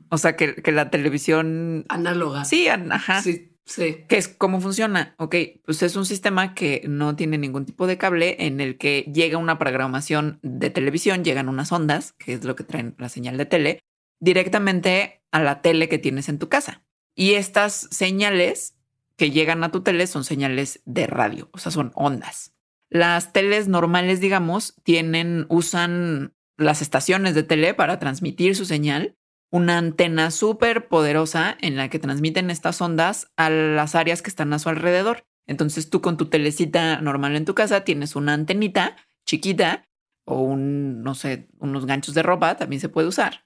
O 0.10 0.18
sea, 0.18 0.36
que, 0.36 0.56
que 0.56 0.72
la 0.72 0.90
televisión. 0.90 1.86
Análoga. 1.90 2.46
Sí, 2.46 2.68
an- 2.68 2.92
ajá. 2.92 3.22
Sí, 3.22 3.55
sí. 3.66 4.06
¿Qué 4.08 4.18
es? 4.18 4.28
¿Cómo 4.28 4.62
funciona? 4.62 5.16
Ok, 5.18 5.36
pues 5.66 5.84
es 5.84 5.96
un 5.96 6.06
sistema 6.06 6.54
que 6.54 6.84
no 6.88 7.16
tiene 7.16 7.38
ningún 7.38 7.66
tipo 7.66 7.88
de 7.88 7.98
cable 7.98 8.38
en 8.40 8.62
el 8.62 8.78
que 8.78 9.12
llega 9.14 9.38
una 9.38 9.58
programación 9.58 10.40
de 10.42 10.70
televisión, 10.70 11.24
llegan 11.24 11.50
unas 11.50 11.72
ondas, 11.72 12.14
que 12.14 12.34
es 12.34 12.44
lo 12.44 12.56
que 12.56 12.64
traen 12.64 12.96
la 12.98 13.10
señal 13.10 13.38
de 13.38 13.46
tele, 13.46 13.80
directamente 14.20 15.22
a 15.32 15.42
la 15.42 15.62
tele 15.62 15.90
que 15.90 16.00
tienes 16.00 16.30
en 16.30 16.40
tu 16.40 16.50
casa. 16.50 16.84
Y 17.16 17.34
estas 17.34 17.88
señales 17.92 18.76
que 19.16 19.32
llegan 19.32 19.64
a 19.64 19.72
tu 19.72 19.82
tele 19.82 20.08
son 20.08 20.24
señales 20.24 20.82
de 20.86 21.08
radio, 21.08 21.50
o 21.54 21.58
sea, 21.58 21.72
son 21.72 21.92
ondas. 21.96 22.54
Las 22.90 23.34
teles 23.34 23.68
normales, 23.68 24.20
digamos, 24.20 24.76
tienen, 24.84 25.46
usan 25.50 26.34
las 26.58 26.82
estaciones 26.82 27.36
de 27.36 27.44
tele 27.44 27.74
para 27.74 28.00
transmitir 28.00 28.56
su 28.56 28.66
señal 28.66 29.18
una 29.56 29.78
antena 29.78 30.32
súper 30.32 30.88
poderosa 30.88 31.58
en 31.62 31.78
la 31.78 31.90
que 31.90 32.00
transmiten 32.00 32.50
estas 32.50 32.82
ondas 32.82 33.32
a 33.38 33.50
las 33.50 33.96
áreas 33.96 34.22
que 34.22 34.30
están 34.30 34.52
a 34.54 34.60
su 34.60 34.68
alrededor. 34.70 35.26
Entonces 35.48 35.90
tú 35.90 36.02
con 36.02 36.18
tu 36.18 36.26
telecita 36.26 37.00
normal 37.02 37.36
en 37.36 37.46
tu 37.46 37.54
casa 37.56 37.86
tienes 37.86 38.16
una 38.16 38.34
antenita 38.34 38.98
chiquita 39.26 39.88
o 40.26 40.42
un, 40.42 41.04
no 41.04 41.16
sé, 41.16 41.48
unos 41.60 41.86
ganchos 41.86 42.16
de 42.16 42.24
ropa, 42.24 42.58
también 42.58 42.82
se 42.82 42.90
puede 42.90 43.08
usar. 43.08 43.46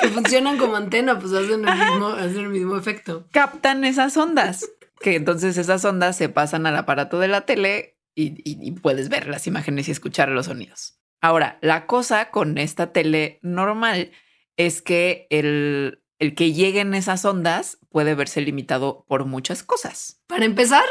Que 0.00 0.08
funcionan 0.08 0.56
como 0.58 0.76
antena, 0.84 1.18
pues 1.18 1.32
hacen 1.32 1.66
el, 1.68 1.74
mismo, 1.76 2.06
hacen 2.08 2.38
el 2.38 2.48
mismo 2.48 2.76
efecto. 2.78 3.26
Captan 3.32 3.84
esas 3.84 4.16
ondas, 4.16 4.68
que 5.00 5.16
entonces 5.16 5.58
esas 5.58 5.84
ondas 5.84 6.16
se 6.16 6.28
pasan 6.28 6.66
al 6.66 6.76
aparato 6.76 7.18
de 7.20 7.28
la 7.28 7.42
tele 7.42 7.98
y, 8.14 8.28
y- 8.48 8.58
y 8.66 8.70
puedes 8.72 9.08
ver 9.08 9.26
las 9.26 9.46
imágenes 9.46 9.88
y 9.88 9.90
escuchar 9.90 10.28
los 10.28 10.46
sonidos. 10.46 11.00
Ahora, 11.20 11.58
la 11.62 11.86
cosa 11.86 12.30
con 12.30 12.58
esta 12.58 12.92
tele 12.92 13.38
normal 13.42 14.12
es 14.56 14.82
que 14.82 15.26
el, 15.30 16.02
el 16.18 16.34
que 16.34 16.52
lleguen 16.52 16.94
esas 16.94 17.24
ondas 17.24 17.78
puede 17.90 18.14
verse 18.14 18.40
limitado 18.40 19.04
por 19.08 19.24
muchas 19.24 19.62
cosas. 19.62 20.20
Para 20.26 20.44
empezar, 20.44 20.84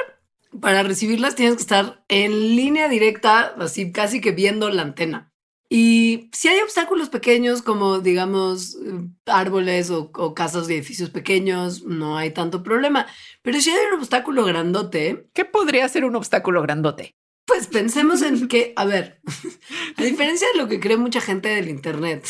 para 0.59 0.83
recibirlas 0.83 1.35
tienes 1.35 1.55
que 1.55 1.61
estar 1.61 2.03
en 2.07 2.55
línea 2.55 2.87
directa, 2.89 3.55
así 3.59 3.91
casi 3.91 4.21
que 4.21 4.31
viendo 4.31 4.69
la 4.69 4.83
antena. 4.83 5.31
Y 5.69 6.29
si 6.33 6.49
hay 6.49 6.59
obstáculos 6.59 7.09
pequeños 7.09 7.63
como, 7.63 7.99
digamos, 7.99 8.75
eh, 8.75 9.07
árboles 9.25 9.89
o, 9.89 10.11
o 10.13 10.35
casas 10.35 10.67
de 10.67 10.75
edificios 10.75 11.09
pequeños, 11.09 11.83
no 11.83 12.15
hay 12.15 12.29
tanto 12.29 12.61
problema. 12.61 13.07
Pero 13.41 13.59
si 13.59 13.71
hay 13.71 13.87
un 13.87 13.99
obstáculo 13.99 14.45
grandote, 14.45 15.27
¿Qué 15.33 15.45
podría 15.45 15.89
ser 15.89 16.05
un 16.05 16.15
obstáculo 16.15 16.61
grandote? 16.61 17.15
pues 17.45 17.67
pensemos 17.67 18.21
en 18.21 18.47
que, 18.47 18.73
a 18.75 18.85
ver, 18.85 19.21
a 19.97 20.03
diferencia 20.03 20.47
de 20.53 20.59
lo 20.59 20.67
que 20.67 20.79
cree 20.79 20.97
mucha 20.97 21.21
gente 21.21 21.49
del 21.49 21.69
Internet, 21.69 22.25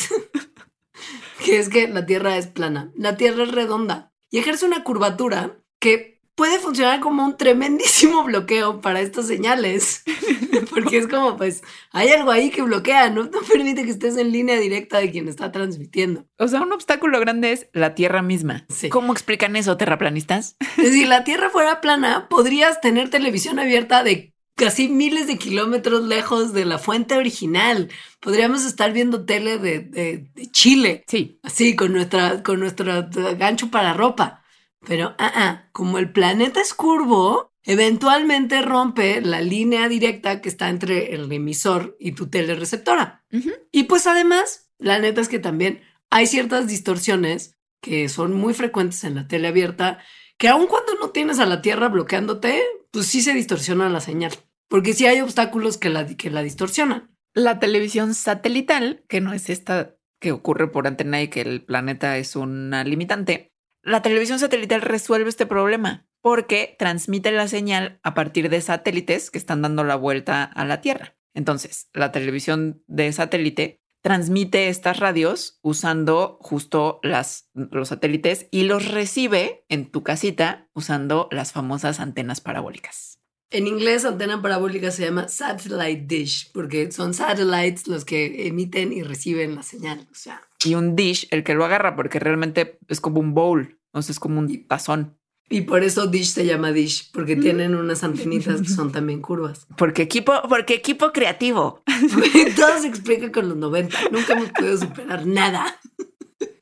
que 1.44 1.58
es 1.58 1.68
que 1.68 1.86
la 1.88 2.06
Tierra 2.06 2.36
es 2.38 2.46
plana, 2.46 2.90
la 2.96 3.16
Tierra 3.16 3.44
es 3.44 3.52
redonda 3.52 4.12
y 4.30 4.38
ejerce 4.38 4.64
una 4.64 4.82
curvatura 4.82 5.58
que 5.78 6.14
puede 6.34 6.58
funcionar 6.58 7.00
como 7.00 7.24
un 7.24 7.36
tremendísimo 7.36 8.24
bloqueo 8.24 8.80
para 8.80 9.00
estas 9.00 9.26
señales, 9.26 10.02
porque 10.70 10.98
es 10.98 11.06
como, 11.06 11.36
pues, 11.36 11.62
hay 11.92 12.08
algo 12.08 12.30
ahí 12.30 12.50
que 12.50 12.62
bloquea, 12.62 13.10
¿no? 13.10 13.24
No 13.24 13.40
permite 13.42 13.84
que 13.84 13.90
estés 13.90 14.16
en 14.16 14.32
línea 14.32 14.58
directa 14.58 14.98
de 14.98 15.10
quien 15.10 15.28
está 15.28 15.52
transmitiendo. 15.52 16.26
O 16.38 16.48
sea, 16.48 16.62
un 16.62 16.72
obstáculo 16.72 17.20
grande 17.20 17.52
es 17.52 17.68
la 17.72 17.94
Tierra 17.94 18.22
misma. 18.22 18.66
Sí. 18.70 18.88
¿Cómo 18.88 19.12
explican 19.12 19.54
eso, 19.54 19.76
terraplanistas? 19.76 20.56
Decir, 20.76 21.06
la 21.08 21.24
Tierra 21.24 21.50
fuera 21.50 21.80
plana, 21.80 22.28
podrías 22.28 22.80
tener 22.80 23.10
televisión 23.10 23.58
abierta 23.58 24.02
de 24.02 24.33
casi 24.56 24.88
miles 24.88 25.26
de 25.26 25.38
kilómetros 25.38 26.04
lejos 26.04 26.52
de 26.52 26.64
la 26.64 26.78
fuente 26.78 27.16
original. 27.16 27.90
Podríamos 28.20 28.64
estar 28.64 28.92
viendo 28.92 29.24
tele 29.24 29.58
de, 29.58 29.80
de- 29.80 30.28
de 30.34 30.50
Chile, 30.50 31.04
Sí, 31.08 31.38
así, 31.42 31.74
con, 31.76 31.92
nuestra, 31.92 32.42
con 32.42 32.60
nuestro 32.60 33.08
gancho 33.38 33.70
para 33.70 33.94
ropa. 33.94 34.42
Pero, 34.86 35.14
ah, 35.18 35.32
ah, 35.34 35.68
como 35.72 35.98
el 35.98 36.12
planeta 36.12 36.60
es 36.60 36.74
curvo, 36.74 37.52
eventualmente 37.62 38.60
rompe 38.62 39.20
la 39.22 39.40
línea 39.40 39.88
directa 39.88 40.40
que 40.40 40.48
está 40.48 40.68
entre 40.68 41.14
el 41.14 41.30
emisor 41.32 41.96
y 41.98 42.12
tu 42.12 42.28
telereceptora. 42.28 43.24
Ujú. 43.32 43.50
Y 43.72 43.84
pues 43.84 44.06
además, 44.06 44.70
la 44.78 44.98
neta 44.98 45.20
es 45.20 45.28
que 45.28 45.38
también 45.38 45.80
hay 46.10 46.26
ciertas 46.26 46.66
distorsiones 46.68 47.56
que 47.80 48.08
son 48.08 48.32
muy 48.34 48.54
frecuentes 48.54 49.04
en 49.04 49.14
la 49.14 49.26
tele 49.28 49.48
abierta, 49.48 49.98
que 50.38 50.48
aun 50.48 50.66
cuando 50.66 50.94
no 51.00 51.10
tienes 51.10 51.38
a 51.38 51.46
la 51.46 51.60
Tierra 51.62 51.88
bloqueándote, 51.88 52.62
pues 52.94 53.06
sí 53.06 53.22
se 53.22 53.34
distorsiona 53.34 53.88
la 53.88 54.00
señal. 54.00 54.32
Porque 54.68 54.94
sí 54.94 55.04
hay 55.06 55.20
obstáculos 55.20 55.76
que 55.76 55.90
la, 55.90 56.06
que 56.06 56.30
la 56.30 56.42
distorsionan. 56.42 57.10
la 57.34 57.58
televisión 57.58 58.14
satelital, 58.14 59.04
que 59.08 59.20
no 59.20 59.32
es 59.32 59.50
esta 59.50 59.96
que 60.20 60.30
ocurre 60.30 60.70
por 60.70 60.86
antena 60.86 61.20
y 61.20 61.28
que 61.28 61.40
el 61.40 61.64
planeta 61.64 62.16
es 62.16 62.36
una 62.36 62.84
limitante, 62.84 63.52
la 63.82 64.00
televisión 64.00 64.38
satelital 64.38 64.80
resuelve 64.80 65.28
este 65.28 65.44
problema 65.44 66.06
porque 66.22 66.76
transmite 66.78 67.32
la 67.32 67.48
señal 67.48 67.98
a 68.02 68.14
partir 68.14 68.48
de 68.48 68.60
satélites 68.60 69.30
que 69.30 69.36
están 69.36 69.60
dando 69.60 69.84
la 69.84 69.96
vuelta 69.96 70.44
a 70.44 70.64
la 70.64 70.80
Tierra. 70.80 71.16
Entonces, 71.34 71.90
la 71.92 72.12
televisión 72.12 72.82
de 72.86 73.12
satélite 73.12 73.82
transmite 74.04 74.68
estas 74.68 75.00
radios 75.00 75.58
usando 75.62 76.36
justo 76.42 77.00
las, 77.02 77.48
los 77.54 77.88
satélites 77.88 78.48
y 78.50 78.64
los 78.64 78.90
recibe 78.90 79.64
en 79.70 79.90
tu 79.90 80.02
casita 80.02 80.68
usando 80.74 81.26
las 81.32 81.52
famosas 81.52 82.00
antenas 82.00 82.42
parabólicas. 82.42 83.18
En 83.50 83.66
inglés, 83.66 84.04
antena 84.04 84.42
parabólica 84.42 84.90
se 84.90 85.06
llama 85.06 85.28
satellite 85.28 86.04
dish, 86.06 86.52
porque 86.52 86.92
son 86.92 87.14
satellites 87.14 87.88
los 87.88 88.04
que 88.04 88.46
emiten 88.46 88.92
y 88.92 89.02
reciben 89.02 89.54
la 89.54 89.62
señal. 89.62 90.06
O 90.10 90.14
sea, 90.14 90.42
y 90.62 90.74
un 90.74 90.96
dish 90.96 91.26
el 91.30 91.42
que 91.42 91.54
lo 91.54 91.64
agarra 91.64 91.96
porque 91.96 92.18
realmente 92.18 92.78
es 92.88 93.00
como 93.00 93.20
un 93.20 93.32
bowl, 93.32 93.80
o 93.92 94.02
sea, 94.02 94.12
es 94.12 94.20
como 94.20 94.38
un 94.38 94.66
tazón. 94.66 95.18
Y 95.48 95.62
por 95.62 95.84
eso 95.84 96.06
dish 96.06 96.32
se 96.32 96.46
llama 96.46 96.72
dish, 96.72 97.10
porque 97.12 97.36
tienen 97.36 97.74
unas 97.74 98.02
antenitas 98.02 98.62
que 98.62 98.68
son 98.68 98.92
también 98.92 99.20
curvas. 99.20 99.66
Porque 99.76 100.02
equipo, 100.02 100.32
porque 100.48 100.74
equipo 100.74 101.12
creativo. 101.12 101.82
Todo 102.56 102.78
se 102.80 102.88
explica 102.88 103.30
con 103.30 103.48
los 103.48 103.56
90. 103.58 103.96
Nunca 104.10 104.32
hemos 104.32 104.50
podido 104.50 104.78
superar 104.78 105.26
nada. 105.26 105.80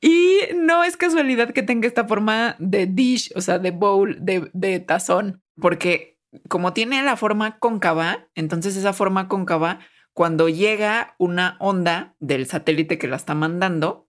Y 0.04 0.40
no 0.56 0.82
es 0.82 0.96
casualidad 0.96 1.52
que 1.52 1.62
tenga 1.62 1.86
esta 1.86 2.06
forma 2.06 2.56
de 2.58 2.86
dish, 2.86 3.32
o 3.36 3.40
sea, 3.40 3.60
de 3.60 3.70
bowl, 3.70 4.16
de, 4.20 4.50
de 4.52 4.80
tazón, 4.80 5.42
porque 5.60 6.18
como 6.48 6.72
tiene 6.72 7.02
la 7.02 7.16
forma 7.16 7.58
cóncava, 7.58 8.28
entonces 8.34 8.76
esa 8.76 8.92
forma 8.92 9.28
cóncava, 9.28 9.78
cuando 10.12 10.48
llega 10.48 11.14
una 11.18 11.56
onda 11.60 12.16
del 12.18 12.46
satélite 12.46 12.98
que 12.98 13.06
la 13.06 13.16
está 13.16 13.34
mandando, 13.34 14.08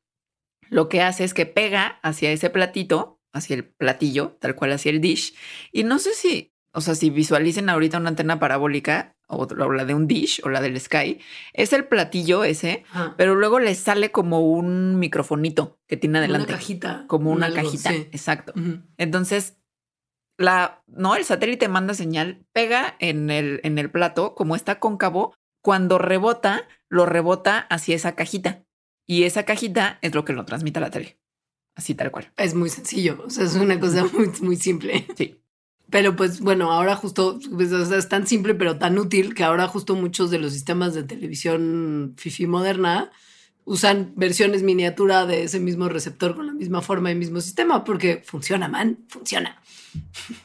lo 0.69 0.89
que 0.89 1.01
hace 1.01 1.23
es 1.23 1.35
que 1.35 1.45
pega 1.45 1.99
hacia 2.01 2.31
ese 2.31 2.49
platito, 2.49 3.19
hacia 3.33 3.55
el 3.55 3.65
platillo, 3.65 4.37
tal 4.39 4.55
cual 4.55 4.71
hacia 4.71 4.91
el 4.91 5.01
dish. 5.01 5.35
Y 5.71 5.83
no 5.83 5.99
sé 5.99 6.13
si, 6.13 6.53
o 6.71 6.81
sea, 6.81 6.95
si 6.95 7.09
visualicen 7.09 7.69
ahorita 7.69 7.97
una 7.97 8.09
antena 8.09 8.39
parabólica 8.39 9.15
o 9.27 9.47
la 9.55 9.85
de 9.85 9.93
un 9.93 10.07
dish 10.07 10.41
o 10.43 10.49
la 10.49 10.61
del 10.61 10.79
Sky, 10.79 11.19
es 11.53 11.73
el 11.73 11.85
platillo 11.85 12.43
ese, 12.43 12.83
Ajá. 12.91 13.15
pero 13.17 13.35
luego 13.35 13.59
le 13.59 13.73
sale 13.75 14.11
como 14.11 14.41
un 14.41 14.99
microfonito 14.99 15.79
que 15.87 15.97
tiene 15.97 16.19
adelante. 16.19 16.47
Una 16.51 16.57
cajita. 16.59 17.05
Como 17.07 17.31
un 17.31 17.37
una 17.37 17.47
algo, 17.47 17.57
cajita. 17.57 17.89
sí. 17.89 18.07
Exacto. 18.11 18.53
Entonces, 18.97 19.57
la, 20.37 20.83
no, 20.87 21.15
el 21.15 21.25
satélite 21.25 21.67
manda 21.67 21.93
señal, 21.93 22.45
pega 22.53 22.95
en 22.99 23.29
el, 23.29 23.59
en 23.63 23.77
el 23.77 23.89
plato, 23.91 24.35
como 24.35 24.55
está 24.55 24.79
cóncavo, 24.79 25.35
cuando 25.61 25.97
rebota, 25.97 26.67
lo 26.89 27.05
rebota 27.05 27.59
hacia 27.59 27.95
esa 27.95 28.15
cajita. 28.15 28.63
Y 29.07 29.23
esa 29.23 29.43
cajita 29.43 29.99
es 30.01 30.13
lo 30.13 30.25
que 30.25 30.33
lo 30.33 30.45
transmite 30.45 30.79
a 30.79 30.81
la 30.81 30.89
tele. 30.89 31.19
Así 31.75 31.95
tal 31.95 32.11
cual. 32.11 32.31
Es 32.37 32.53
muy 32.53 32.69
sencillo. 32.69 33.23
O 33.25 33.29
sea, 33.29 33.45
es 33.45 33.55
una 33.55 33.79
cosa 33.79 34.05
muy, 34.13 34.29
muy 34.41 34.55
simple. 34.55 35.05
Sí. 35.17 35.39
Pero 35.89 36.15
pues 36.15 36.39
bueno, 36.39 36.71
ahora 36.71 36.95
justo 36.95 37.39
pues, 37.55 37.71
o 37.71 37.85
sea, 37.85 37.97
es 37.97 38.09
tan 38.09 38.25
simple 38.25 38.55
pero 38.55 38.79
tan 38.79 38.97
útil 38.97 39.35
que 39.35 39.43
ahora 39.43 39.67
justo 39.67 39.95
muchos 39.95 40.31
de 40.31 40.39
los 40.39 40.53
sistemas 40.53 40.93
de 40.95 41.03
televisión 41.03 42.15
fifi 42.17 42.47
moderna 42.47 43.11
usan 43.65 44.13
versiones 44.15 44.63
miniatura 44.63 45.25
de 45.25 45.43
ese 45.43 45.59
mismo 45.59 45.89
receptor 45.89 46.35
con 46.35 46.47
la 46.47 46.53
misma 46.53 46.81
forma 46.81 47.11
y 47.11 47.15
mismo 47.15 47.41
sistema 47.41 47.83
porque 47.83 48.23
funciona, 48.25 48.67
man, 48.67 49.05
funciona. 49.07 49.61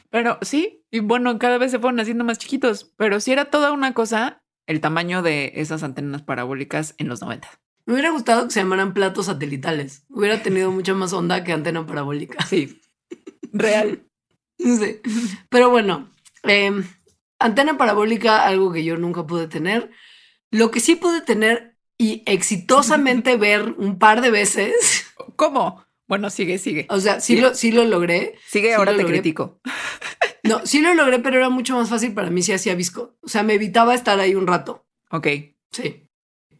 Pero 0.09 0.37
sí, 0.41 0.83
y 0.91 0.99
bueno, 0.99 1.39
cada 1.39 1.57
vez 1.57 1.71
se 1.71 1.79
fueron 1.79 1.99
haciendo 1.99 2.23
más 2.23 2.37
chiquitos, 2.37 2.93
pero 2.95 3.19
sí 3.19 3.31
era 3.31 3.45
toda 3.45 3.71
una 3.71 3.93
cosa 3.93 4.43
el 4.67 4.81
tamaño 4.81 5.23
de 5.23 5.53
esas 5.55 5.81
antenas 5.81 6.21
parabólicas 6.21 6.93
en 6.99 7.07
los 7.07 7.21
90. 7.21 7.49
Me 7.89 7.95
hubiera 7.95 8.11
gustado 8.11 8.45
que 8.45 8.53
se 8.53 8.59
llamaran 8.59 8.93
platos 8.93 9.25
satelitales. 9.25 10.03
Hubiera 10.09 10.43
tenido 10.43 10.69
mucha 10.71 10.93
más 10.93 11.11
onda 11.11 11.43
que 11.43 11.53
antena 11.53 11.87
parabólica. 11.87 12.45
Sí, 12.45 12.79
real. 13.51 14.05
Sí. 14.59 14.99
Pero 15.49 15.69
bueno, 15.69 16.11
eh, 16.43 16.83
antena 17.39 17.77
parabólica, 17.77 18.45
algo 18.45 18.73
que 18.73 18.83
yo 18.83 18.97
nunca 18.97 19.25
pude 19.25 19.47
tener. 19.47 19.89
Lo 20.51 20.69
que 20.69 20.81
sí 20.81 20.95
pude 20.95 21.21
tener 21.21 21.77
y 21.97 22.23
exitosamente 22.25 23.37
ver 23.37 23.73
un 23.77 23.97
par 23.97 24.19
de 24.19 24.31
veces. 24.31 25.07
¿Cómo? 25.37 25.85
Bueno, 26.09 26.29
sigue, 26.29 26.57
sigue. 26.57 26.87
O 26.89 26.99
sea, 26.99 27.21
sí, 27.21 27.39
lo, 27.39 27.55
sí 27.55 27.71
lo 27.71 27.85
logré. 27.85 28.35
Sigue, 28.45 28.67
Sí 28.67 28.73
ahora 28.73 28.91
te 28.91 28.97
logré. 28.97 29.19
critico. 29.19 29.61
No, 30.43 30.65
sí 30.65 30.81
lo 30.81 30.93
logré, 30.93 31.19
pero 31.19 31.37
era 31.37 31.49
mucho 31.49 31.75
más 31.77 31.89
fácil 31.89 32.13
para 32.13 32.29
mí 32.29 32.43
si 32.43 32.51
hacía 32.51 32.75
visco. 32.75 33.15
O 33.21 33.29
sea, 33.29 33.43
me 33.43 33.53
evitaba 33.53 33.95
estar 33.95 34.19
ahí 34.19 34.35
un 34.35 34.45
rato. 34.45 34.85
Ok. 35.09 35.27
Sí. 35.71 36.08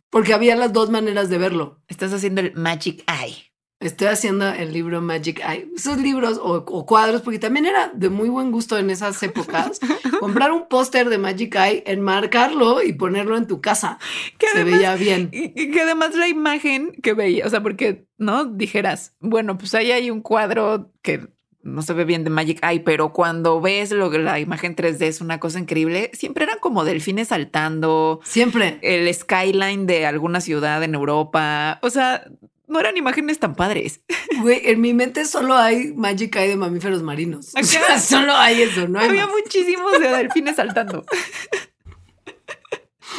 Porque 0.09 0.33
había 0.33 0.55
las 0.55 0.73
dos 0.73 0.89
maneras 0.89 1.29
de 1.29 1.37
verlo. 1.37 1.81
Estás 1.87 2.13
haciendo 2.13 2.41
el 2.41 2.53
Magic 2.55 3.03
Eye. 3.07 3.45
Estoy 3.81 4.07
haciendo 4.07 4.45
el 4.49 4.73
libro 4.73 5.01
Magic 5.01 5.39
Eye. 5.39 5.69
Esos 5.73 5.99
libros 5.99 6.37
o, 6.37 6.55
o 6.67 6.85
cuadros, 6.85 7.21
porque 7.21 7.39
también 7.39 7.65
era 7.65 7.89
de 7.93 8.09
muy 8.09 8.27
buen 8.27 8.51
gusto 8.51 8.77
en 8.77 8.89
esas 8.89 9.21
épocas. 9.23 9.79
comprar 10.19 10.51
un 10.51 10.67
póster 10.67 11.07
de 11.09 11.17
Magic 11.17 11.55
Eye, 11.55 11.83
enmarcarlo 11.85 12.83
y 12.83 12.91
ponerlo 12.93 13.37
en 13.37 13.47
tu 13.47 13.61
casa. 13.61 13.97
Que 14.37 14.47
Se 14.47 14.57
además- 14.61 14.79
veía 14.79 14.95
bien. 14.95 15.29
Y 15.31 15.53
y 15.61 15.71
que 15.71 15.81
además 15.81 16.13
la 16.15 16.27
imagen 16.27 16.91
que 17.01 17.13
veía, 17.13 17.45
o 17.45 17.49
sea, 17.49 17.63
porque 17.63 18.05
no 18.17 18.43
dijeras, 18.45 19.15
bueno, 19.21 19.57
pues 19.57 19.73
ahí 19.75 19.91
hay 19.91 20.11
un 20.11 20.21
cuadro 20.21 20.91
que 21.01 21.29
no 21.61 21.81
se 21.81 21.93
ve 21.93 22.05
bien 22.05 22.23
de 22.23 22.29
Magic 22.29 22.59
Eye, 22.63 22.79
pero 22.79 23.11
cuando 23.13 23.59
ves 23.61 23.91
lo, 23.91 24.09
la 24.11 24.39
imagen 24.39 24.75
3D 24.75 25.01
es 25.03 25.21
una 25.21 25.39
cosa 25.39 25.59
increíble. 25.59 26.09
Siempre 26.13 26.45
eran 26.45 26.59
como 26.59 26.83
delfines 26.85 27.27
saltando, 27.29 28.21
Siempre. 28.23 28.79
el 28.81 29.13
skyline 29.13 29.85
de 29.85 30.05
alguna 30.05 30.41
ciudad 30.41 30.81
en 30.83 30.95
Europa. 30.95 31.79
O 31.81 31.89
sea, 31.89 32.25
no 32.67 32.79
eran 32.79 32.97
imágenes 32.97 33.39
tan 33.39 33.55
padres. 33.55 34.01
Güey, 34.41 34.61
en 34.69 34.79
mi 34.79 34.93
mente 34.93 35.25
solo 35.25 35.55
hay 35.57 35.91
Magic 35.93 36.33
Eye 36.37 36.47
de 36.49 36.55
mamíferos 36.55 37.03
marinos. 37.03 37.53
O 37.59 37.63
sea, 37.63 37.81
Ajá. 37.81 37.99
solo 37.99 38.33
hay 38.35 38.61
eso, 38.61 38.87
no 38.87 38.99
hay 38.99 39.09
Había 39.09 39.25
más. 39.25 39.35
muchísimos 39.35 39.99
de 39.99 40.07
delfines 40.07 40.55
saltando. 40.55 41.03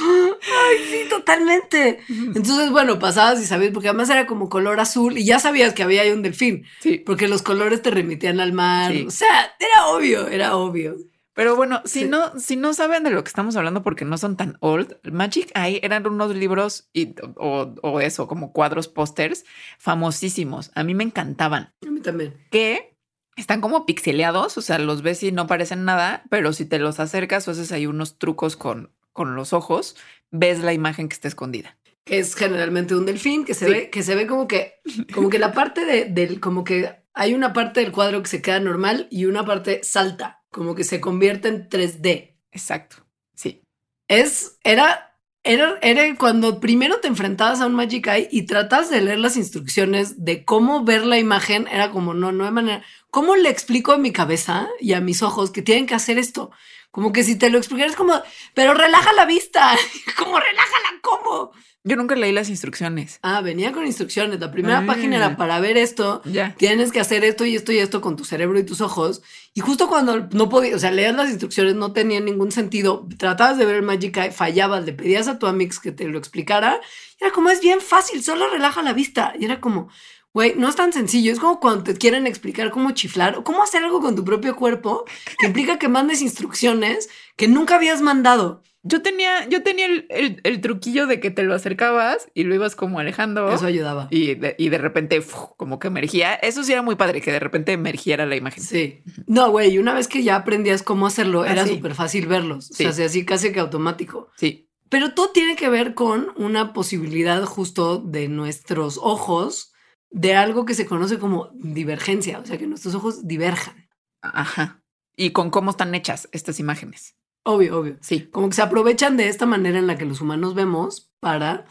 Ay, 0.03 0.77
sí, 0.91 1.09
totalmente. 1.09 2.01
Entonces, 2.09 2.71
bueno, 2.71 2.99
pasabas 2.99 3.41
y 3.41 3.47
sabías, 3.47 3.73
porque 3.73 3.89
además 3.89 4.11
era 4.11 4.27
como 4.27 4.49
color 4.49 4.81
azul 4.81 5.19
y 5.19 5.25
ya 5.25 5.39
sabías 5.39 5.73
que 5.75 5.83
había 5.83 6.03
ahí 6.03 6.11
un 6.11 6.23
delfín, 6.23 6.65
Sí. 6.81 6.99
porque 6.99 7.29
los 7.29 7.43
colores 7.43 7.83
te 7.83 7.91
remitían 7.91 8.41
al 8.41 8.53
mar. 8.53 8.93
Sí. 8.93 9.05
O 9.07 9.11
sea, 9.11 9.55
era 9.59 9.87
obvio, 9.89 10.29
era 10.29 10.57
obvio. 10.57 10.97
Pero 11.33 11.57
bueno, 11.57 11.81
si 11.85 12.01
Sí. 12.01 12.07
no, 12.09 12.39
si 12.39 12.57
no 12.57 12.75
saben 12.75 13.03
de 13.05 13.11
lo 13.11 13.23
que 13.25 13.29
estamos 13.29 13.57
hablando 13.57 13.83
porque 13.83 14.05
no 14.05 14.19
son 14.19 14.37
tan 14.37 14.59
old, 14.61 14.97
Magic 15.11 15.51
Eye 15.57 15.81
eran 15.83 16.07
unos 16.07 16.35
libros 16.35 16.89
y, 16.93 17.15
o, 17.37 17.73
o 17.83 18.01
eso, 18.01 18.27
como 18.27 18.53
cuadros 18.53 18.89
pósters 18.89 19.45
famosísimos. 19.79 20.71
A 20.75 20.83
mí 20.83 20.95
me 20.95 21.05
encantaban. 21.05 21.73
A 21.87 21.91
mí 21.91 22.01
también. 22.01 22.35
Que 22.51 22.97
están 23.37 23.61
como 23.61 23.87
pixeleados, 23.87 24.59
o 24.59 24.63
sea, 24.63 24.79
los 24.79 25.03
ves 25.03 25.23
y 25.23 25.33
no 25.33 25.47
parecen 25.47 25.85
nada, 25.85 26.25
pero 26.31 26.53
si 26.53 26.65
te 26.67 26.79
los 26.79 27.01
acercas 27.01 27.47
o 27.49 27.53
haces 27.53 27.73
ahí 27.73 27.87
unos 27.87 28.19
trucos 28.19 28.57
con, 28.57 28.91
con 29.13 29.35
los 29.37 29.53
ojos, 29.53 29.97
ves 30.31 30.61
la 30.61 30.73
imagen 30.73 31.09
que 31.09 31.15
está 31.15 31.29
escondida. 31.29 31.77
Que 32.05 32.19
es 32.19 32.35
generalmente 32.35 32.95
un 32.95 33.07
delfín 33.07 33.45
que 33.45 33.55
se 33.55 33.67
Sí. 33.67 33.73
ve, 33.73 33.91
que 33.91 34.03
se 34.03 34.15
ve 34.15 34.27
como 34.27 34.49
que, 34.49 34.75
como 35.15 35.29
que 35.31 35.39
la 35.39 35.53
parte 35.53 35.85
de, 35.85 36.07
del, 36.07 36.41
como 36.41 36.65
que 36.65 36.97
hay 37.13 37.35
una 37.35 37.53
parte 37.53 37.81
del 37.81 37.93
cuadro 37.93 38.23
que 38.23 38.29
se 38.29 38.41
queda 38.43 38.61
normal 38.61 39.07
y 39.11 39.27
una 39.27 39.45
parte 39.45 39.81
salta, 39.83 40.43
como 40.51 40.75
que 40.75 40.85
se 40.85 41.01
convierte 41.01 41.49
en 41.49 41.69
3D. 41.69 42.37
Exacto. 42.53 42.97
Sí. 43.35 43.63
Es, 44.09 44.59
era, 44.65 45.17
era, 45.45 45.79
era 45.83 46.17
cuando 46.17 46.61
primero 46.61 47.01
te 47.01 47.09
enfrentabas 47.09 47.61
a 47.61 47.67
un 47.67 47.75
Magic 47.75 48.07
Eye 48.07 48.29
y 48.31 48.43
tratas 48.47 48.91
de 48.91 49.01
leer 49.01 49.19
las 49.19 49.37
instrucciones 49.37 50.25
de 50.25 50.45
cómo 50.45 50.85
ver 50.85 51.05
la 51.05 51.19
imagen, 51.19 51.67
era 51.69 51.91
como, 51.91 52.15
no, 52.15 52.33
no 52.33 52.45
hay 52.45 52.51
manera. 52.53 52.83
¿Cómo 53.11 53.37
le 53.37 53.49
explico 53.51 53.93
a 53.93 53.99
mi 53.99 54.13
cabeza 54.13 54.69
y 54.81 54.93
a 54.93 55.01
mis 55.01 55.23
ojos 55.23 55.51
que 55.51 55.63
tienen 55.63 55.87
que 55.87 55.95
hacer 55.95 56.19
esto? 56.19 56.51
Como 56.91 57.13
que 57.13 57.23
si 57.25 57.37
te 57.37 57.51
lo 57.51 57.59
explicaras 57.59 57.95
como, 57.97 58.21
pero 58.55 58.75
relaja 58.75 59.13
la 59.13 59.25
vista. 59.27 59.77
como, 60.19 60.39
relájala, 60.39 60.89
¿cómo? 61.03 61.53
Yo 61.83 61.97
nunca 61.97 62.15
leí 62.15 62.31
las 62.31 62.51
instrucciones. 62.51 63.19
Ah, 63.23 63.41
venía 63.41 63.73
con 63.73 63.87
instrucciones. 63.87 64.39
La 64.39 64.51
primera 64.53 64.81
Ah. 64.81 64.87
página 64.87 65.17
era 65.17 65.37
para 65.39 65.61
ver 65.61 65.79
esto. 65.79 66.21
Ya. 66.27 66.55
Tienes 66.59 66.93
que 66.93 67.01
hacer 67.01 67.25
esto 67.25 67.47
y 67.47 67.57
esto 67.57 67.73
y 67.73 67.79
esto 67.79 68.03
con 68.03 68.17
tu 68.17 68.25
cerebro 68.27 68.59
y 68.59 68.65
tus 68.65 68.83
ojos. 68.83 69.23
Y 69.55 69.61
justo 69.61 69.89
cuando 69.89 70.29
no 70.33 70.51
podías, 70.51 70.75
o 70.75 70.79
sea, 70.79 70.91
leías 70.91 71.15
las 71.17 71.31
instrucciones, 71.31 71.77
no 71.77 71.93
tenía 71.95 72.21
ningún 72.21 72.53
sentido. 72.53 73.09
Tratabas 73.17 73.57
de 73.57 73.65
ver 73.65 73.77
el 73.77 73.83
Magic 73.83 74.15
Eye, 74.19 74.31
fallabas, 74.31 74.85
le 74.85 74.93
pedías 74.93 75.27
a 75.27 75.39
tu 75.39 75.47
amix 75.47 75.79
que 75.81 75.91
te 75.91 76.05
lo 76.05 76.19
explicara. 76.19 76.81
Y 77.19 77.25
era 77.25 77.33
como, 77.33 77.49
es 77.49 77.63
bien 77.63 77.81
fácil, 77.81 78.23
solo 78.23 78.51
relaja 78.51 78.83
la 78.83 78.93
vista. 78.93 79.33
Y 79.41 79.47
era 79.47 79.59
como, 79.59 79.89
güey, 80.33 80.55
no 80.57 80.69
es 80.69 80.77
tan 80.77 80.93
sencillo. 80.93 81.33
Es 81.33 81.41
como 81.41 81.61
cuando 81.61 81.85
te 81.85 81.95
quieren 81.97 82.27
explicar 82.27 82.71
cómo 82.71 82.93
chiflar 82.93 83.37
o 83.37 83.45
cómo 83.45 83.63
hacer 83.63 83.83
algo 83.83 84.01
con 84.01 84.15
tu 84.17 84.25
propio 84.25 84.57
cuerpo, 84.57 85.05
que 85.39 85.47
implica 85.47 85.79
que 85.79 85.89
mandes 85.89 86.23
instrucciones 86.23 87.09
que 87.37 87.49
nunca 87.49 87.77
habías 87.77 88.01
mandado. 88.01 88.63
Yo 88.83 89.03
tenía, 89.03 89.47
yo 89.51 89.63
tenía 89.63 89.85
el, 89.85 90.07
el- 90.09 90.41
el 90.43 90.61
truquillo 90.63 91.07
de 91.07 91.21
que 91.21 91.31
te 91.31 91.43
lo 91.43 91.55
acercabas 91.55 92.29
y 92.33 92.45
lo 92.45 92.55
ibas 92.55 92.75
como 92.77 92.99
alejando. 92.99 93.53
Eso 93.53 93.67
ayudaba. 93.67 94.09
Y 94.11 94.37
de, 94.37 94.55
y 94.59 94.71
de 94.71 94.79
repente 94.79 95.19
uf, 95.19 95.35
como 95.59 95.79
que 95.79 95.89
emergía. 95.89 96.33
Eso 96.35 96.65
sí 96.65 96.73
era 96.73 96.81
muy 96.81 96.95
padre, 96.97 97.21
que 97.21 97.31
de 97.31 97.41
repente 97.41 97.73
emergiera 97.73 98.25
la 98.25 98.37
imagen. 98.37 98.63
Sí. 98.65 99.03
No, 99.27 99.51
güey, 99.51 99.73
y 99.75 99.79
una 99.79 99.93
vez 99.93 100.09
que 100.09 100.23
ya 100.23 100.37
aprendías 100.37 100.83
cómo 100.83 101.07
hacerlo, 101.07 101.43
Ah, 101.43 101.53
era 101.53 101.67
sí. 101.67 101.75
súper 101.75 101.95
fácil 101.95 102.27
verlos. 102.27 102.71
O 102.71 102.75
sea, 102.75 102.93
Sí. 102.95 103.03
así 103.03 103.25
casi 103.27 103.53
que 103.53 103.61
automático. 103.61 104.29
Sí. 104.37 104.67
Pero 104.89 105.13
todo 105.13 105.29
tiene 105.31 105.57
que 105.57 105.69
ver 105.69 105.93
con 105.95 106.33
una 106.37 106.73
posibilidad 106.73 107.45
justo 107.45 107.99
de 107.99 108.29
nuestros 108.29 108.99
ojos 109.03 109.73
de 110.11 110.35
algo 110.35 110.65
que 110.65 110.75
se 110.75 110.87
conoce 110.87 111.19
como 111.19 111.51
divergencia, 111.55 112.39
o 112.39 112.47
sea, 112.47 112.59
que 112.59 112.67
nuestros 112.67 112.95
ojos 112.95 113.27
diverjan. 113.27 113.89
Ajá. 114.23 114.83
Y 115.17 115.31
con 115.31 115.51
cómo 115.51 115.71
están 115.71 115.95
hechas 115.95 116.29
estas 116.33 116.61
imágenes. 116.61 117.17
Obvio, 117.45 117.79
obvio. 117.79 117.97
Sí. 118.01 118.29
Como 118.31 118.49
que 118.49 118.55
se 118.55 118.63
aprovechan 118.63 119.17
de 119.17 119.29
esta 119.29 119.47
manera 119.47 119.79
en 119.79 119.87
la 119.87 119.97
que 119.97 120.05
los 120.05 120.21
humanos 120.21 120.55
vemos 120.55 121.13
para 121.21 121.65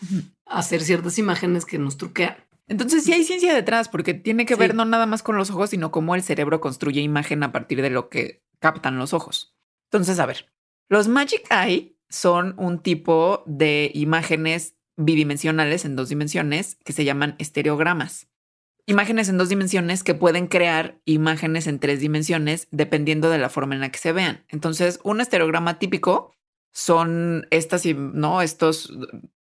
hacer 0.46 0.82
ciertas 0.82 1.18
imágenes 1.20 1.66
que 1.66 1.78
nos 1.78 1.98
truquean. 1.98 2.38
Entonces 2.68 3.04
sí 3.04 3.14
hay 3.14 3.24
ciencia 3.24 3.54
detrás, 3.54 3.90
porque 3.90 4.14
tiene 4.14 4.46
que 4.46 4.54
Sí. 4.56 4.60
ver 4.60 4.76
no 4.76 4.86
nada 4.86 5.06
más 5.06 5.24
con 5.24 5.38
los 5.38 5.50
ojos, 5.50 5.72
sino 5.72 5.92
cómo 5.92 6.16
el 6.16 6.24
cerebro 6.24 6.62
construye 6.62 7.02
imagen 7.02 7.44
a 7.44 7.52
partir 7.52 7.82
de 7.82 7.90
lo 7.90 8.10
que 8.10 8.44
captan 8.60 8.98
los 8.98 9.14
ojos. 9.14 9.56
Entonces, 9.92 10.20
a 10.20 10.26
ver, 10.26 10.52
los 10.88 11.08
Magic 11.08 11.48
Eye 11.52 11.98
son 12.10 12.54
un 12.58 12.80
tipo 12.80 13.44
de 13.48 13.92
imágenes 13.94 14.76
bidimensionales 15.00 15.86
en 15.86 15.95
dos 15.95 16.10
dimensiones 16.10 16.78
que 16.84 16.93
se 16.93 17.06
llaman 17.06 17.36
estereogramas. 17.39 18.28
Imágenes 18.86 19.30
en 19.30 19.38
dos 19.38 19.50
dimensiones 19.50 20.04
que 20.04 20.16
pueden 20.16 20.47
crear 20.47 21.00
imágenes 21.06 21.68
en 21.68 21.80
tres 21.80 22.00
dimensiones 22.00 22.68
dependiendo 22.72 23.30
de 23.30 23.38
la 23.38 23.50
forma 23.50 23.76
en 23.76 23.82
la 23.82 23.91
que 23.91 24.00
se 24.00 24.12
vean. 24.12 24.43
Entonces, 24.50 25.00
un 25.04 25.22
estereograma 25.22 25.80
típico 25.80 26.34
son 26.72 27.47
estas, 27.52 27.86
no, 27.86 28.41
estos, 28.41 28.91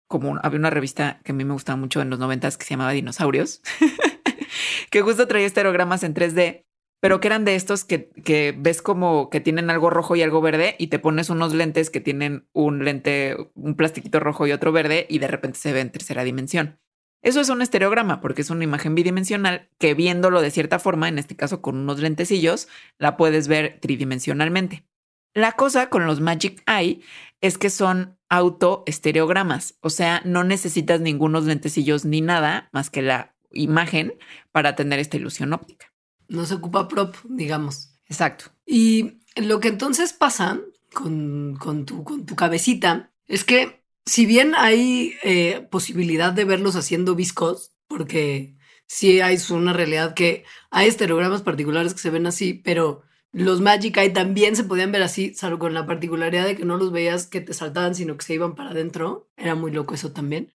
como 0.08 0.40
había 0.44 0.60
una 0.60 0.72
revista 0.72 1.22
que 1.24 1.32
a 1.32 1.36
mí 1.36 1.46
me 1.46 1.54
gustaba 1.54 1.78
mucho 1.78 2.02
en 2.02 2.10
los 2.10 2.20
noventas 2.20 2.58
que 2.58 2.66
se 2.66 2.72
llamaba 2.72 2.92
Dinosaurios, 2.92 3.62
que 4.90 5.02
justo 5.02 5.28
traía 5.28 5.48
estereogramas 5.48 6.04
en 6.04 6.14
3D, 6.14 6.66
pero 7.00 7.20
que 7.20 7.28
eran 7.28 7.46
de 7.46 7.56
estos 7.56 7.84
que, 7.84 8.10
que 8.24 8.56
ves 8.58 8.82
como 8.82 9.30
que 9.30 9.42
tienen 9.42 9.70
algo 9.70 9.90
rojo 9.90 10.16
y 10.16 10.22
algo 10.22 10.42
verde 10.42 10.76
y 10.80 10.88
te 10.88 11.00
pones 11.00 11.30
unos 11.30 11.54
lentes 11.54 11.90
que 11.90 12.02
tienen 12.02 12.48
un 12.54 12.84
lente, 12.84 13.36
un 13.54 13.76
plastiquito 13.76 14.20
rojo 14.20 14.48
y 14.48 14.52
otro 14.52 14.72
verde 14.72 15.06
y 15.10 15.20
de 15.20 15.28
repente 15.28 15.60
se 15.60 15.74
ve 15.74 15.82
en 15.82 15.92
tercera 15.92 16.24
dimensión. 16.24 16.80
Eso 17.26 17.42
es 17.42 17.50
un 17.50 17.64
estereograma 17.64 18.22
porque 18.22 18.44
es 18.44 18.52
una 18.52 18.64
imagen 18.64 18.94
bidimensional 18.94 19.70
que 19.80 19.96
viéndolo 19.96 20.42
de 20.42 20.52
cierta 20.52 20.78
forma, 20.78 21.08
en 21.08 21.18
este 21.18 21.36
caso 21.36 21.60
con 21.62 21.76
unos 21.76 22.00
lentecillos, 22.00 22.68
la 23.00 23.18
puedes 23.18 23.48
ver 23.48 23.80
tridimensionalmente. 23.82 24.86
La 25.34 25.54
cosa 25.54 25.90
con 25.90 26.06
los 26.06 26.22
Magic 26.22 26.64
Eye 26.68 27.02
es 27.42 27.58
que 27.58 27.72
son 27.72 28.20
autoestereogramas, 28.30 29.76
o 29.82 29.90
sea, 29.90 30.22
no 30.24 30.44
necesitas 30.44 31.02
ningunos 31.02 31.46
lentecillos 31.46 32.06
ni 32.06 32.22
nada 32.22 32.70
más 32.72 32.92
que 32.92 33.02
la 33.02 33.36
imagen 33.50 34.14
para 34.52 34.76
tener 34.76 35.00
esta 35.00 35.18
ilusión 35.18 35.52
óptica. 35.52 35.95
No 36.28 36.46
se 36.46 36.56
ocupa 36.56 36.88
prop, 36.88 37.16
digamos. 37.26 37.92
Exacto. 38.08 38.46
Y 38.66 39.20
lo 39.36 39.60
que 39.60 39.70
entonces 39.70 40.14
pasa 40.14 40.60
con, 40.94 41.56
con 41.60 41.86
tu, 41.86 42.04
con 42.04 42.26
tu 42.26 42.36
cabecita 42.36 43.12
es 43.28 43.44
que 43.44 43.84
si 44.06 44.26
bien 44.26 44.54
hay 44.56 45.16
eh, 45.24 45.68
posibilidad 45.72 46.32
de 46.32 46.46
verlos 46.46 46.76
haciendo 46.76 47.16
viscos, 47.16 47.74
porque 47.88 48.56
sí 48.88 49.22
hay 49.22 49.38
una 49.50 49.74
realidad 49.74 50.14
que 50.14 50.44
hay 50.70 50.88
estereogramas 50.88 51.42
particulares 51.42 51.94
que 51.94 52.00
se 52.00 52.12
ven 52.12 52.28
así, 52.28 52.54
pero 52.54 53.04
los 53.32 53.60
Magic 53.62 53.98
Eye 53.98 54.12
también 54.12 54.56
se 54.56 54.64
podían 54.64 54.92
ver 54.92 55.02
así, 55.02 55.34
salvo 55.34 55.60
con 55.60 55.74
la 55.74 55.86
particularidad 55.86 56.46
de 56.46 56.56
que 56.56 56.66
no 56.66 56.78
los 56.78 56.92
veías 56.92 57.28
que 57.28 57.42
te 57.42 57.54
saltaban, 57.54 57.94
sino 57.96 58.16
que 58.16 58.24
se 58.26 58.36
iban 58.36 58.56
para 58.56 58.70
adentro. 58.70 59.30
Era 59.36 59.56
muy 59.56 59.72
loco 59.72 59.94
eso 59.94 60.14
también. 60.14 60.54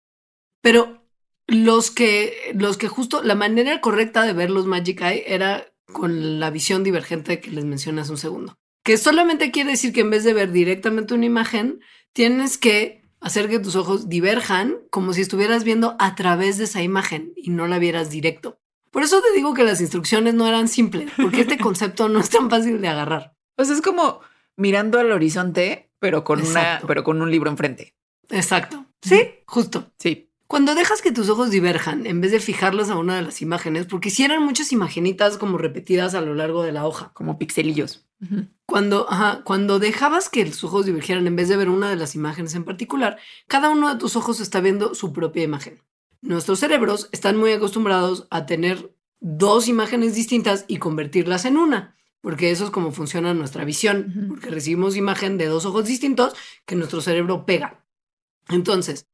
Pero 0.61 1.08
los 1.49 1.91
que, 1.91 2.53
los 2.55 2.77
que 2.77 2.89
justo 2.89 3.23
la 3.23 3.35
manera 3.35 3.81
correcta 3.81 4.23
de 4.23 4.35
ver 4.35 4.51
los 4.51 4.67
Magic 4.67 5.01
Eye 5.01 5.25
era 5.27 5.73
con 5.93 6.39
la 6.39 6.51
visión 6.51 6.85
divergente 6.85 7.41
que 7.41 7.51
les 7.51 7.65
mencioné 7.65 8.03
hace 8.03 8.13
un 8.13 8.19
segundo. 8.19 8.59
Que 8.85 8.99
solamente 8.99 9.51
quiere 9.51 9.71
decir 9.71 9.93
que 9.93 10.03
en 10.03 10.11
vez 10.11 10.25
de 10.25 10.35
ver 10.35 10.53
directamente 10.53 11.15
una 11.15 11.25
imagen, 11.25 11.81
tienes 12.13 12.59
que 12.59 13.03
hacer 13.21 13.49
que 13.49 13.59
tus 13.59 13.77
ojos 13.77 14.09
diverjan 14.09 14.77
como 14.91 15.15
si 15.15 15.23
estuvieras 15.23 15.65
viendo 15.65 15.97
a 15.99 16.15
través 16.15 16.59
de 16.59 16.65
esa 16.65 16.83
imagen 16.83 17.33
y 17.35 17.51
no 17.51 17.67
la 17.67 17.79
vieras 17.79 18.11
directo. 18.11 18.61
Por 18.91 19.03
eso 19.03 19.21
te 19.21 19.33
digo 19.35 19.55
que 19.55 19.65
las 19.65 19.81
instrucciones 19.81 20.35
no 20.35 20.47
eran 20.47 20.69
simples, 20.69 21.11
porque 21.17 21.43
este 21.43 21.59
concepto 21.59 22.09
no 22.09 22.21
es 22.21 22.31
tan 22.31 22.51
fácil 22.51 22.81
de 22.81 22.89
agarrar. 22.89 23.35
Pues 23.57 23.71
es 23.71 23.81
como 23.81 24.21
mirando 24.57 24.99
al 24.99 25.13
horizonte, 25.13 25.91
pero 25.99 26.25
con 26.25 26.43
una, 26.43 26.81
pero 26.87 27.03
con 27.05 27.23
un 27.23 27.31
libro 27.31 27.51
enfrente. 27.51 27.95
Exacto. 28.31 28.87
Sí, 29.03 29.41
justo. 29.47 29.93
Sí. 29.99 30.28
Cuando 30.49 30.75
dejas 30.75 31.03
que 31.03 31.13
tus 31.13 31.29
ojos 31.29 31.51
diverjan, 31.51 32.07
en 32.07 32.23
vez 32.23 32.33
de 32.33 32.41
fijarlos 32.41 32.89
a 32.89 32.97
una 32.97 33.17
de 33.17 33.23
las 33.23 33.43
imágenes, 33.43 33.85
porque 33.85 34.09
si 34.09 34.25
eran 34.25 34.43
muchas 34.43 34.73
imaginitas 34.73 35.37
como 35.37 35.59
repetidas 35.59 36.15
a 36.15 36.23
lo 36.23 36.35
largo 36.35 36.63
de 36.63 36.73
la 36.73 36.87
hoja. 36.87 37.13
Como 37.13 37.39
pixelillos. 37.39 38.07
Cuando, 38.65 39.09
ajá, 39.11 39.43
cuando 39.45 39.79
dejabas 39.79 40.31
que 40.31 40.47
los 40.47 40.65
ojos 40.65 40.87
divergieran 40.87 41.27
en 41.27 41.37
vez 41.37 41.51
de 41.51 41.59
ver 41.59 41.69
una 41.69 41.91
de 41.91 41.97
las 41.97 42.15
imágenes 42.15 42.55
en 42.55 42.65
particular, 42.65 43.19
cada 43.47 43.69
uno 43.69 43.93
de 43.93 44.01
tus 44.01 44.17
ojos 44.17 44.41
está 44.41 44.61
viendo 44.63 44.95
su 44.95 45.13
propia 45.13 45.43
imagen. 45.43 45.83
Nuestros 46.23 46.61
cerebros 46.61 47.11
están 47.13 47.37
muy 47.37 47.53
acostumbrados 47.53 48.27
a 48.31 48.47
tener 48.47 48.93
dos 49.21 49.69
imágenes 49.69 50.15
distintas 50.15 50.65
y 50.67 50.79
convertirlas 50.79 51.45
en 51.45 51.59
una, 51.59 51.95
porque 52.23 52.51
eso 52.51 52.65
es 52.65 52.71
como 52.71 52.91
funciona 52.91 53.35
nuestra 53.35 53.67
visión, 53.67 54.27
porque 54.29 54.49
recibimos 54.49 54.97
imagen 54.97 55.37
de 55.37 55.47
dos 55.47 55.67
ojos 55.67 55.85
distintos 55.85 56.35
que 56.65 56.75
nuestro 56.75 57.03
cerebro 57.03 57.45
pega. 57.45 57.85
Entonces, 58.49 59.07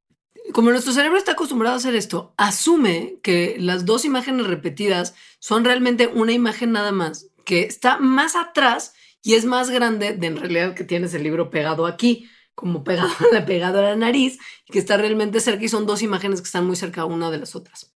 como 0.52 0.70
nuestro 0.70 0.92
cerebro 0.92 1.16
está 1.16 1.32
acostumbrado 1.32 1.74
a 1.74 1.78
hacer 1.78 1.94
esto, 1.94 2.34
asume 2.36 3.18
que 3.22 3.56
las 3.58 3.84
dos 3.84 4.04
imágenes 4.04 4.46
repetidas 4.46 5.14
son 5.38 5.64
realmente 5.64 6.06
una 6.06 6.32
imagen 6.32 6.72
nada 6.72 6.92
más, 6.92 7.28
que 7.44 7.62
está 7.62 7.98
más 7.98 8.36
atrás 8.36 8.94
y 9.22 9.34
es 9.34 9.46
más 9.46 9.70
grande 9.70 10.12
de 10.12 10.26
en 10.26 10.36
realidad 10.36 10.74
que 10.74 10.84
tienes 10.84 11.14
el 11.14 11.22
libro 11.22 11.50
pegado 11.50 11.86
aquí, 11.86 12.28
como 12.54 12.84
pegado, 12.84 13.10
pegado 13.46 13.78
a 13.78 13.82
la 13.82 13.96
nariz, 13.96 14.38
que 14.66 14.78
está 14.78 14.96
realmente 14.96 15.40
cerca 15.40 15.64
y 15.64 15.68
son 15.68 15.86
dos 15.86 16.02
imágenes 16.02 16.40
que 16.40 16.46
están 16.46 16.66
muy 16.66 16.76
cerca 16.76 17.04
una 17.04 17.30
de 17.30 17.38
las 17.38 17.56
otras. 17.56 17.94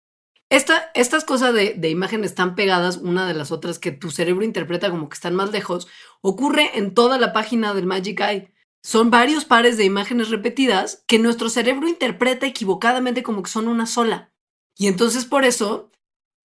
Esta, 0.50 0.90
estas 0.94 1.24
cosas 1.24 1.52
de, 1.52 1.74
de 1.74 1.90
imágenes 1.90 2.34
tan 2.34 2.54
pegadas 2.54 2.96
una 2.96 3.26
de 3.26 3.34
las 3.34 3.52
otras 3.52 3.78
que 3.78 3.92
tu 3.92 4.10
cerebro 4.10 4.44
interpreta 4.44 4.90
como 4.90 5.10
que 5.10 5.14
están 5.14 5.34
más 5.34 5.52
lejos, 5.52 5.86
ocurre 6.22 6.78
en 6.78 6.94
toda 6.94 7.18
la 7.18 7.34
página 7.34 7.74
del 7.74 7.86
Magic 7.86 8.20
Eye. 8.20 8.50
Son 8.82 9.10
varios 9.10 9.44
pares 9.44 9.76
de 9.76 9.84
imágenes 9.84 10.30
repetidas 10.30 11.04
que 11.06 11.18
nuestro 11.18 11.50
cerebro 11.50 11.88
interpreta 11.88 12.46
equivocadamente 12.46 13.22
como 13.22 13.42
que 13.42 13.50
son 13.50 13.68
una 13.68 13.86
sola. 13.86 14.32
Y 14.76 14.86
entonces 14.86 15.24
por 15.24 15.44
eso 15.44 15.90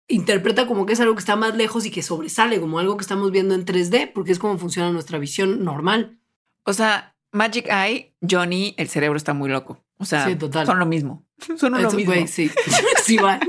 interpreta 0.08 0.68
como 0.68 0.86
que 0.86 0.94
es 0.94 1.00
algo 1.00 1.16
que 1.16 1.20
está 1.20 1.36
más 1.36 1.56
lejos 1.56 1.86
y 1.86 1.92
que 1.92 2.04
sobresale, 2.04 2.60
como 2.60 2.80
algo 2.80 2.98
que 2.98 3.02
estamos 3.02 3.32
viendo 3.32 3.56
en 3.56 3.66
3D, 3.66 4.12
porque 4.14 4.32
es 4.32 4.40
como 4.40 4.58
funciona 4.58 4.92
nuestra 4.92 5.18
visión 5.18 5.64
normal. 5.64 6.20
O 6.64 6.74
sea, 6.74 7.16
Magic 7.32 7.68
Eye, 7.70 8.16
Johnny, 8.28 8.76
el 8.78 8.90
cerebro 8.90 9.18
está 9.18 9.34
muy 9.34 9.50
loco. 9.50 9.84
O 9.98 10.06
sea, 10.06 10.28
son 10.66 10.80
lo 10.80 10.86
mismo. 10.86 11.26
Son 11.58 11.72
lo 11.80 11.92
mismo. 11.92 12.14
sí, 12.28 12.50
sí 13.04 13.18
van. 13.18 13.40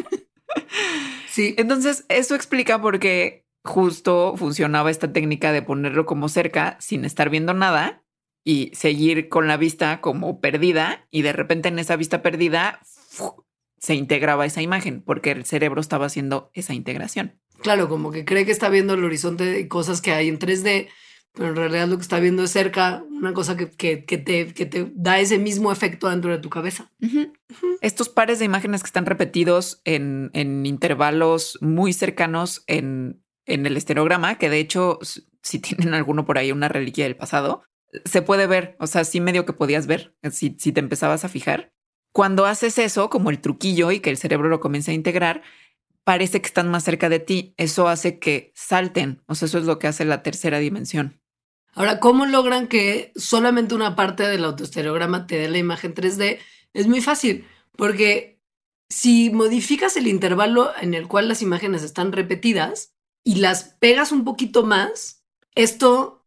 Sí. 1.28 1.54
Entonces, 1.56 2.04
eso 2.08 2.34
explica 2.34 2.80
por 2.80 2.98
qué 2.98 3.46
justo 3.64 4.34
funcionaba 4.36 4.90
esta 4.90 5.12
técnica 5.12 5.52
de 5.52 5.62
ponerlo 5.62 6.04
como 6.04 6.28
cerca 6.28 6.76
sin 6.78 7.04
estar 7.04 7.30
viendo 7.30 7.54
nada 7.54 8.01
y 8.44 8.70
seguir 8.74 9.28
con 9.28 9.46
la 9.46 9.56
vista 9.56 10.00
como 10.00 10.40
perdida 10.40 11.06
y 11.10 11.22
de 11.22 11.32
repente 11.32 11.68
en 11.68 11.78
esa 11.78 11.96
vista 11.96 12.22
perdida 12.22 12.80
se 13.78 13.94
integraba 13.94 14.46
esa 14.46 14.62
imagen 14.62 15.02
porque 15.02 15.32
el 15.32 15.44
cerebro 15.44 15.80
estaba 15.80 16.06
haciendo 16.06 16.50
esa 16.54 16.74
integración. 16.74 17.40
Claro, 17.62 17.88
como 17.88 18.10
que 18.10 18.24
cree 18.24 18.44
que 18.44 18.52
está 18.52 18.68
viendo 18.68 18.94
el 18.94 19.04
horizonte 19.04 19.44
de 19.44 19.68
cosas 19.68 20.00
que 20.00 20.12
hay 20.12 20.28
en 20.28 20.38
3D, 20.38 20.88
pero 21.32 21.50
en 21.50 21.56
realidad 21.56 21.88
lo 21.88 21.96
que 21.96 22.02
está 22.02 22.18
viendo 22.18 22.44
es 22.44 22.50
cerca, 22.50 23.04
una 23.08 23.32
cosa 23.32 23.56
que, 23.56 23.70
que, 23.70 24.04
que, 24.04 24.18
te, 24.18 24.52
que 24.52 24.66
te, 24.66 24.90
da 24.94 25.18
ese 25.20 25.38
mismo 25.38 25.72
efecto 25.72 26.08
dentro 26.10 26.30
de 26.30 26.38
tu 26.38 26.50
cabeza. 26.50 26.90
Estos 27.80 28.08
pares 28.08 28.38
de 28.38 28.44
imágenes 28.44 28.82
que 28.82 28.88
están 28.88 29.06
repetidos 29.06 29.80
en, 29.84 30.30
en 30.34 30.66
intervalos 30.66 31.58
muy 31.60 31.92
cercanos 31.92 32.64
en, 32.66 33.22
en 33.46 33.66
el 33.66 33.76
esterograma, 33.76 34.38
que 34.38 34.50
de 34.50 34.58
hecho, 34.58 34.98
si 35.42 35.58
tienen 35.60 35.94
alguno 35.94 36.24
por 36.24 36.38
ahí, 36.38 36.52
una 36.52 36.68
reliquia 36.68 37.04
del 37.04 37.16
pasado, 37.16 37.62
se 38.04 38.22
puede 38.22 38.46
ver, 38.46 38.76
o 38.80 38.86
sea, 38.86 39.04
sí 39.04 39.20
medio 39.20 39.44
que 39.44 39.52
podías 39.52 39.86
ver 39.86 40.16
si, 40.30 40.56
si 40.58 40.72
te 40.72 40.80
empezabas 40.80 41.24
a 41.24 41.28
fijar. 41.28 41.72
Cuando 42.12 42.46
haces 42.46 42.78
eso, 42.78 43.10
como 43.10 43.30
el 43.30 43.40
truquillo 43.40 43.90
y 43.90 44.00
que 44.00 44.10
el 44.10 44.18
cerebro 44.18 44.48
lo 44.48 44.60
comienza 44.60 44.90
a 44.90 44.94
integrar, 44.94 45.42
parece 46.04 46.40
que 46.40 46.46
están 46.46 46.70
más 46.70 46.84
cerca 46.84 47.08
de 47.08 47.20
ti. 47.20 47.54
Eso 47.56 47.88
hace 47.88 48.18
que 48.18 48.52
salten. 48.54 49.22
O 49.26 49.34
sea, 49.34 49.46
eso 49.46 49.58
es 49.58 49.64
lo 49.64 49.78
que 49.78 49.86
hace 49.86 50.04
la 50.04 50.22
tercera 50.22 50.58
dimensión. 50.58 51.20
Ahora, 51.74 52.00
¿cómo 52.00 52.26
logran 52.26 52.68
que 52.68 53.12
solamente 53.16 53.74
una 53.74 53.96
parte 53.96 54.24
del 54.24 54.44
autoestereograma 54.44 55.26
te 55.26 55.36
dé 55.36 55.48
la 55.48 55.58
imagen 55.58 55.94
3D? 55.94 56.38
Es 56.74 56.86
muy 56.86 57.00
fácil, 57.00 57.46
porque 57.76 58.42
si 58.90 59.30
modificas 59.30 59.96
el 59.96 60.06
intervalo 60.06 60.70
en 60.80 60.92
el 60.92 61.08
cual 61.08 61.28
las 61.28 61.40
imágenes 61.40 61.82
están 61.82 62.12
repetidas 62.12 62.94
y 63.24 63.36
las 63.36 63.64
pegas 63.80 64.12
un 64.12 64.24
poquito 64.24 64.64
más, 64.64 65.24
esto 65.54 66.21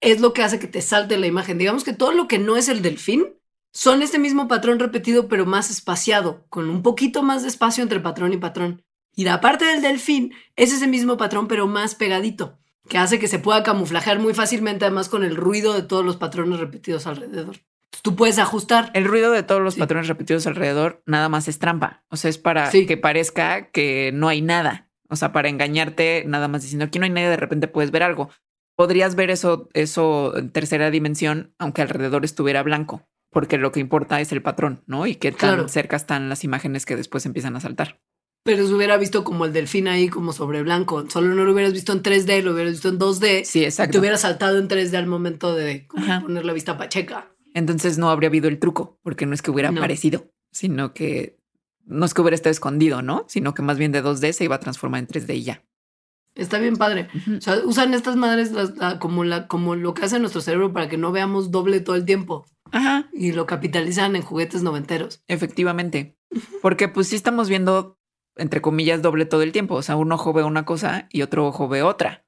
es 0.00 0.20
lo 0.20 0.32
que 0.32 0.42
hace 0.42 0.58
que 0.58 0.66
te 0.66 0.82
salte 0.82 1.18
la 1.18 1.26
imagen. 1.26 1.58
Digamos 1.58 1.84
que 1.84 1.92
todo 1.92 2.12
lo 2.12 2.28
que 2.28 2.38
no 2.38 2.56
es 2.56 2.68
el 2.68 2.82
delfín 2.82 3.34
son 3.72 4.02
este 4.02 4.18
mismo 4.18 4.48
patrón 4.48 4.78
repetido, 4.78 5.28
pero 5.28 5.46
más 5.46 5.70
espaciado, 5.70 6.44
con 6.48 6.68
un 6.68 6.82
poquito 6.82 7.22
más 7.22 7.42
de 7.42 7.48
espacio 7.48 7.82
entre 7.82 8.00
patrón 8.00 8.32
y 8.32 8.36
patrón. 8.36 8.82
Y 9.14 9.24
la 9.24 9.40
parte 9.40 9.64
del 9.64 9.82
delfín 9.82 10.32
es 10.56 10.72
ese 10.72 10.86
mismo 10.86 11.16
patrón, 11.16 11.46
pero 11.46 11.66
más 11.66 11.94
pegadito, 11.94 12.58
que 12.88 12.98
hace 12.98 13.18
que 13.18 13.28
se 13.28 13.38
pueda 13.38 13.62
camuflajear 13.62 14.18
muy 14.18 14.34
fácilmente, 14.34 14.84
además 14.84 15.08
con 15.08 15.24
el 15.24 15.36
ruido 15.36 15.74
de 15.74 15.82
todos 15.82 16.04
los 16.04 16.16
patrones 16.16 16.58
repetidos 16.58 17.06
alrededor. 17.06 17.56
tú 18.02 18.16
puedes 18.16 18.38
ajustar. 18.38 18.90
El 18.94 19.04
ruido 19.04 19.30
de 19.30 19.42
todos 19.42 19.60
los 19.60 19.76
patrones 19.76 20.08
repetidos 20.08 20.46
alrededor 20.46 21.02
nada 21.06 21.28
más 21.28 21.48
es 21.48 21.58
trampa. 21.58 22.02
O 22.08 22.16
sea, 22.16 22.30
es 22.30 22.38
para 22.38 22.70
que 22.70 22.96
parezca 22.96 23.70
que 23.70 24.10
no 24.14 24.28
hay 24.28 24.40
nada. 24.40 24.88
O 25.08 25.16
sea, 25.16 25.32
para 25.32 25.48
engañarte, 25.48 26.24
nada 26.26 26.48
más 26.48 26.62
diciendo 26.62 26.86
aquí 26.86 26.98
no 26.98 27.04
hay 27.04 27.10
nadie, 27.10 27.28
de 27.28 27.36
repente 27.36 27.68
puedes 27.68 27.90
ver 27.90 28.04
algo 28.04 28.30
podrías 28.80 29.14
ver 29.14 29.28
eso, 29.28 29.68
eso 29.74 30.34
en 30.38 30.52
tercera 30.52 30.90
dimensión, 30.90 31.54
aunque 31.58 31.82
alrededor 31.82 32.24
estuviera 32.24 32.62
blanco, 32.62 33.06
porque 33.30 33.58
lo 33.58 33.72
que 33.72 33.80
importa 33.80 34.22
es 34.22 34.32
el 34.32 34.40
patrón, 34.40 34.82
¿no? 34.86 35.06
Y 35.06 35.16
qué 35.16 35.32
tan 35.32 35.68
cerca 35.68 35.96
están 35.96 36.30
las 36.30 36.44
imágenes 36.44 36.86
que 36.86 36.96
después 36.96 37.26
empiezan 37.26 37.54
a 37.56 37.60
saltar. 37.60 38.00
Pero 38.42 38.66
se 38.66 38.72
hubiera 38.72 38.96
visto 38.96 39.22
como 39.22 39.44
el 39.44 39.52
delfín 39.52 39.86
ahí, 39.86 40.08
como 40.08 40.32
sobre 40.32 40.62
blanco. 40.62 41.04
Solo 41.10 41.34
no 41.34 41.44
lo 41.44 41.52
hubieras 41.52 41.74
visto 41.74 41.92
en 41.92 42.02
3D, 42.02 42.40
lo 42.40 42.54
hubieras 42.54 42.72
visto 42.72 42.88
en 42.88 42.98
2D. 42.98 43.44
Sí, 43.44 43.64
exacto. 43.64 43.90
Y 43.90 43.92
te 43.92 43.98
hubiera 43.98 44.16
saltado 44.16 44.58
en 44.58 44.66
3D 44.66 44.96
al 44.96 45.06
momento 45.06 45.54
de 45.54 45.86
poner 46.22 46.46
la 46.46 46.54
vista 46.54 46.78
pacheca. 46.78 47.34
Entonces 47.52 47.98
no 47.98 48.08
habría 48.08 48.30
habido 48.30 48.48
el 48.48 48.58
truco, 48.58 48.98
porque 49.02 49.26
no 49.26 49.34
es 49.34 49.42
que 49.42 49.50
hubiera 49.50 49.68
aparecido, 49.68 50.32
sino 50.52 50.94
que 50.94 51.36
no 51.84 52.06
es 52.06 52.14
que 52.14 52.22
hubiera 52.22 52.34
estado 52.34 52.52
escondido, 52.52 53.02
¿no? 53.02 53.26
Sino 53.28 53.52
que 53.52 53.60
más 53.60 53.76
bien 53.76 53.92
de 53.92 54.02
2D 54.02 54.32
se 54.32 54.44
iba 54.44 54.54
a 54.54 54.60
transformar 54.60 55.00
en 55.00 55.08
3D 55.08 55.36
y 55.36 55.42
ya. 55.42 55.66
Está 56.40 56.58
bien 56.58 56.76
padre. 56.76 57.08
O 57.36 57.40
sea, 57.40 57.58
usan 57.64 57.92
estas 57.92 58.16
madres 58.16 58.50
como, 58.98 59.24
la, 59.24 59.46
como 59.46 59.76
lo 59.76 59.92
que 59.92 60.06
hace 60.06 60.18
nuestro 60.18 60.40
cerebro 60.40 60.72
para 60.72 60.88
que 60.88 60.96
no 60.96 61.12
veamos 61.12 61.50
doble 61.50 61.80
todo 61.80 61.96
el 61.96 62.06
tiempo. 62.06 62.46
Ajá. 62.72 63.10
Y 63.12 63.32
lo 63.32 63.46
capitalizan 63.46 64.16
en 64.16 64.22
juguetes 64.22 64.62
noventeros. 64.62 65.22
Efectivamente. 65.28 66.16
Porque 66.62 66.88
pues 66.88 67.08
sí 67.08 67.16
estamos 67.16 67.50
viendo, 67.50 67.98
entre 68.36 68.62
comillas, 68.62 69.02
doble 69.02 69.26
todo 69.26 69.42
el 69.42 69.52
tiempo. 69.52 69.74
O 69.74 69.82
sea, 69.82 69.96
un 69.96 70.10
ojo 70.12 70.32
ve 70.32 70.42
una 70.42 70.64
cosa 70.64 71.08
y 71.10 71.20
otro 71.20 71.46
ojo 71.46 71.68
ve 71.68 71.82
otra. 71.82 72.24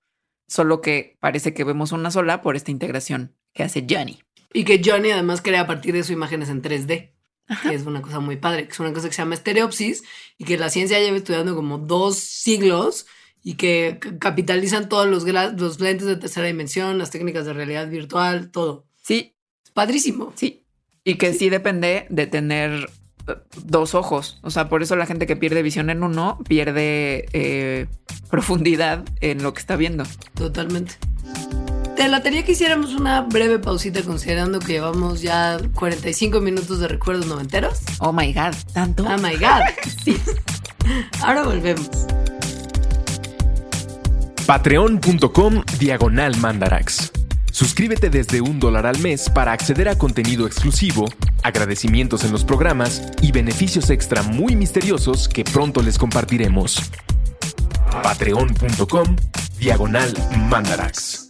Solo 0.47 0.83
que 0.83 1.17
parece 1.19 1.55
que 1.55 1.65
vemos 1.65 1.93
una 1.93 2.11
sola 2.11 2.43
por 2.43 2.55
esta 2.55 2.71
integración 2.71 3.35
que 3.55 3.63
hace 3.63 3.87
Johnny. 3.89 4.21
Y 4.53 4.65
que 4.65 4.83
Johnny 4.85 5.11
además 5.11 5.41
crea 5.41 5.63
a 5.63 5.67
partir 5.67 5.95
de 5.95 6.05
su 6.05 6.13
imágenes 6.13 6.51
en 6.51 6.61
3D. 6.61 7.15
Que 7.63 7.75
es 7.75 7.87
una 7.87 8.03
cosa 8.03 8.21
muy 8.21 8.37
padre, 8.37 8.67
que 8.67 8.73
es 8.73 8.81
una 8.81 8.93
cosa 8.93 9.09
que 9.09 9.15
se 9.15 9.23
llama 9.23 9.35
estereopsis 9.35 10.05
y 10.39 10.45
que 10.45 10.59
la 10.59 10.69
ciencia 10.69 10.99
lleva 10.99 11.17
estudiando 11.17 11.55
como 11.55 11.79
dos 11.79 12.19
siglos 12.19 13.07
y 13.43 13.55
que 13.55 13.99
capitalizan 14.19 14.89
todos 14.89 15.07
los, 15.07 15.25
los 15.25 15.81
lentes 15.81 16.07
de 16.07 16.17
tercera 16.17 16.47
dimensión, 16.47 16.99
las 16.99 17.11
técnicas 17.11 17.45
de 17.45 17.53
realidad 17.53 17.89
virtual, 17.89 18.51
todo. 18.51 18.87
Sí. 19.03 19.35
padrísimo. 19.75 20.33
Sí. 20.37 20.65
Y 21.05 21.17
que 21.17 21.35
sí. 21.35 21.51
depende 21.51 22.07
de 22.09 22.27
tener 22.29 22.89
eh, 23.27 23.35
dos 23.65 23.95
ojos. 23.95 24.39
O 24.43 24.51
sea, 24.51 24.69
por 24.69 24.83
eso 24.83 24.95
la 24.95 25.07
gente 25.07 25.27
que 25.27 25.35
pierde 25.35 25.63
visión 25.63 25.91
en 25.91 26.05
uno 26.05 26.39
pierde 26.47 27.27
eh, 27.33 27.87
profundidad 28.31 29.05
en 29.21 29.43
lo 29.43 29.53
que 29.53 29.61
está 29.61 29.75
viendo. 29.75 30.05
Totalmente. 30.35 30.95
Te 31.97 32.09
latería 32.09 32.45
que 32.45 32.53
hiciéramos 32.53 32.95
una 32.95 33.23
breve 33.23 33.59
pausita 33.59 34.03
considerando 34.03 34.61
que 34.61 34.73
llevamos 34.73 35.21
ya 35.21 35.59
45 35.75 36.41
minutos 36.41 36.79
de 36.79 36.89
recuerdos 36.89 37.27
noventeros. 37.27 37.81
Oh 37.99 38.13
my 38.13 38.33
God, 38.33 38.55
tanto. 38.73 39.05
Oh 39.05 39.19
my 39.19 39.35
God. 39.35 39.63
sí. 40.05 40.17
Ahora 41.21 41.45
volvemos 41.45 41.91
patreon.com 44.47 45.63
diagonal 45.79 46.37
mandarax. 46.37 47.13
Suscríbete 47.53 48.11
desde 48.11 48.41
un 48.41 48.59
dólar 48.59 48.87
al 48.87 48.99
mes 48.99 49.31
para 49.31 49.53
acceder 49.53 49.89
a 49.89 49.97
contenido 49.97 50.47
exclusivo, 50.47 51.07
agradecimientos 51.43 52.25
en 52.25 52.33
los 52.33 52.45
programas 52.45 53.03
y 53.21 53.31
beneficios 53.31 53.91
extra 53.91 54.23
muy 54.23 54.57
misteriosos 54.57 55.29
que 55.29 55.45
pronto 55.45 55.83
les 55.83 55.99
compartiremos. 55.99 56.91
Patreon.com 58.03 59.17
diagonal 59.59 60.13
mandarax. 60.49 61.29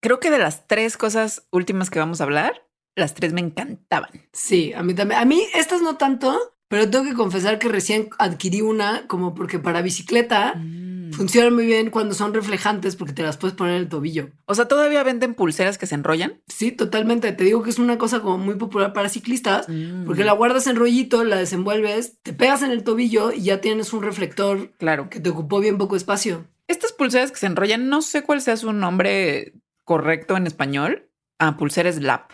Creo 0.00 0.20
que 0.20 0.30
de 0.30 0.38
las 0.38 0.66
tres 0.66 0.96
cosas 0.96 1.46
últimas 1.50 1.90
que 1.90 1.98
vamos 1.98 2.20
a 2.20 2.24
hablar, 2.24 2.66
las 2.94 3.14
tres 3.14 3.32
me 3.32 3.40
encantaban. 3.40 4.10
Sí, 4.32 4.72
a 4.74 4.82
mí 4.82 4.94
también. 4.94 5.20
A 5.20 5.24
mí 5.24 5.42
estas 5.54 5.80
no 5.80 5.96
tanto, 5.96 6.51
pero 6.72 6.88
tengo 6.88 7.04
que 7.04 7.12
confesar 7.12 7.58
que 7.58 7.68
recién 7.68 8.08
adquirí 8.18 8.62
una 8.62 9.06
como 9.06 9.34
porque 9.34 9.58
para 9.58 9.82
bicicleta 9.82 10.54
Mm. 10.56 11.12
funcionan 11.12 11.52
muy 11.52 11.66
bien 11.66 11.90
cuando 11.90 12.14
son 12.14 12.32
reflejantes 12.32 12.96
porque 12.96 13.12
te 13.12 13.22
las 13.22 13.36
puedes 13.36 13.54
poner 13.54 13.74
en 13.74 13.82
el 13.82 13.88
tobillo. 13.90 14.30
O 14.46 14.54
sea, 14.54 14.68
todavía 14.68 15.02
venden 15.02 15.34
pulseras 15.34 15.76
que 15.76 15.84
se 15.86 15.96
enrollan. 15.96 16.40
Sí, 16.48 16.72
totalmente. 16.72 17.30
Te 17.32 17.44
digo 17.44 17.62
que 17.62 17.68
es 17.68 17.78
una 17.78 17.98
cosa 17.98 18.20
como 18.20 18.38
muy 18.38 18.54
popular 18.54 18.94
para 18.94 19.10
ciclistas 19.10 19.68
Mm. 19.68 20.06
porque 20.06 20.24
la 20.24 20.32
guardas 20.32 20.66
en 20.66 20.76
rollito, 20.76 21.24
la 21.24 21.36
desenvuelves, 21.36 22.16
te 22.22 22.32
pegas 22.32 22.62
en 22.62 22.70
el 22.70 22.84
tobillo 22.84 23.32
y 23.32 23.42
ya 23.42 23.60
tienes 23.60 23.92
un 23.92 24.02
reflector 24.02 24.72
Claro. 24.78 25.10
que 25.10 25.20
te 25.20 25.28
ocupó 25.28 25.60
bien 25.60 25.76
poco 25.76 25.94
espacio. 25.96 26.46
Estas 26.68 26.92
pulseras 26.92 27.30
que 27.32 27.36
se 27.38 27.46
enrollan, 27.48 27.90
no 27.90 28.00
sé 28.00 28.22
cuál 28.22 28.40
sea 28.40 28.56
su 28.56 28.72
nombre 28.72 29.52
correcto 29.84 30.38
en 30.38 30.46
español. 30.46 31.10
Ah, 31.38 31.58
pulsera 31.58 31.92
slap. 31.92 32.30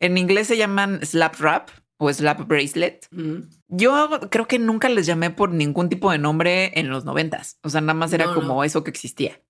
En 0.00 0.16
inglés 0.16 0.46
se 0.46 0.56
llaman 0.56 1.00
slap 1.04 1.36
wrap 1.40 1.68
o 1.98 2.12
slap 2.12 2.46
bracelet. 2.46 3.06
Mm. 3.10 3.38
Yo 3.68 4.20
creo 4.30 4.46
que 4.46 4.58
nunca 4.58 4.88
les 4.88 5.06
llamé 5.06 5.30
por 5.30 5.50
ningún 5.50 5.88
tipo 5.88 6.10
de 6.10 6.18
nombre 6.18 6.78
en 6.78 6.88
los 6.88 7.04
noventas. 7.04 7.58
O 7.62 7.68
sea, 7.70 7.80
nada 7.80 7.94
más 7.94 8.12
era 8.12 8.26
No, 8.26 8.34
como 8.34 8.54
no. 8.56 8.64
eso 8.64 8.84
que 8.84 8.90
existía. 8.90 9.40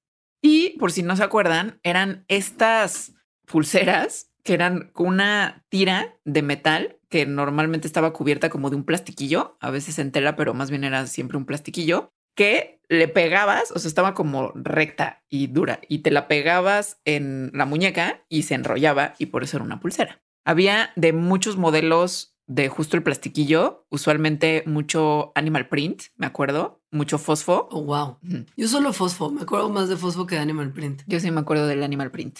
Y 0.42 0.78
por 0.78 0.92
si 0.92 1.02
no 1.02 1.16
se 1.16 1.24
acuerdan, 1.24 1.80
eran 1.82 2.24
estas 2.28 3.14
pulseras 3.46 4.30
que 4.44 4.54
eran 4.54 4.92
una 4.94 5.64
tira 5.70 6.18
de 6.24 6.42
metal 6.42 6.98
que 7.08 7.26
normalmente 7.26 7.86
estaba 7.86 8.12
cubierta 8.12 8.48
como 8.50 8.70
de 8.70 8.76
un 8.76 8.84
plastiquillo, 8.84 9.56
a 9.60 9.70
veces 9.70 9.98
en 9.98 10.12
tela, 10.12 10.36
pero 10.36 10.54
más 10.54 10.70
bien 10.70 10.84
era 10.84 11.06
siempre 11.06 11.36
un 11.36 11.46
plastiquillo 11.46 12.12
que 12.36 12.80
le 12.88 13.08
pegabas, 13.08 13.72
o 13.72 13.78
sea, 13.78 13.88
estaba 13.88 14.12
como 14.14 14.52
recta 14.54 15.24
y 15.28 15.46
dura 15.46 15.80
y 15.88 16.00
te 16.00 16.10
la 16.10 16.28
pegabas 16.28 17.00
en 17.04 17.50
la 17.54 17.64
muñeca 17.64 18.24
y 18.28 18.42
se 18.42 18.54
enrollaba 18.54 19.14
y 19.18 19.26
por 19.26 19.42
eso 19.42 19.56
era 19.56 19.64
una 19.64 19.80
pulsera. 19.80 20.22
Había 20.44 20.90
de 20.96 21.12
muchos 21.12 21.56
modelos 21.56 22.35
de 22.46 22.68
justo 22.68 22.96
el 22.96 23.02
plastiquillo, 23.02 23.86
usualmente 23.90 24.62
mucho 24.66 25.32
animal 25.34 25.68
print, 25.68 26.04
me 26.16 26.26
acuerdo, 26.26 26.82
mucho 26.90 27.18
fosfo. 27.18 27.68
Oh, 27.70 27.82
wow. 27.82 28.18
Yo 28.56 28.68
solo 28.68 28.92
fosfo, 28.92 29.30
me 29.30 29.42
acuerdo 29.42 29.68
más 29.68 29.88
de 29.88 29.96
fosfo 29.96 30.26
que 30.26 30.36
de 30.36 30.40
Animal 30.40 30.72
Print. 30.72 31.02
Yo 31.06 31.20
sí 31.20 31.30
me 31.30 31.40
acuerdo 31.40 31.66
del 31.66 31.82
animal 31.82 32.10
print. 32.10 32.38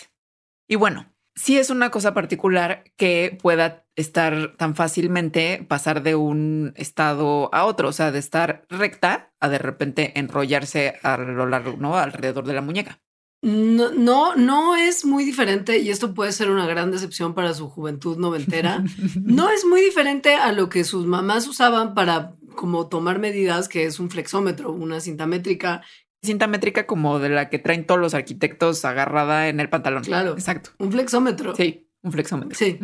Y 0.69 0.77
bueno, 0.77 1.13
sí 1.35 1.59
es 1.59 1.71
una 1.71 1.91
cosa 1.91 2.15
particular 2.15 2.85
que 2.97 3.39
pueda 3.41 3.87
estar 3.95 4.57
tan 4.57 4.75
fácilmente 4.75 5.65
pasar 5.69 6.03
de 6.03 6.15
un 6.15 6.73
estado 6.77 7.55
a 7.55 7.65
otro, 7.65 7.89
o 7.89 7.93
sea, 7.93 8.11
de 8.11 8.19
estar 8.19 8.65
recta 8.69 9.33
a 9.41 9.49
de 9.49 9.59
repente 9.59 10.19
enrollarse 10.19 10.99
a 11.03 11.17
lo 11.19 11.47
largo, 11.47 11.77
¿no? 11.79 11.97
Alrededor 11.97 12.47
de 12.47 12.55
la 12.55 12.63
muñeca. 12.63 13.01
No, 13.43 13.93
no, 13.93 14.35
no 14.35 14.75
es 14.77 15.05
muy 15.05 15.25
diferente 15.25 15.79
y 15.79 15.91
esto 15.91 16.15
puede 16.15 16.33
ser 16.33 16.51
una 16.51 16.67
gran 16.67 16.91
decepción 16.91 17.35
para 17.35 17.55
su 17.55 17.69
juventud 17.69 18.17
noventera. 18.19 18.83
No 19.23 19.51
es 19.51 19.65
muy 19.65 19.81
diferente 19.81 20.35
a 20.35 20.53
lo 20.53 20.69
que 20.69 20.85
sus 20.85 21.07
mamás 21.07 21.47
usaban 21.47 21.95
para 21.95 22.35
como 22.57 22.89
tomar 22.89 23.19
medidas, 23.19 23.69
que 23.69 23.85
es 23.85 24.01
un 24.01 24.11
flexómetro, 24.11 24.73
una 24.73 25.01
cinta 25.01 25.27
métrica. 25.27 25.83
Cinta 26.23 26.47
métrica 26.47 26.87
como 26.87 27.19
de 27.19 27.29
la 27.29 27.49
que 27.51 27.59
traen 27.59 27.87
todos 27.87 28.01
los 28.01 28.15
arquitectos 28.15 28.85
agarrada 28.85 29.49
en 29.49 29.61
el 29.61 29.69
pantalón. 29.69 30.03
Claro. 30.03 30.33
Exacto. 30.33 30.71
Un 30.79 30.91
flexómetro. 30.91 31.55
Sí, 31.55 31.87
un 32.03 32.13
flexómetro. 32.13 32.57
Sí. 32.59 32.79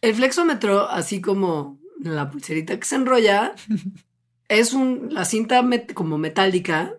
El 0.00 0.14
flexómetro, 0.14 0.88
así 0.88 1.20
como 1.20 1.78
la 2.00 2.30
pulserita 2.30 2.78
que 2.80 2.86
se 2.86 2.96
enrolla, 2.96 3.54
es 4.48 4.72
un, 4.72 5.08
la 5.12 5.24
cinta 5.24 5.62
met- 5.62 5.92
como 5.92 6.18
metálica 6.18 6.94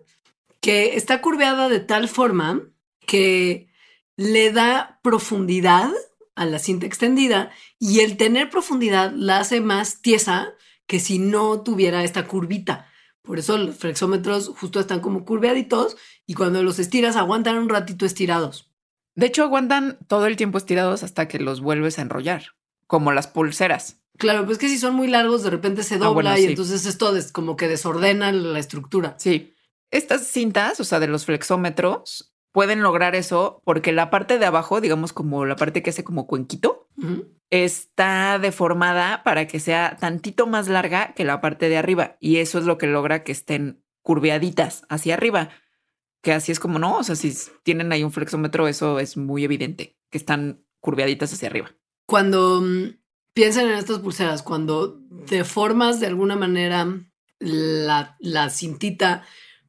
que 0.64 0.96
está 0.96 1.20
curveada 1.20 1.68
de 1.68 1.80
tal 1.80 2.08
forma 2.08 2.62
que 3.06 3.68
le 4.16 4.50
da 4.50 4.98
profundidad 5.02 5.90
a 6.36 6.46
la 6.46 6.58
cinta 6.58 6.86
extendida 6.86 7.50
y 7.78 8.00
el 8.00 8.16
tener 8.16 8.48
profundidad 8.48 9.12
la 9.14 9.38
hace 9.40 9.60
más 9.60 10.00
tiesa 10.00 10.54
que 10.86 11.00
si 11.00 11.18
no 11.18 11.60
tuviera 11.60 12.02
esta 12.02 12.26
curvita. 12.26 12.88
Por 13.20 13.38
eso 13.38 13.58
los 13.58 13.76
flexómetros 13.76 14.48
justo 14.58 14.80
están 14.80 15.00
como 15.00 15.26
curveaditos 15.26 15.96
y 16.26 16.32
cuando 16.32 16.62
los 16.62 16.78
estiras 16.78 17.16
aguantan 17.16 17.58
un 17.58 17.68
ratito 17.68 18.06
estirados. 18.06 18.70
De 19.14 19.26
hecho, 19.26 19.42
aguantan 19.44 19.98
todo 20.08 20.26
el 20.26 20.36
tiempo 20.36 20.56
estirados 20.56 21.02
hasta 21.02 21.28
que 21.28 21.38
los 21.38 21.60
vuelves 21.60 21.98
a 21.98 22.02
enrollar, 22.02 22.42
como 22.86 23.12
las 23.12 23.26
pulseras. 23.26 23.98
Claro, 24.16 24.46
pues 24.46 24.56
que 24.58 24.68
si 24.70 24.78
son 24.78 24.94
muy 24.94 25.08
largos, 25.08 25.42
de 25.42 25.50
repente 25.50 25.82
se 25.82 25.96
Ah, 25.96 25.98
dobla 25.98 26.30
bueno, 26.30 26.38
y 26.38 26.42
sí. 26.42 26.46
entonces 26.48 26.86
esto 26.86 27.12
des- 27.12 27.32
como 27.32 27.56
que 27.56 27.68
desordena 27.68 28.32
la 28.32 28.58
estructura. 28.58 29.14
Sí. 29.18 29.53
Estas 29.94 30.26
cintas, 30.26 30.80
o 30.80 30.84
sea, 30.84 30.98
de 30.98 31.06
los 31.06 31.24
flexómetros, 31.24 32.34
pueden 32.50 32.82
lograr 32.82 33.14
eso 33.14 33.62
porque 33.64 33.92
la 33.92 34.10
parte 34.10 34.40
de 34.40 34.46
abajo, 34.46 34.80
digamos 34.80 35.12
como 35.12 35.46
la 35.46 35.54
parte 35.54 35.84
que 35.84 35.90
hace 35.90 36.02
como 36.02 36.26
cuenquito, 36.26 36.88
está 37.48 38.40
deformada 38.40 39.22
para 39.22 39.46
que 39.46 39.60
sea 39.60 39.96
tantito 40.00 40.48
más 40.48 40.66
larga 40.66 41.14
que 41.14 41.22
la 41.22 41.40
parte 41.40 41.68
de 41.68 41.76
arriba. 41.76 42.16
Y 42.18 42.38
eso 42.38 42.58
es 42.58 42.64
lo 42.64 42.76
que 42.76 42.88
logra 42.88 43.22
que 43.22 43.30
estén 43.30 43.84
curveaditas 44.02 44.84
hacia 44.88 45.14
arriba. 45.14 45.50
Que 46.22 46.32
así 46.32 46.50
es 46.50 46.58
como 46.58 46.80
no, 46.80 46.98
o 46.98 47.04
sea, 47.04 47.14
si 47.14 47.32
tienen 47.62 47.92
ahí 47.92 48.02
un 48.02 48.10
flexómetro, 48.10 48.66
eso 48.66 48.98
es 48.98 49.16
muy 49.16 49.44
evidente, 49.44 49.96
que 50.10 50.18
están 50.18 50.66
curveaditas 50.80 51.32
hacia 51.32 51.48
arriba. 51.48 51.70
Cuando 52.08 52.62
mm, 52.62 52.98
piensan 53.32 53.68
en 53.68 53.74
estas 53.76 54.00
pulseras, 54.00 54.42
cuando 54.42 54.98
deformas 55.28 56.00
de 56.00 56.08
alguna 56.08 56.34
manera 56.34 56.84
la, 57.38 58.16
la 58.18 58.50
cintita 58.50 59.24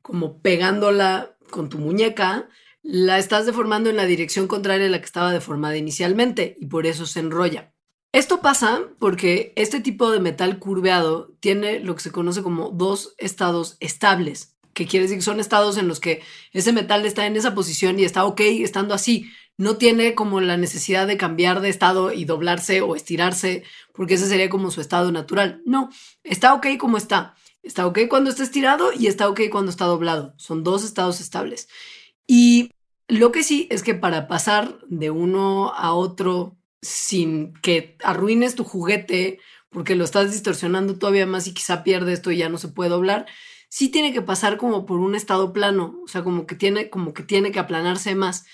como 0.05 0.39
pegándola 0.39 1.35
con 1.49 1.67
tu 1.67 1.79
muñeca, 1.79 2.47
la 2.83 3.17
estás 3.17 3.47
deformando 3.47 3.89
en 3.89 3.97
la 3.97 4.05
dirección 4.05 4.47
contraria 4.47 4.85
a 4.85 4.89
la 4.91 4.99
que 4.99 5.05
estaba 5.05 5.33
deformada 5.33 5.77
inicialmente 5.77 6.55
y 6.59 6.67
por 6.67 6.85
eso 6.85 7.07
se 7.07 7.21
enrolla. 7.21 7.73
Esto 8.11 8.39
pasa 8.39 8.83
porque 8.99 9.51
este 9.55 9.79
tipo 9.79 10.11
de 10.11 10.19
metal 10.19 10.59
curveado 10.59 11.33
tiene 11.39 11.79
lo 11.79 11.95
que 11.95 12.03
se 12.03 12.11
conoce 12.11 12.43
como 12.43 12.69
dos 12.69 13.15
estados 13.17 13.77
estables, 13.79 14.55
que 14.75 14.85
quiere 14.85 15.05
decir 15.05 15.17
que 15.17 15.23
son 15.23 15.39
estados 15.39 15.75
en 15.79 15.87
los 15.87 15.99
que 15.99 16.21
ese 16.51 16.71
metal 16.71 17.03
está 17.03 17.25
en 17.25 17.35
esa 17.35 17.55
posición 17.55 17.99
y 17.99 18.03
está 18.03 18.25
ok 18.25 18.41
estando 18.41 18.93
así. 18.93 19.31
No 19.57 19.77
tiene 19.77 20.13
como 20.13 20.39
la 20.39 20.55
necesidad 20.55 21.07
de 21.07 21.17
cambiar 21.17 21.61
de 21.61 21.69
estado 21.69 22.13
y 22.13 22.25
doblarse 22.25 22.81
o 22.81 22.95
estirarse, 22.95 23.63
porque 23.91 24.13
ese 24.13 24.27
sería 24.27 24.51
como 24.51 24.69
su 24.69 24.81
estado 24.81 25.11
natural. 25.11 25.63
No, 25.65 25.89
está 26.23 26.53
ok 26.53 26.77
como 26.77 26.97
está. 26.97 27.35
Está 27.65 27.87
ok 27.87 28.01
cuando 28.07 28.29
está 28.29 28.43
estirado 28.43 28.91
y 28.93 29.07
está 29.07 29.27
ok 29.27 29.41
cuando 29.51 29.71
está 29.71 29.85
doblado. 29.85 30.35
Son 30.37 30.63
dos 30.63 30.85
estados 30.85 31.19
estables. 31.19 31.67
Y 32.27 32.71
lo 33.07 33.31
que 33.31 33.43
sí 33.43 33.67
es 33.71 33.81
que 33.83 33.95
para 33.95 34.27
pasar 34.27 34.79
de 34.87 35.09
uno 35.09 35.73
a 35.73 35.93
otro 35.93 36.57
sin 36.81 37.53
que 37.55 37.97
arruines 38.03 38.53
tu 38.55 38.63
juguete, 38.63 39.39
porque 39.69 39.95
lo 39.95 40.05
estás 40.05 40.31
distorsionando 40.31 40.97
todavía 40.99 41.25
más 41.25 41.47
y 41.47 41.53
quizá 41.55 41.83
pierde 41.83 42.13
esto 42.13 42.31
y 42.31 42.37
ya 42.37 42.49
no 42.49 42.59
se 42.59 42.67
puede 42.67 42.91
doblar, 42.91 43.25
sí 43.67 43.89
tiene 43.89 44.13
que 44.13 44.21
pasar 44.21 44.57
como 44.57 44.85
por 44.85 44.99
un 44.99 45.15
estado 45.15 45.51
plano, 45.51 45.99
o 46.03 46.07
sea, 46.07 46.23
como 46.23 46.45
que 46.45 46.55
tiene, 46.55 46.89
como 46.89 47.13
que, 47.13 47.23
tiene 47.23 47.51
que 47.51 47.59
aplanarse 47.59 48.15
más. 48.15 48.45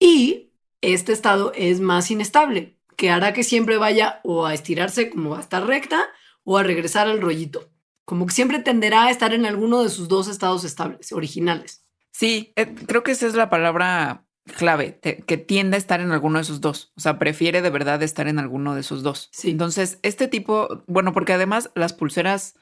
Y 0.00 0.52
este 0.80 1.12
estado 1.12 1.52
es 1.54 1.80
más 1.80 2.10
inestable, 2.10 2.76
que 2.96 3.10
hará 3.10 3.32
que 3.32 3.44
siempre 3.44 3.78
vaya 3.78 4.20
o 4.24 4.46
a 4.46 4.54
estirarse 4.54 5.10
como 5.10 5.36
a 5.36 5.40
estar 5.40 5.64
recta 5.64 6.08
o 6.44 6.58
a 6.58 6.64
regresar 6.64 7.08
al 7.08 7.20
rollito. 7.20 7.71
Como 8.12 8.26
que 8.26 8.34
siempre 8.34 8.58
tenderá 8.58 9.04
a 9.04 9.10
estar 9.10 9.32
en 9.32 9.46
alguno 9.46 9.82
de 9.82 9.88
sus 9.88 10.06
dos 10.06 10.28
estados 10.28 10.64
estables, 10.64 11.12
originales. 11.12 11.82
Sí, 12.10 12.52
eh, 12.56 12.74
creo 12.86 13.02
que 13.02 13.12
esa 13.12 13.26
es 13.26 13.32
la 13.32 13.48
palabra 13.48 14.26
clave, 14.58 14.90
te- 14.92 15.22
que 15.22 15.38
tiende 15.38 15.76
a 15.76 15.78
estar 15.78 16.02
en 16.02 16.12
alguno 16.12 16.36
de 16.36 16.42
esos 16.42 16.60
dos. 16.60 16.92
O 16.94 17.00
sea, 17.00 17.18
prefiere 17.18 17.62
de 17.62 17.70
verdad 17.70 18.02
estar 18.02 18.28
en 18.28 18.38
alguno 18.38 18.74
de 18.74 18.82
esos 18.82 19.02
dos. 19.02 19.30
Sí. 19.32 19.48
Entonces, 19.52 19.98
este 20.02 20.28
tipo, 20.28 20.84
bueno, 20.86 21.14
porque 21.14 21.32
además 21.32 21.70
las 21.74 21.94
pulseras 21.94 22.54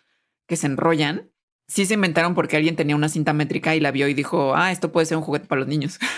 que 0.46 0.54
se 0.54 0.68
enrollan, 0.68 1.32
sí 1.66 1.84
se 1.84 1.94
inventaron 1.94 2.36
porque 2.36 2.56
alguien 2.56 2.76
tenía 2.76 2.94
una 2.94 3.08
cinta 3.08 3.32
métrica 3.32 3.74
y 3.74 3.80
la 3.80 3.90
vio 3.90 4.06
y 4.06 4.14
dijo, 4.14 4.54
ah, 4.54 4.70
esto 4.70 4.92
puede 4.92 5.06
ser 5.06 5.16
un 5.16 5.24
juguete 5.24 5.46
para 5.48 5.62
los 5.62 5.68
niños. 5.68 5.98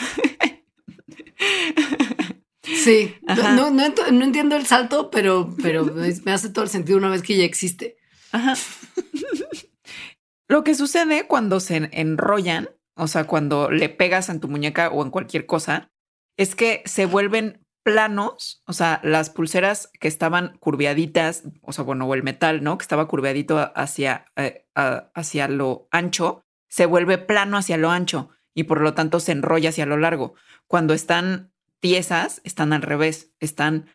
Sí, 2.62 3.14
no, 3.22 3.32
Ajá. 3.32 3.52
no, 3.54 3.70
no 3.70 3.82
ent- 3.84 4.10
no 4.12 4.24
entiendo 4.24 4.56
el 4.56 4.66
salto, 4.66 5.10
pero, 5.10 5.54
pero 5.62 5.84
me 6.24 6.32
hace 6.32 6.48
todo 6.50 6.64
el 6.64 6.70
sentido 6.70 6.98
una 6.98 7.10
vez 7.10 7.22
que 7.22 7.36
ya 7.36 7.44
existe. 7.44 7.96
Ajá. 8.30 8.54
Lo 10.49 10.64
que 10.64 10.74
sucede 10.74 11.26
cuando 11.26 11.61
se 11.61 11.88
enrollan, 11.93 12.68
o 12.95 13.09
sea, 13.09 13.24
cuando 13.24 13.70
le 13.70 13.88
pegas 13.88 14.28
en 14.28 14.40
tu 14.40 14.49
muñeca 14.49 14.90
o 14.90 15.03
en 15.03 15.11
cualquier 15.11 15.47
cosa, 15.47 15.90
es 16.36 16.55
que 16.55 16.82
se 16.84 17.07
vuelven 17.07 17.64
planos, 17.82 18.62
o 18.66 18.72
sea, 18.72 19.01
las 19.03 19.30
pulseras 19.30 19.90
que 19.99 20.09
estaban 20.09 20.57
curveaditas, 20.59 21.45
o 21.62 21.72
sea, 21.72 21.84
bueno, 21.84 22.07
o 22.07 22.14
el 22.14 22.22
metal, 22.22 22.62
¿no? 22.62 22.78
Que 22.78 22.82
estaba 22.82 23.09
curveadito 23.09 23.72
hacia, 23.74 24.26
eh, 24.36 24.66
hacia 24.74 25.49
lo 25.49 25.88
ancho, 25.90 26.45
se 26.68 26.86
vuelve 26.86 27.18
plano 27.18 27.57
hacia 27.57 27.76
lo 27.76 27.90
ancho 27.90 28.30
y 28.55 28.64
por 28.64 28.80
lo 28.80 28.95
tanto 28.95 29.20
se 29.20 29.32
enrolla 29.32 29.70
hacia 29.70 29.86
lo 29.86 29.97
largo. 29.97 30.34
Cuando 30.66 30.95
están 30.95 31.53
tiesas, 31.80 32.40
están 32.45 32.72
al 32.72 32.82
revés, 32.82 33.32
están 33.40 33.86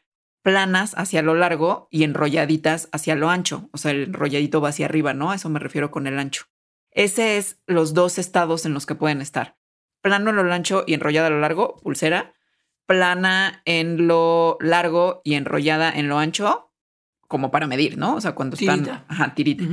planas 0.47 0.93
hacia 0.97 1.21
lo 1.21 1.35
largo 1.35 1.89
y 1.91 2.05
enrolladitas 2.05 2.87
hacia 2.93 3.15
lo 3.15 3.29
ancho. 3.29 3.67
O 3.73 3.77
sea, 3.77 3.91
el 3.91 4.03
enrolladito 4.03 4.61
va 4.61 4.69
hacia 4.69 4.85
arriba, 4.85 5.13
¿no? 5.13 5.31
A 5.31 5.35
eso 5.35 5.49
me 5.49 5.59
refiero 5.59 5.91
con 5.91 6.07
el 6.07 6.17
ancho. 6.17 6.45
Ese 6.89 7.35
es 7.35 7.59
los 7.67 7.93
dos 7.93 8.17
estados 8.17 8.65
en 8.65 8.73
los 8.73 8.85
que 8.85 8.95
pueden 8.95 9.19
estar. 9.19 9.57
Plano 10.01 10.29
en 10.29 10.37
lo 10.37 10.53
ancho 10.53 10.85
y 10.87 10.93
enrollada 10.93 11.27
a 11.27 11.31
lo 11.31 11.41
largo, 11.41 11.75
pulsera. 11.83 12.33
Plana 12.85 13.61
en 13.65 14.07
lo 14.07 14.57
largo 14.61 15.19
y 15.25 15.33
enrollada 15.33 15.91
en 15.91 16.07
lo 16.07 16.17
ancho, 16.17 16.71
como 17.27 17.51
para 17.51 17.67
medir, 17.67 17.97
¿no? 17.97 18.15
O 18.15 18.21
sea, 18.21 18.31
cuando 18.31 18.55
están... 18.55 18.85
Tirita. 18.85 19.05
Ajá, 19.09 19.35
tirita. 19.35 19.65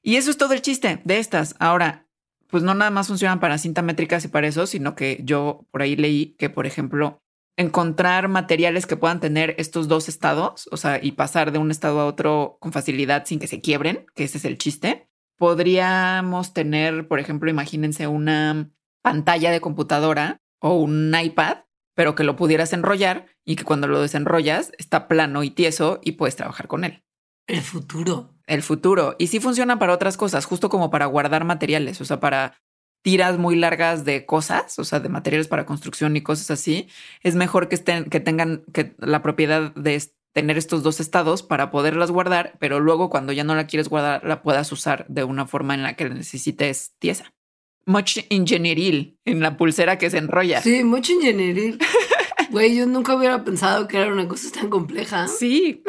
Y 0.00 0.16
eso 0.16 0.30
es 0.30 0.38
todo 0.38 0.54
el 0.54 0.62
chiste 0.62 1.02
de 1.04 1.18
estas. 1.18 1.54
Ahora, 1.58 2.08
pues 2.46 2.62
no 2.62 2.72
nada 2.72 2.90
más 2.90 3.08
funcionan 3.08 3.40
para 3.40 3.58
cinta 3.58 3.82
métricas 3.82 4.24
y 4.24 4.28
para 4.28 4.46
eso, 4.46 4.66
sino 4.66 4.94
que 4.94 5.20
yo 5.22 5.66
por 5.70 5.82
ahí 5.82 5.96
leí 5.96 6.34
que, 6.38 6.48
por 6.48 6.64
ejemplo, 6.66 7.22
encontrar 7.58 8.28
materiales 8.28 8.86
que 8.86 8.96
puedan 8.96 9.18
tener 9.18 9.56
estos 9.58 9.88
dos 9.88 10.08
estados, 10.08 10.68
o 10.70 10.76
sea, 10.76 11.00
y 11.02 11.12
pasar 11.12 11.50
de 11.50 11.58
un 11.58 11.72
estado 11.72 12.00
a 12.00 12.06
otro 12.06 12.56
con 12.60 12.72
facilidad 12.72 13.26
sin 13.26 13.40
que 13.40 13.48
se 13.48 13.60
quiebren, 13.60 14.06
que 14.14 14.24
ese 14.24 14.38
es 14.38 14.44
el 14.44 14.58
chiste. 14.58 15.08
Podríamos 15.36 16.54
tener, 16.54 17.08
por 17.08 17.18
ejemplo, 17.18 17.50
imagínense 17.50 18.06
una 18.06 18.70
pantalla 19.02 19.50
de 19.50 19.60
computadora 19.60 20.40
o 20.60 20.76
un 20.76 21.12
iPad, 21.20 21.58
pero 21.96 22.14
que 22.14 22.22
lo 22.22 22.36
pudieras 22.36 22.72
enrollar 22.72 23.26
y 23.44 23.56
que 23.56 23.64
cuando 23.64 23.88
lo 23.88 24.00
desenrollas 24.00 24.70
está 24.78 25.08
plano 25.08 25.42
y 25.42 25.50
tieso 25.50 25.98
y 26.02 26.12
puedes 26.12 26.36
trabajar 26.36 26.68
con 26.68 26.84
él 26.84 27.02
El 27.48 27.60
futuro. 27.60 28.36
el 28.46 28.62
futuro. 28.62 29.16
Y 29.18 29.26
sí 29.26 29.40
funciona 29.40 29.80
para 29.80 29.94
otras 29.94 30.16
cosas, 30.16 30.44
justo 30.44 30.68
como 30.68 30.90
para 30.90 31.06
guardar 31.06 31.44
materiales, 31.44 32.00
o 32.00 32.04
sea, 32.04 32.20
para 32.20 32.54
tiras 33.02 33.38
muy 33.38 33.56
largas 33.56 34.04
de 34.04 34.26
cosas, 34.26 34.78
o 34.78 34.84
sea, 34.84 35.00
de 35.00 35.08
materiales 35.08 35.48
para 35.48 35.66
construcción 35.66 36.16
y 36.16 36.22
cosas 36.22 36.50
así. 36.50 36.88
Es 37.22 37.34
mejor 37.34 37.68
que 37.68 37.76
estén, 37.76 38.04
que 38.04 38.20
tengan 38.20 38.64
que 38.72 38.94
la 38.98 39.22
propiedad 39.22 39.74
de 39.74 40.02
tener 40.32 40.58
estos 40.58 40.82
dos 40.82 41.00
estados 41.00 41.42
para 41.42 41.70
poderlas 41.70 42.10
guardar, 42.10 42.56
pero 42.60 42.80
luego 42.80 43.10
cuando 43.10 43.32
ya 43.32 43.44
no 43.44 43.54
la 43.54 43.66
quieres 43.66 43.88
guardar, 43.88 44.24
la 44.24 44.42
puedas 44.42 44.70
usar 44.72 45.06
de 45.08 45.24
una 45.24 45.46
forma 45.46 45.74
en 45.74 45.82
la 45.82 45.94
que 45.94 46.08
necesites 46.08 46.94
tiesa. 46.98 47.32
Much 47.86 48.18
ingenieril 48.28 49.18
en 49.24 49.40
la 49.40 49.56
pulsera 49.56 49.96
que 49.96 50.10
se 50.10 50.18
enrolla. 50.18 50.60
Sí, 50.60 50.84
mucho 50.84 51.12
ingenieril. 51.12 51.78
Güey, 52.50 52.74
yo 52.76 52.86
nunca 52.86 53.14
hubiera 53.14 53.44
pensado 53.44 53.88
que 53.88 53.98
era 53.98 54.10
una 54.10 54.26
cosa 54.26 54.50
tan 54.50 54.70
compleja. 54.70 55.28
Sí. 55.28 55.82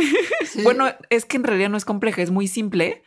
Sí. 0.44 0.62
Bueno, 0.64 0.88
es 1.10 1.24
que 1.24 1.38
en 1.38 1.46
realidad 1.46 1.70
no 1.70 1.78
es 1.78 1.86
compleja, 1.86 2.22
es 2.22 2.32
muy 2.32 2.48
simple, 2.50 3.04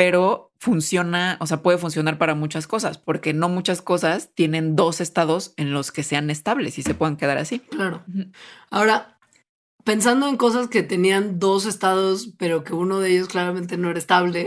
pero 0.00 0.50
funciona, 0.58 1.36
o 1.40 1.46
sea, 1.46 1.62
puede 1.62 1.76
funcionar 1.76 2.16
para 2.16 2.34
muchas 2.34 2.66
cosas, 2.66 2.96
porque 2.96 3.34
no 3.34 3.50
muchas 3.50 3.82
cosas 3.82 4.30
tienen 4.34 4.74
dos 4.74 5.02
estados 5.02 5.52
en 5.58 5.74
los 5.74 5.92
que 5.92 6.02
sean 6.02 6.30
estables 6.30 6.78
y 6.78 6.82
se 6.82 6.94
pueden 6.94 7.18
quedar 7.18 7.36
así. 7.36 7.58
Claro. 7.58 8.02
Ahora, 8.70 9.18
pensando 9.84 10.26
en 10.26 10.38
cosas 10.38 10.68
que 10.68 10.82
tenían 10.82 11.38
dos 11.38 11.66
estados, 11.66 12.32
pero 12.38 12.64
que 12.64 12.72
uno 12.72 13.00
de 13.00 13.10
ellos 13.10 13.28
claramente 13.28 13.76
no 13.76 13.90
era 13.90 13.98
estable 13.98 14.46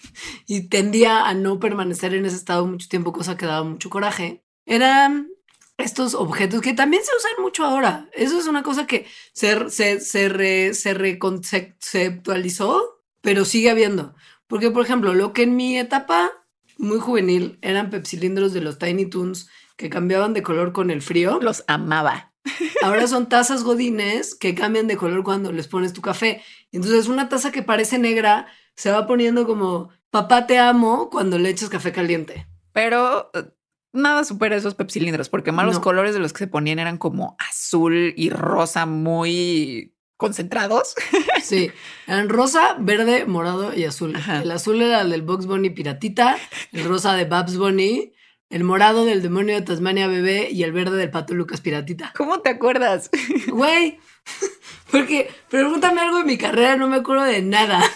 y 0.46 0.70
tendía 0.70 1.28
a 1.28 1.34
no 1.34 1.60
permanecer 1.60 2.14
en 2.14 2.24
ese 2.24 2.36
estado 2.36 2.66
mucho 2.66 2.88
tiempo, 2.88 3.12
cosa 3.12 3.36
que 3.36 3.44
daba 3.44 3.62
mucho 3.62 3.90
coraje, 3.90 4.42
eran 4.64 5.28
estos 5.76 6.14
objetos 6.14 6.62
que 6.62 6.72
también 6.72 7.02
se 7.04 7.10
usan 7.14 7.42
mucho 7.42 7.62
ahora. 7.66 8.08
Eso 8.14 8.40
es 8.40 8.46
una 8.46 8.62
cosa 8.62 8.86
que 8.86 9.04
se, 9.34 9.68
se, 9.68 10.00
se, 10.00 10.30
re- 10.30 10.72
se 10.72 10.94
reconceptualizó, 10.94 13.02
pero 13.20 13.44
sigue 13.44 13.68
habiendo. 13.68 14.14
Porque, 14.54 14.70
por 14.70 14.84
ejemplo, 14.84 15.14
lo 15.14 15.32
que 15.32 15.42
en 15.42 15.56
mi 15.56 15.76
etapa 15.76 16.30
muy 16.78 17.00
juvenil 17.00 17.58
eran 17.60 17.90
pepsilindros 17.90 18.52
de 18.52 18.60
los 18.60 18.78
Tiny 18.78 19.06
Toons 19.06 19.48
que 19.76 19.90
cambiaban 19.90 20.32
de 20.32 20.44
color 20.44 20.72
con 20.72 20.92
el 20.92 21.02
frío. 21.02 21.40
Los 21.42 21.64
amaba. 21.66 22.32
Ahora 22.80 23.08
son 23.08 23.28
tazas 23.28 23.64
godines 23.64 24.36
que 24.36 24.54
cambian 24.54 24.86
de 24.86 24.96
color 24.96 25.24
cuando 25.24 25.50
les 25.50 25.66
pones 25.66 25.92
tu 25.92 26.02
café. 26.02 26.40
Entonces 26.70 27.08
una 27.08 27.28
taza 27.28 27.50
que 27.50 27.64
parece 27.64 27.98
negra 27.98 28.46
se 28.76 28.92
va 28.92 29.08
poniendo 29.08 29.44
como 29.44 29.88
papá 30.10 30.46
te 30.46 30.56
amo 30.56 31.10
cuando 31.10 31.36
le 31.36 31.48
echas 31.50 31.68
café 31.68 31.90
caliente. 31.90 32.46
Pero 32.72 33.32
eh, 33.34 33.46
nada 33.92 34.22
supera 34.22 34.54
esos 34.54 34.76
pepsilindros, 34.76 35.28
porque 35.28 35.50
más 35.50 35.66
los 35.66 35.74
No. 35.76 35.80
colores 35.82 36.14
de 36.14 36.20
los 36.20 36.32
que 36.32 36.38
se 36.38 36.46
ponían 36.46 36.78
eran 36.78 36.96
como 36.96 37.34
azul 37.40 38.14
y 38.16 38.30
rosa 38.30 38.86
muy 38.86 39.93
concentrados. 40.16 40.94
Sí, 41.42 41.70
eran 42.06 42.28
rosa, 42.28 42.76
verde, 42.78 43.26
morado 43.26 43.74
y 43.74 43.84
azul. 43.84 44.14
Ajá. 44.16 44.42
El 44.42 44.50
azul 44.50 44.80
era 44.80 45.02
el 45.02 45.10
del 45.10 45.22
Box 45.22 45.46
Bunny 45.46 45.70
Piratita, 45.70 46.36
el 46.72 46.84
rosa 46.84 47.14
de 47.14 47.24
Babs 47.24 47.56
Bunny, 47.56 48.12
el 48.50 48.64
morado 48.64 49.04
del 49.04 49.22
demonio 49.22 49.54
de 49.54 49.62
Tasmania 49.62 50.06
Bebé 50.06 50.48
y 50.50 50.62
el 50.62 50.72
verde 50.72 50.96
del 50.96 51.10
Pato 51.10 51.34
Lucas 51.34 51.60
Piratita. 51.60 52.12
¿Cómo 52.16 52.40
te 52.40 52.50
acuerdas? 52.50 53.10
Güey, 53.48 53.98
porque 54.90 55.30
pregúntame 55.50 56.00
algo 56.00 56.18
de 56.18 56.24
mi 56.24 56.38
carrera, 56.38 56.76
no 56.76 56.88
me 56.88 56.96
acuerdo 56.96 57.24
de 57.24 57.42
nada. 57.42 57.82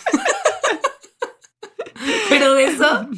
Pero 2.28 2.54
de 2.54 2.64
eso, 2.64 3.08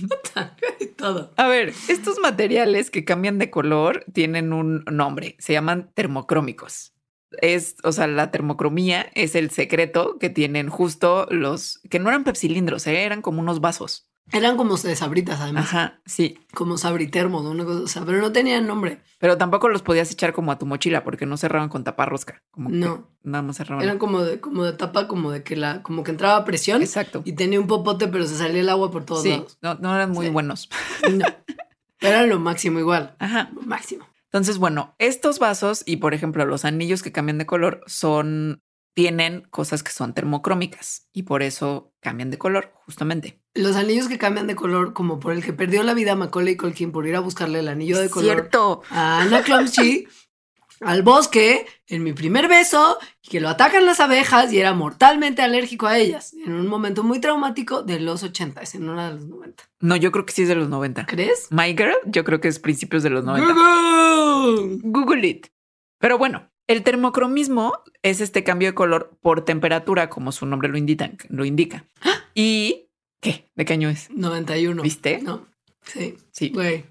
todo. 0.97 1.33
A 1.37 1.49
ver, 1.49 1.73
estos 1.89 2.19
materiales 2.19 2.91
que 2.91 3.05
cambian 3.05 3.39
de 3.39 3.51
color 3.51 4.05
tienen 4.13 4.53
un 4.53 4.85
nombre, 4.91 5.37
se 5.39 5.53
llaman 5.53 5.91
termocrómicos. 5.95 6.95
Es, 7.43 7.77
o 7.85 7.93
sea, 7.93 8.07
la 8.07 8.31
termocromía 8.31 9.07
es 9.15 9.35
el 9.35 9.51
secreto 9.51 10.19
que 10.19 10.31
tienen 10.31 10.69
justo 10.69 11.27
los 11.31 11.81
que 11.89 11.99
no 11.99 12.09
eran 12.09 12.25
pepsilindros, 12.25 12.87
¿eh? 12.87 13.05
eran 13.05 13.23
como 13.23 13.41
unos 13.41 13.61
vasos. 13.61 14.07
Eran 14.33 14.57
como 14.57 14.77
de 14.77 14.95
sabritas, 14.95 15.41
además. 15.41 15.65
Ajá, 15.65 16.01
sí, 16.07 16.39
Como 16.55 16.79
sabritermos, 16.79 17.45
una 17.47 17.65
cosa, 17.65 17.81
o 17.81 17.87
sea, 17.89 18.05
pero 18.05 18.21
no 18.21 18.31
tenían 18.31 18.65
nombre. 18.65 19.01
pero 19.19 19.37
tampoco 19.37 19.69
los 19.69 19.83
podías 19.83 20.09
echar 20.13 20.33
como 20.33 20.53
a 20.53 20.59
tu 20.59 20.67
mochila 20.67 21.03
porque 21.03 21.27
no 21.27 21.37
cerraban 21.37 21.69
con 21.69 21.83
taparrosca. 21.83 22.41
Como 22.53 22.69
que 22.71 22.77
No. 22.77 23.11
nada 23.25 23.43
más 23.43 23.57
cerraban. 23.57 23.83
Eran 23.85 23.99
como 23.99 24.23
de, 24.23 24.39
como 24.41 24.63
de 24.65 24.73
tapa, 24.75 25.09
como 25.09 25.33
de 25.33 25.43
que 25.43 25.57
la, 25.57 25.83
como 25.83 26.05
que 26.05 26.13
entraba 26.13 26.45
presión 26.45 26.81
Exacto. 26.81 27.23
y 27.25 27.33
tenía 27.33 27.59
un 27.59 27.67
popote, 27.67 28.07
pero 28.07 28.25
se 28.25 28.37
salía 28.37 28.61
el 28.61 28.69
agua 28.69 28.93
por 28.93 29.05
todos 29.05 29.23
Sí, 29.25 29.31
lados. 29.31 29.59
no, 29.63 29.75
no 29.77 29.93
eran 29.97 30.13
muy 30.13 30.27
Sí. 30.27 30.33
buenos. 30.33 30.69
No. 31.11 31.27
Era 32.01 32.25
lo 32.27 32.39
máximo 32.39 32.79
igual. 32.79 33.17
Ajá. 33.19 33.51
Lo 33.55 33.63
máximo. 33.63 34.07
Entonces, 34.33 34.59
bueno, 34.59 34.95
estos 34.99 35.41
vasos 35.41 35.83
y, 35.85 35.97
por 35.97 36.15
ejemplo, 36.15 36.45
los 36.47 36.65
anillos 36.65 37.03
que 37.03 37.11
cambian 37.11 37.39
de 37.39 37.47
color 37.47 37.83
son, 37.87 38.63
tienen 38.95 39.43
cosas 39.51 39.83
que 39.83 39.91
son 39.91 40.15
termocrómicas 40.15 41.09
y 41.13 41.25
por 41.25 41.43
eso 41.43 41.93
cambian 42.01 42.31
de 42.31 42.39
color, 42.39 42.73
justamente. 42.87 43.43
Los 43.55 43.75
anillos 43.75 44.07
que 44.07 44.19
cambian 44.19 44.47
de 44.47 44.55
color, 44.55 44.93
como 44.93 45.19
por 45.19 45.33
el 45.33 45.45
que 45.45 45.53
perdió 45.53 45.83
la 45.83 45.95
vida 45.95 46.15
Macaulay 46.15 46.57
Culkin 46.57 46.93
por 46.93 47.09
ir 47.09 47.17
a 47.17 47.21
buscarle 47.21 47.59
el 47.59 47.67
anillo 47.67 47.99
de 47.99 48.09
color 48.09 48.37
Cierto. 48.37 48.83
a 48.91 49.23
Anna 49.23 49.43
Clumsy 49.43 50.07
al 50.81 51.03
bosque 51.03 51.67
en 51.87 52.03
mi 52.03 52.13
primer 52.13 52.49
beso 52.49 52.99
y 53.23 53.29
que 53.29 53.41
lo 53.41 53.49
atacan 53.49 53.85
las 53.85 54.01
abejas 54.01 54.53
y 54.53 54.59
era 54.59 54.73
mortalmente 54.73 55.43
alérgico 55.43 55.87
a 55.87 55.99
ellas 55.99 56.33
en 56.35 56.55
un 56.55 56.67
momento 56.67 57.03
muy 57.03 57.21
traumático 57.21 57.83
de 57.83 58.01
los 58.01 58.23
80, 58.23 58.63
en 58.75 58.89
una 58.89 59.09
de 59.09 59.17
los 59.17 59.27
90. 59.27 59.65
No, 59.81 59.97
yo 59.97 60.11
creo 60.11 60.27
que 60.27 60.33
sí 60.33 60.43
es 60.43 60.49
de 60.49 60.55
los 60.55 60.69
90. 60.69 61.07
¿Crees? 61.07 61.49
My 61.51 61.77
Girl, 61.77 61.97
yo 62.07 62.25
creo 62.25 62.41
que 62.41 62.49
es 62.49 62.59
principios 62.59 63.03
de 63.03 63.11
los 63.11 63.25
90. 63.25 63.53
Google. 63.53 64.79
Google 64.83 65.27
it. 65.27 65.47
Pero 65.99 66.17
bueno, 66.17 66.51
el 66.67 66.83
termocromismo 66.83 67.83
es 68.03 68.21
este 68.21 68.43
cambio 68.45 68.69
de 68.69 68.75
color 68.75 69.19
por 69.21 69.45
temperatura, 69.45 70.09
como 70.09 70.33
su 70.33 70.47
nombre 70.47 70.69
lo 70.69 70.79
indica. 70.79 71.11
Lo 71.29 71.45
indica. 71.45 71.85
¿Y 72.35 72.89
qué? 73.21 73.51
¿De 73.55 73.65
qué 73.65 73.73
año 73.75 73.91
es? 73.91 74.09
91. 74.11 74.83
¿Viste? 74.83 75.21
No. 75.21 75.47
Sí. 75.83 76.17
Sí. 76.31 76.51
Güey. 76.51 76.85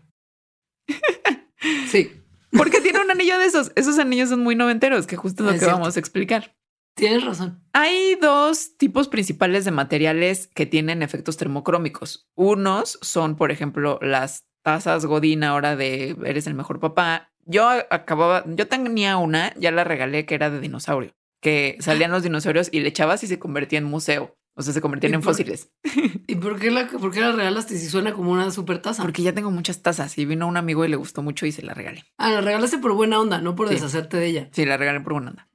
Sí. 1.89 2.18
Porque 2.51 2.81
tiene 2.81 2.99
un 3.01 3.11
anillo 3.11 3.37
de 3.37 3.45
esos. 3.45 3.71
Esos 3.75 3.99
anillos 3.99 4.29
son 4.29 4.41
muy 4.41 4.55
noventeros, 4.55 5.07
que 5.07 5.15
justo 5.15 5.43
es 5.43 5.45
lo 5.45 5.51
Es 5.51 5.59
que 5.59 5.65
cierto. 5.65 5.79
vamos 5.79 5.95
a 5.95 5.99
explicar. 5.99 6.55
Tienes 6.95 7.23
razón. 7.23 7.63
Hay 7.73 8.15
dos 8.15 8.75
tipos 8.77 9.07
principales 9.07 9.63
de 9.65 9.71
materiales 9.71 10.47
que 10.53 10.65
tienen 10.65 11.01
efectos 11.01 11.37
termocrómicos. 11.37 12.27
Unos 12.35 12.99
son, 13.01 13.35
por 13.35 13.51
ejemplo, 13.51 13.99
las 14.01 14.45
tazas 14.63 15.05
Godín 15.05 15.43
ahora 15.43 15.75
de 15.75 16.17
Eres 16.25 16.47
el 16.47 16.55
mejor 16.55 16.79
papá. 16.79 17.31
Yo 17.45 17.67
acababa, 17.89 18.43
yo 18.47 18.67
tenía 18.67 19.17
una, 19.17 19.53
ya 19.55 19.71
la 19.71 19.83
regalé, 19.83 20.25
que 20.25 20.35
era 20.35 20.49
de 20.49 20.59
dinosaurio, 20.59 21.13
que 21.41 21.77
salían 21.79 22.11
los 22.11 22.23
dinosaurios 22.23 22.69
y 22.71 22.81
le 22.81 22.89
echabas 22.89 23.23
y 23.23 23.27
se 23.27 23.39
convertía 23.39 23.79
en 23.79 23.85
museo. 23.85 24.35
O 24.55 24.61
sea, 24.61 24.73
se 24.73 24.81
convertían 24.81 25.13
¿Y 25.13 25.15
en 25.15 25.21
por- 25.21 25.33
fósiles. 25.33 25.71
¿Y 26.27 26.35
por 26.35 26.59
qué 26.59 26.69
la, 26.71 26.87
por 26.87 27.11
qué 27.11 27.21
la 27.21 27.31
regalaste 27.31 27.77
si 27.77 27.87
suena 27.87 28.13
como 28.13 28.31
una 28.31 28.51
super 28.51 28.81
taza? 28.81 29.03
Porque 29.03 29.23
ya 29.23 29.33
tengo 29.33 29.51
muchas 29.51 29.81
tazas 29.81 30.17
y 30.17 30.25
vino 30.25 30.47
un 30.47 30.57
amigo 30.57 30.83
y 30.83 30.89
le 30.89 30.95
gustó 30.97 31.21
mucho 31.23 31.45
y 31.45 31.51
se 31.51 31.61
la 31.61 31.73
regalé. 31.73 32.03
Ah, 32.17 32.29
la 32.31 32.41
regalaste 32.41 32.77
por 32.77 32.93
buena 32.93 33.19
onda, 33.19 33.39
no 33.41 33.55
por 33.55 33.67
Sí. 33.69 33.75
deshacerte 33.75 34.17
de 34.17 34.25
ella. 34.25 34.49
Sí, 34.51 34.65
la 34.65 34.75
regalé 34.77 34.99
por 35.01 35.13
buena 35.13 35.29
onda. 35.31 35.47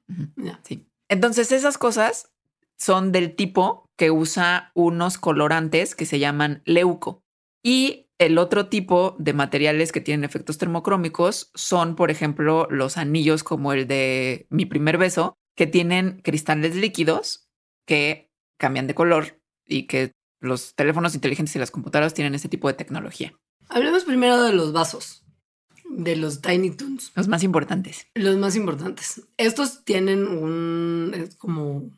Sí. 0.63 0.87
Entonces, 1.07 1.51
esas 1.51 1.77
cosas 1.77 2.31
son 2.77 3.11
del 3.11 3.35
tipo 3.35 3.89
que 3.95 4.11
usa 4.11 4.71
unos 4.73 5.17
colorantes 5.17 5.95
que 5.95 6.05
se 6.05 6.19
llaman 6.19 6.61
leuco. 6.65 7.23
Y 7.63 8.09
el 8.17 8.37
otro 8.37 8.67
tipo 8.69 9.15
de 9.19 9.33
materiales 9.33 9.91
que 9.91 10.01
tienen 10.01 10.23
efectos 10.23 10.57
termocrómicos 10.57 11.51
son, 11.53 11.95
por 11.95 12.11
ejemplo, 12.11 12.67
los 12.69 12.97
anillos 12.97 13.43
como 13.43 13.71
el 13.73 13.87
de 13.87 14.47
mi 14.49 14.65
primer 14.65 14.97
beso, 14.97 15.37
que 15.55 15.67
tienen 15.67 16.19
cristales 16.21 16.75
líquidos 16.75 17.49
que 17.85 18.31
cambian 18.57 18.87
de 18.87 18.95
color 18.95 19.39
y 19.65 19.87
que 19.87 20.11
los 20.39 20.75
teléfonos 20.75 21.15
inteligentes 21.15 21.55
y 21.55 21.59
las 21.59 21.71
computadoras 21.71 22.13
tienen 22.13 22.35
ese 22.35 22.49
tipo 22.49 22.67
de 22.67 22.73
tecnología. 22.75 23.33
Hablemos 23.69 24.03
primero 24.03 24.43
de 24.43 24.53
los 24.53 24.73
vasos, 24.73 25.23
de 25.89 26.15
los 26.15 26.41
Tiny 26.41 26.71
Toons, 26.71 27.11
Los 27.15 27.27
más 27.27 27.43
importantes. 27.43 28.07
los 28.13 28.37
más 28.37 28.55
importantes. 28.55 29.23
Estos 29.37 29.83
tienen 29.83 30.27
un, 30.27 31.11
es 31.15 31.35
como, 31.35 31.89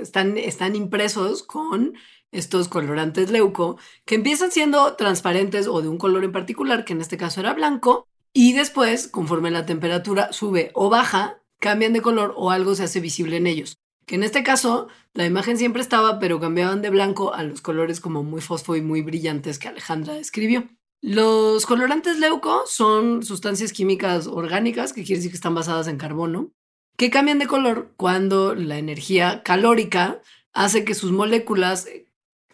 están, 0.00 0.36
están 0.36 0.74
impresos 0.76 1.42
con 1.42 1.94
estos 2.32 2.68
colorantes 2.68 3.30
leuco 3.30 3.78
que 4.04 4.16
empiezan 4.16 4.50
siendo 4.50 4.94
transparentes 4.96 5.68
o 5.68 5.82
de 5.82 5.88
un 5.88 5.98
color 5.98 6.24
en 6.24 6.32
particular, 6.32 6.84
que 6.84 6.94
en 6.94 7.00
este 7.00 7.16
caso 7.16 7.40
era 7.40 7.54
blanco, 7.54 8.08
y 8.32 8.54
después, 8.54 9.06
conforme 9.06 9.52
la 9.52 9.66
temperatura 9.66 10.32
sube 10.32 10.72
o 10.74 10.90
baja, 10.90 11.38
cambian 11.60 11.92
de 11.92 12.02
color 12.02 12.34
o 12.36 12.50
algo 12.50 12.74
se 12.74 12.82
hace 12.82 12.98
visible 12.98 13.36
en 13.36 13.46
ellos. 13.46 13.76
Que 14.06 14.16
en 14.16 14.22
este 14.22 14.42
caso, 14.42 14.88
la 15.12 15.24
imagen 15.24 15.56
siempre 15.56 15.82
estaba, 15.82 16.18
pero 16.18 16.40
cambiaban 16.40 16.82
de 16.82 16.90
blanco 16.90 17.34
a 17.34 17.42
los 17.42 17.60
colores 17.60 18.00
como 18.00 18.22
muy 18.22 18.40
fosfo 18.40 18.76
y 18.76 18.82
muy 18.82 19.02
brillantes 19.02 19.58
que 19.58 19.68
Alejandra 19.68 20.14
describió. 20.14 20.68
Los 21.00 21.66
colorantes 21.66 22.18
leuco 22.18 22.64
son 22.66 23.22
sustancias 23.22 23.72
químicas 23.72 24.26
orgánicas, 24.26 24.92
que 24.92 25.04
quiere 25.04 25.16
decir 25.16 25.30
que 25.30 25.36
están 25.36 25.54
basadas 25.54 25.86
en 25.86 25.98
carbono, 25.98 26.52
que 26.96 27.10
cambian 27.10 27.38
de 27.38 27.46
color 27.46 27.92
cuando 27.96 28.54
la 28.54 28.78
energía 28.78 29.42
calórica 29.42 30.22
hace 30.52 30.84
que 30.84 30.94
sus 30.94 31.12
moléculas 31.12 31.88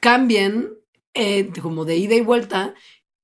cambien 0.01 0.71
eh, 1.15 1.51
como 1.61 1.85
de 1.85 1.97
ida 1.97 2.15
y 2.15 2.23
vuelta 2.23 2.75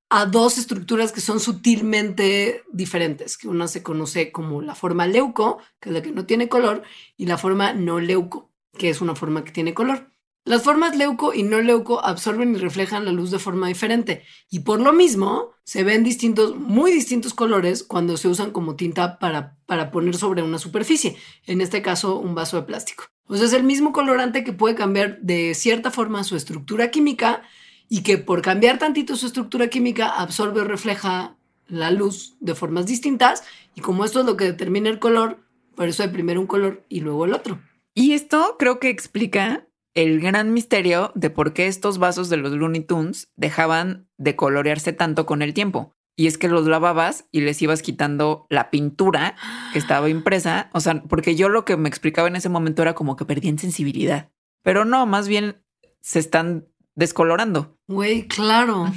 a 0.08 0.26
dos 0.26 0.58
estructuras 0.58 1.12
que 1.12 1.20
son 1.20 1.40
sutilmente 1.40 2.62
diferentes, 2.72 3.36
que 3.36 3.48
una 3.48 3.68
se 3.68 3.82
conoce 3.82 4.30
como 4.30 4.62
la 4.62 4.74
forma 4.74 5.06
leuco, 5.06 5.58
que 5.80 5.88
es 5.88 5.94
la 5.94 6.02
que 6.02 6.12
no 6.12 6.26
tiene 6.26 6.48
color, 6.48 6.82
y 7.16 7.26
la 7.26 7.38
forma 7.38 7.72
no 7.72 7.98
leuco, 7.98 8.52
que 8.78 8.88
es 8.88 9.00
una 9.00 9.16
forma 9.16 9.44
que 9.44 9.52
tiene 9.52 9.74
color. 9.74 10.10
Las 10.46 10.62
formas 10.62 10.96
leuco 10.96 11.34
y 11.34 11.42
no 11.42 11.60
leuco 11.60 12.04
absorben 12.04 12.54
y 12.54 12.58
reflejan 12.58 13.04
la 13.04 13.10
luz 13.10 13.32
de 13.32 13.40
forma 13.40 13.66
diferente 13.66 14.22
y 14.48 14.60
por 14.60 14.80
lo 14.80 14.92
mismo 14.92 15.50
se 15.64 15.82
ven 15.82 16.04
distintos, 16.04 16.54
muy 16.54 16.92
distintos 16.92 17.34
colores 17.34 17.82
cuando 17.82 18.16
se 18.16 18.28
usan 18.28 18.52
como 18.52 18.76
tinta 18.76 19.18
para, 19.18 19.56
para 19.66 19.90
poner 19.90 20.16
sobre 20.16 20.44
una 20.44 20.60
superficie, 20.60 21.16
en 21.46 21.60
este 21.60 21.82
caso 21.82 22.20
un 22.20 22.36
vaso 22.36 22.58
de 22.58 22.62
plástico. 22.62 23.06
O 23.26 23.34
es 23.34 23.52
el 23.52 23.64
mismo 23.64 23.92
colorante 23.92 24.44
que 24.44 24.52
puede 24.52 24.76
cambiar 24.76 25.18
de 25.20 25.52
cierta 25.54 25.90
forma 25.90 26.22
su 26.22 26.36
estructura 26.36 26.92
química 26.92 27.42
y 27.88 28.02
que 28.02 28.18
por 28.18 28.42
cambiar 28.42 28.78
tantito 28.78 29.16
su 29.16 29.26
estructura 29.26 29.68
química 29.68 30.08
absorbe 30.08 30.60
o 30.60 30.64
refleja 30.64 31.36
la 31.68 31.90
luz 31.90 32.36
de 32.40 32.54
formas 32.54 32.86
distintas 32.86 33.44
y 33.74 33.80
como 33.80 34.04
esto 34.04 34.20
es 34.20 34.26
lo 34.26 34.36
que 34.36 34.44
determina 34.44 34.88
el 34.88 34.98
color, 34.98 35.38
por 35.74 35.88
eso 35.88 36.02
hay 36.02 36.08
primero 36.08 36.40
un 36.40 36.46
color 36.46 36.84
y 36.88 37.00
luego 37.00 37.24
el 37.24 37.34
otro. 37.34 37.60
Y 37.94 38.12
esto 38.12 38.56
creo 38.58 38.78
que 38.78 38.88
explica 38.88 39.66
el 39.94 40.20
gran 40.20 40.52
misterio 40.52 41.12
de 41.14 41.30
por 41.30 41.54
qué 41.54 41.66
estos 41.66 41.98
vasos 41.98 42.28
de 42.28 42.36
los 42.36 42.52
Looney 42.52 42.82
Tunes 42.82 43.32
dejaban 43.36 44.08
de 44.18 44.36
colorearse 44.36 44.92
tanto 44.92 45.24
con 45.24 45.40
el 45.40 45.54
tiempo. 45.54 45.94
Y 46.18 46.26
es 46.26 46.38
que 46.38 46.48
los 46.48 46.66
lavabas 46.66 47.26
y 47.30 47.40
les 47.40 47.60
ibas 47.60 47.82
quitando 47.82 48.46
la 48.48 48.70
pintura 48.70 49.36
que 49.72 49.78
estaba 49.78 50.08
impresa. 50.08 50.70
O 50.72 50.80
sea, 50.80 51.02
porque 51.02 51.34
yo 51.34 51.48
lo 51.48 51.64
que 51.64 51.76
me 51.76 51.88
explicaba 51.88 52.28
en 52.28 52.36
ese 52.36 52.48
momento 52.48 52.82
era 52.82 52.94
como 52.94 53.16
que 53.16 53.26
perdían 53.26 53.58
sensibilidad. 53.58 54.30
Pero 54.62 54.84
no, 54.84 55.06
más 55.06 55.28
bien 55.28 55.62
se 56.00 56.18
están 56.18 56.68
descolorando. 56.96 57.78
Güey, 57.86 58.26
claro. 58.26 58.92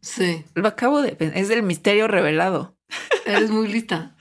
Sí. 0.00 0.44
Lo 0.54 0.68
acabo 0.68 1.02
de... 1.02 1.16
Es 1.34 1.50
el 1.50 1.62
misterio 1.62 2.08
revelado. 2.08 2.76
Eres 3.26 3.50
muy 3.50 3.68
lista. 3.68 4.16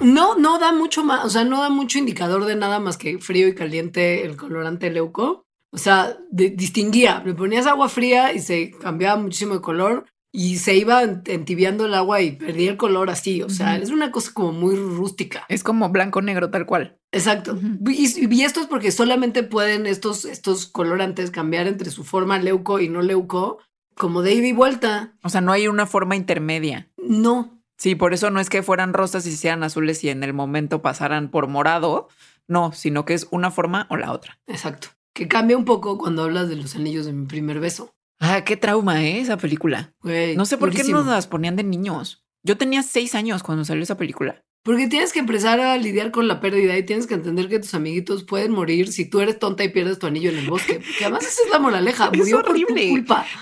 No, 0.00 0.36
no 0.36 0.58
da 0.58 0.72
mucho 0.72 1.04
más, 1.04 1.24
o 1.24 1.30
sea, 1.30 1.44
no 1.44 1.60
da 1.60 1.70
mucho 1.70 1.98
indicador 1.98 2.44
de 2.44 2.56
nada 2.56 2.80
más 2.80 2.98
que 2.98 3.18
frío 3.18 3.48
y 3.48 3.54
caliente 3.54 4.24
el 4.24 4.36
colorante 4.36 4.90
leuco. 4.90 5.46
O 5.72 5.78
sea, 5.78 6.16
distinguía, 6.30 7.22
le 7.24 7.34
ponías 7.34 7.66
agua 7.66 7.88
fría 7.88 8.32
y 8.32 8.40
se 8.40 8.70
cambiaba 8.70 9.20
muchísimo 9.20 9.54
de 9.54 9.60
color 9.60 10.06
y 10.38 10.58
se 10.58 10.76
iba 10.76 11.02
entibiando 11.02 11.86
el 11.86 11.94
agua 11.94 12.20
y 12.20 12.32
perdía 12.32 12.70
el 12.70 12.76
color 12.76 13.08
así. 13.08 13.42
O 13.42 13.48
sea, 13.48 13.78
es 13.78 13.88
una 13.88 14.10
cosa 14.10 14.32
como 14.34 14.52
muy 14.52 14.76
rústica. 14.76 15.46
Es 15.48 15.62
como 15.62 15.88
blanco-negro 15.88 16.50
tal 16.50 16.66
cual. 16.66 16.98
Exacto. 17.10 17.58
y, 17.88 18.42
esto 18.42 18.60
es 18.60 18.66
porque 18.66 18.92
solamente 18.92 19.44
pueden 19.44 19.86
estos, 19.86 20.26
estos 20.26 20.66
colorantes 20.66 21.30
cambiar 21.30 21.66
entre 21.66 21.88
su 21.88 22.04
forma 22.04 22.38
leuco 22.38 22.80
y 22.80 22.90
no 22.90 23.00
leuco 23.00 23.60
como 23.94 24.20
de 24.20 24.34
ida 24.34 24.48
y 24.48 24.52
vuelta. 24.52 25.14
O 25.22 25.30
sea, 25.30 25.40
no 25.40 25.52
hay 25.52 25.68
una 25.68 25.86
forma 25.86 26.16
intermedia. 26.16 26.90
No. 26.98 27.62
Sí, 27.78 27.94
por 27.94 28.12
eso 28.12 28.30
no 28.30 28.38
es 28.38 28.50
que 28.50 28.62
fueran 28.62 28.92
rosas 28.92 29.26
y 29.26 29.34
sean 29.34 29.62
azules 29.62 30.04
y 30.04 30.10
en 30.10 30.22
el 30.22 30.34
momento 30.34 30.82
pasaran 30.82 31.30
por 31.30 31.48
morado. 31.48 32.08
No, 32.46 32.72
sino 32.72 33.06
que 33.06 33.14
es 33.14 33.26
una 33.30 33.50
forma 33.50 33.86
o 33.88 33.96
la 33.96 34.12
otra. 34.12 34.38
Exacto. 34.46 34.88
Que 35.14 35.28
cambia 35.28 35.56
un 35.56 35.64
poco 35.64 35.96
cuando 35.96 36.24
hablas 36.24 36.50
de 36.50 36.56
los 36.56 36.76
anillos 36.76 37.06
de 37.06 37.14
mi 37.14 37.24
primer 37.24 37.58
beso. 37.58 37.95
Ah, 38.18 38.44
qué 38.44 38.56
trauma, 38.56 39.04
¿eh? 39.04 39.20
Esa 39.20 39.36
película. 39.36 39.94
no 40.02 40.46
sé 40.46 40.58
por 40.58 40.70
qué 40.72 40.84
nos 40.84 41.06
las 41.06 41.26
ponían 41.26 41.56
de 41.56 41.64
niños. 41.64 42.24
Yo 42.42 42.56
tenía 42.56 42.82
seis 42.82 43.14
años 43.14 43.42
cuando 43.42 43.64
salió 43.64 43.82
esa 43.82 43.96
película. 43.96 44.44
Porque 44.62 44.88
tienes 44.88 45.12
que 45.12 45.20
empezar 45.20 45.60
a 45.60 45.76
lidiar 45.76 46.10
con 46.10 46.26
la 46.26 46.40
pérdida 46.40 46.76
y 46.76 46.84
tienes 46.84 47.06
que 47.06 47.14
entender 47.14 47.48
que 47.48 47.60
tus 47.60 47.74
amiguitos 47.74 48.24
pueden 48.24 48.50
morir 48.50 48.90
si 48.92 49.08
tú 49.08 49.20
eres 49.20 49.38
tonta 49.38 49.62
y 49.62 49.68
pierdes 49.68 50.00
tu 50.00 50.08
anillo 50.08 50.30
en 50.30 50.38
el 50.38 50.50
bosque. 50.50 50.74
Porque 50.74 51.04
además 51.04 51.24
esa 51.24 51.42
es 51.44 51.50
la 51.50 51.58
moraleja. 51.60 52.10
Murió 52.16 52.42
por 52.42 52.56
tu 52.56 52.66
culpa. 52.66 53.26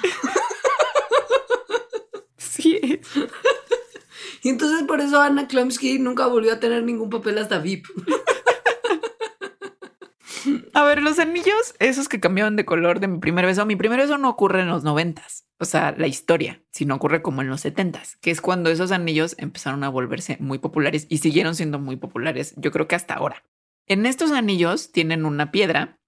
Sí. 2.55 2.79
y 4.43 4.49
entonces 4.49 4.85
por 4.85 5.01
eso 5.01 5.21
Anna 5.21 5.49
Klumsky 5.49 5.99
nunca 5.99 6.27
volvió 6.27 6.53
a 6.53 6.61
tener 6.61 6.85
ningún 6.85 7.11
papel 7.11 7.39
hasta 7.39 7.59
VIP. 7.59 7.87
A 10.77 10.83
ver, 10.83 11.01
los 11.03 11.21
anillos, 11.21 11.77
esos 11.79 12.09
que 12.09 12.19
cambiaban 12.19 12.57
de 12.57 12.65
color 12.65 12.99
de 12.99 13.07
mi 13.07 13.19
primer 13.21 13.47
beso, 13.47 13.65
mi 13.65 13.77
primer 13.77 14.01
beso 14.01 14.19
no 14.19 14.29
ocurre 14.29 14.63
en 14.63 14.67
los 14.67 14.83
noventas, 14.83 15.47
o 15.61 15.65
sea, 15.65 15.95
la 15.97 16.09
historia, 16.09 16.65
sino 16.73 16.97
ocurre 16.97 17.23
como 17.23 17.43
en 17.43 17.49
los 17.49 17.61
setentas, 17.61 18.17
que 18.17 18.33
es 18.33 18.41
cuando 18.41 18.71
esos 18.71 18.91
anillos 18.91 19.37
empezaron 19.39 19.85
a 19.85 19.89
volverse 19.89 20.37
muy 20.41 20.59
populares 20.59 21.07
y 21.09 21.19
siguieron 21.19 21.55
siendo 21.55 21.79
muy 21.79 21.95
populares, 21.95 22.55
yo 22.57 22.73
creo 22.73 22.89
que 22.89 22.97
hasta 22.97 23.15
ahora. 23.15 23.45
En 23.87 24.05
estos 24.05 24.33
anillos 24.33 24.91
tienen 24.91 25.27
una 25.27 25.53
piedra, 25.53 26.01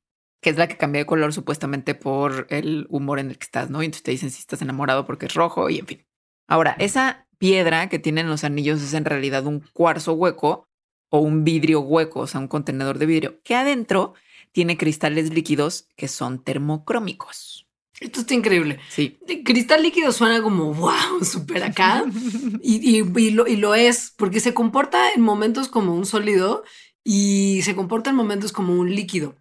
que 0.42 0.50
es 0.50 0.56
la 0.56 0.66
que 0.66 0.76
cambia 0.76 1.02
de 1.02 1.06
color 1.06 1.32
supuestamente 1.32 1.94
por 1.94 2.48
el 2.50 2.88
humor 2.90 3.20
en 3.20 3.30
el 3.30 3.38
que 3.38 3.44
estás, 3.44 3.70
¿no? 3.70 3.82
Y 3.82 3.86
entonces 3.86 4.02
te 4.02 4.10
dicen 4.10 4.30
si 4.32 4.40
estás 4.40 4.62
enamorado 4.62 5.06
porque 5.06 5.26
es 5.26 5.34
rojo 5.34 5.70
y 5.70 5.78
en 5.78 5.86
fin. 5.86 6.06
Ahora, 6.48 6.74
esa 6.80 7.28
piedra 7.38 7.88
que 7.88 8.00
tienen 8.00 8.28
los 8.28 8.42
anillos 8.42 8.82
es 8.82 8.94
en 8.94 9.04
realidad 9.04 9.46
un 9.46 9.60
cuarzo 9.72 10.14
hueco 10.14 10.66
o 11.08 11.20
un 11.20 11.44
vidrio 11.44 11.82
hueco, 11.82 12.20
o 12.20 12.26
sea, 12.26 12.40
un 12.40 12.48
contenedor 12.48 12.98
de 12.98 13.06
vidrio, 13.06 13.40
que 13.44 13.54
adentro 13.54 14.14
tiene 14.57 14.78
cristales 14.78 15.34
líquidos 15.34 15.86
que 15.96 16.09
son 16.09 16.42
termocrómicos. 16.42 17.68
Esto 18.00 18.20
está 18.20 18.32
increíble. 18.32 18.78
Sí. 18.88 19.18
Cristal 19.44 19.82
líquido 19.82 20.12
suena 20.12 20.40
como 20.40 20.72
wow, 20.72 21.22
súper 21.22 21.62
acá. 21.62 22.07
y, 22.62 23.02
lo, 23.32 23.46
y 23.46 23.57
lo 23.57 23.74
es, 23.74 24.14
porque 24.16 24.40
se 24.40 24.54
comporta 24.54 25.12
en 25.12 25.20
momentos 25.20 25.68
como 25.68 25.94
un 25.94 26.07
sólido 26.07 26.64
y 27.04 27.61
se 27.64 27.76
comporta 27.76 28.09
en 28.09 28.16
momentos 28.16 28.50
como 28.50 28.72
un 28.72 28.94
líquido. 28.94 29.36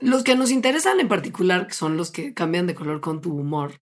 Los 0.00 0.22
que 0.22 0.36
nos 0.36 0.50
interesan 0.50 1.00
en 1.00 1.08
particular, 1.08 1.66
que 1.66 1.72
son 1.72 1.96
los 1.96 2.10
que 2.10 2.34
cambian 2.34 2.66
de 2.66 2.74
color 2.74 3.00
con 3.00 3.22
tu 3.22 3.32
humor, 3.32 3.80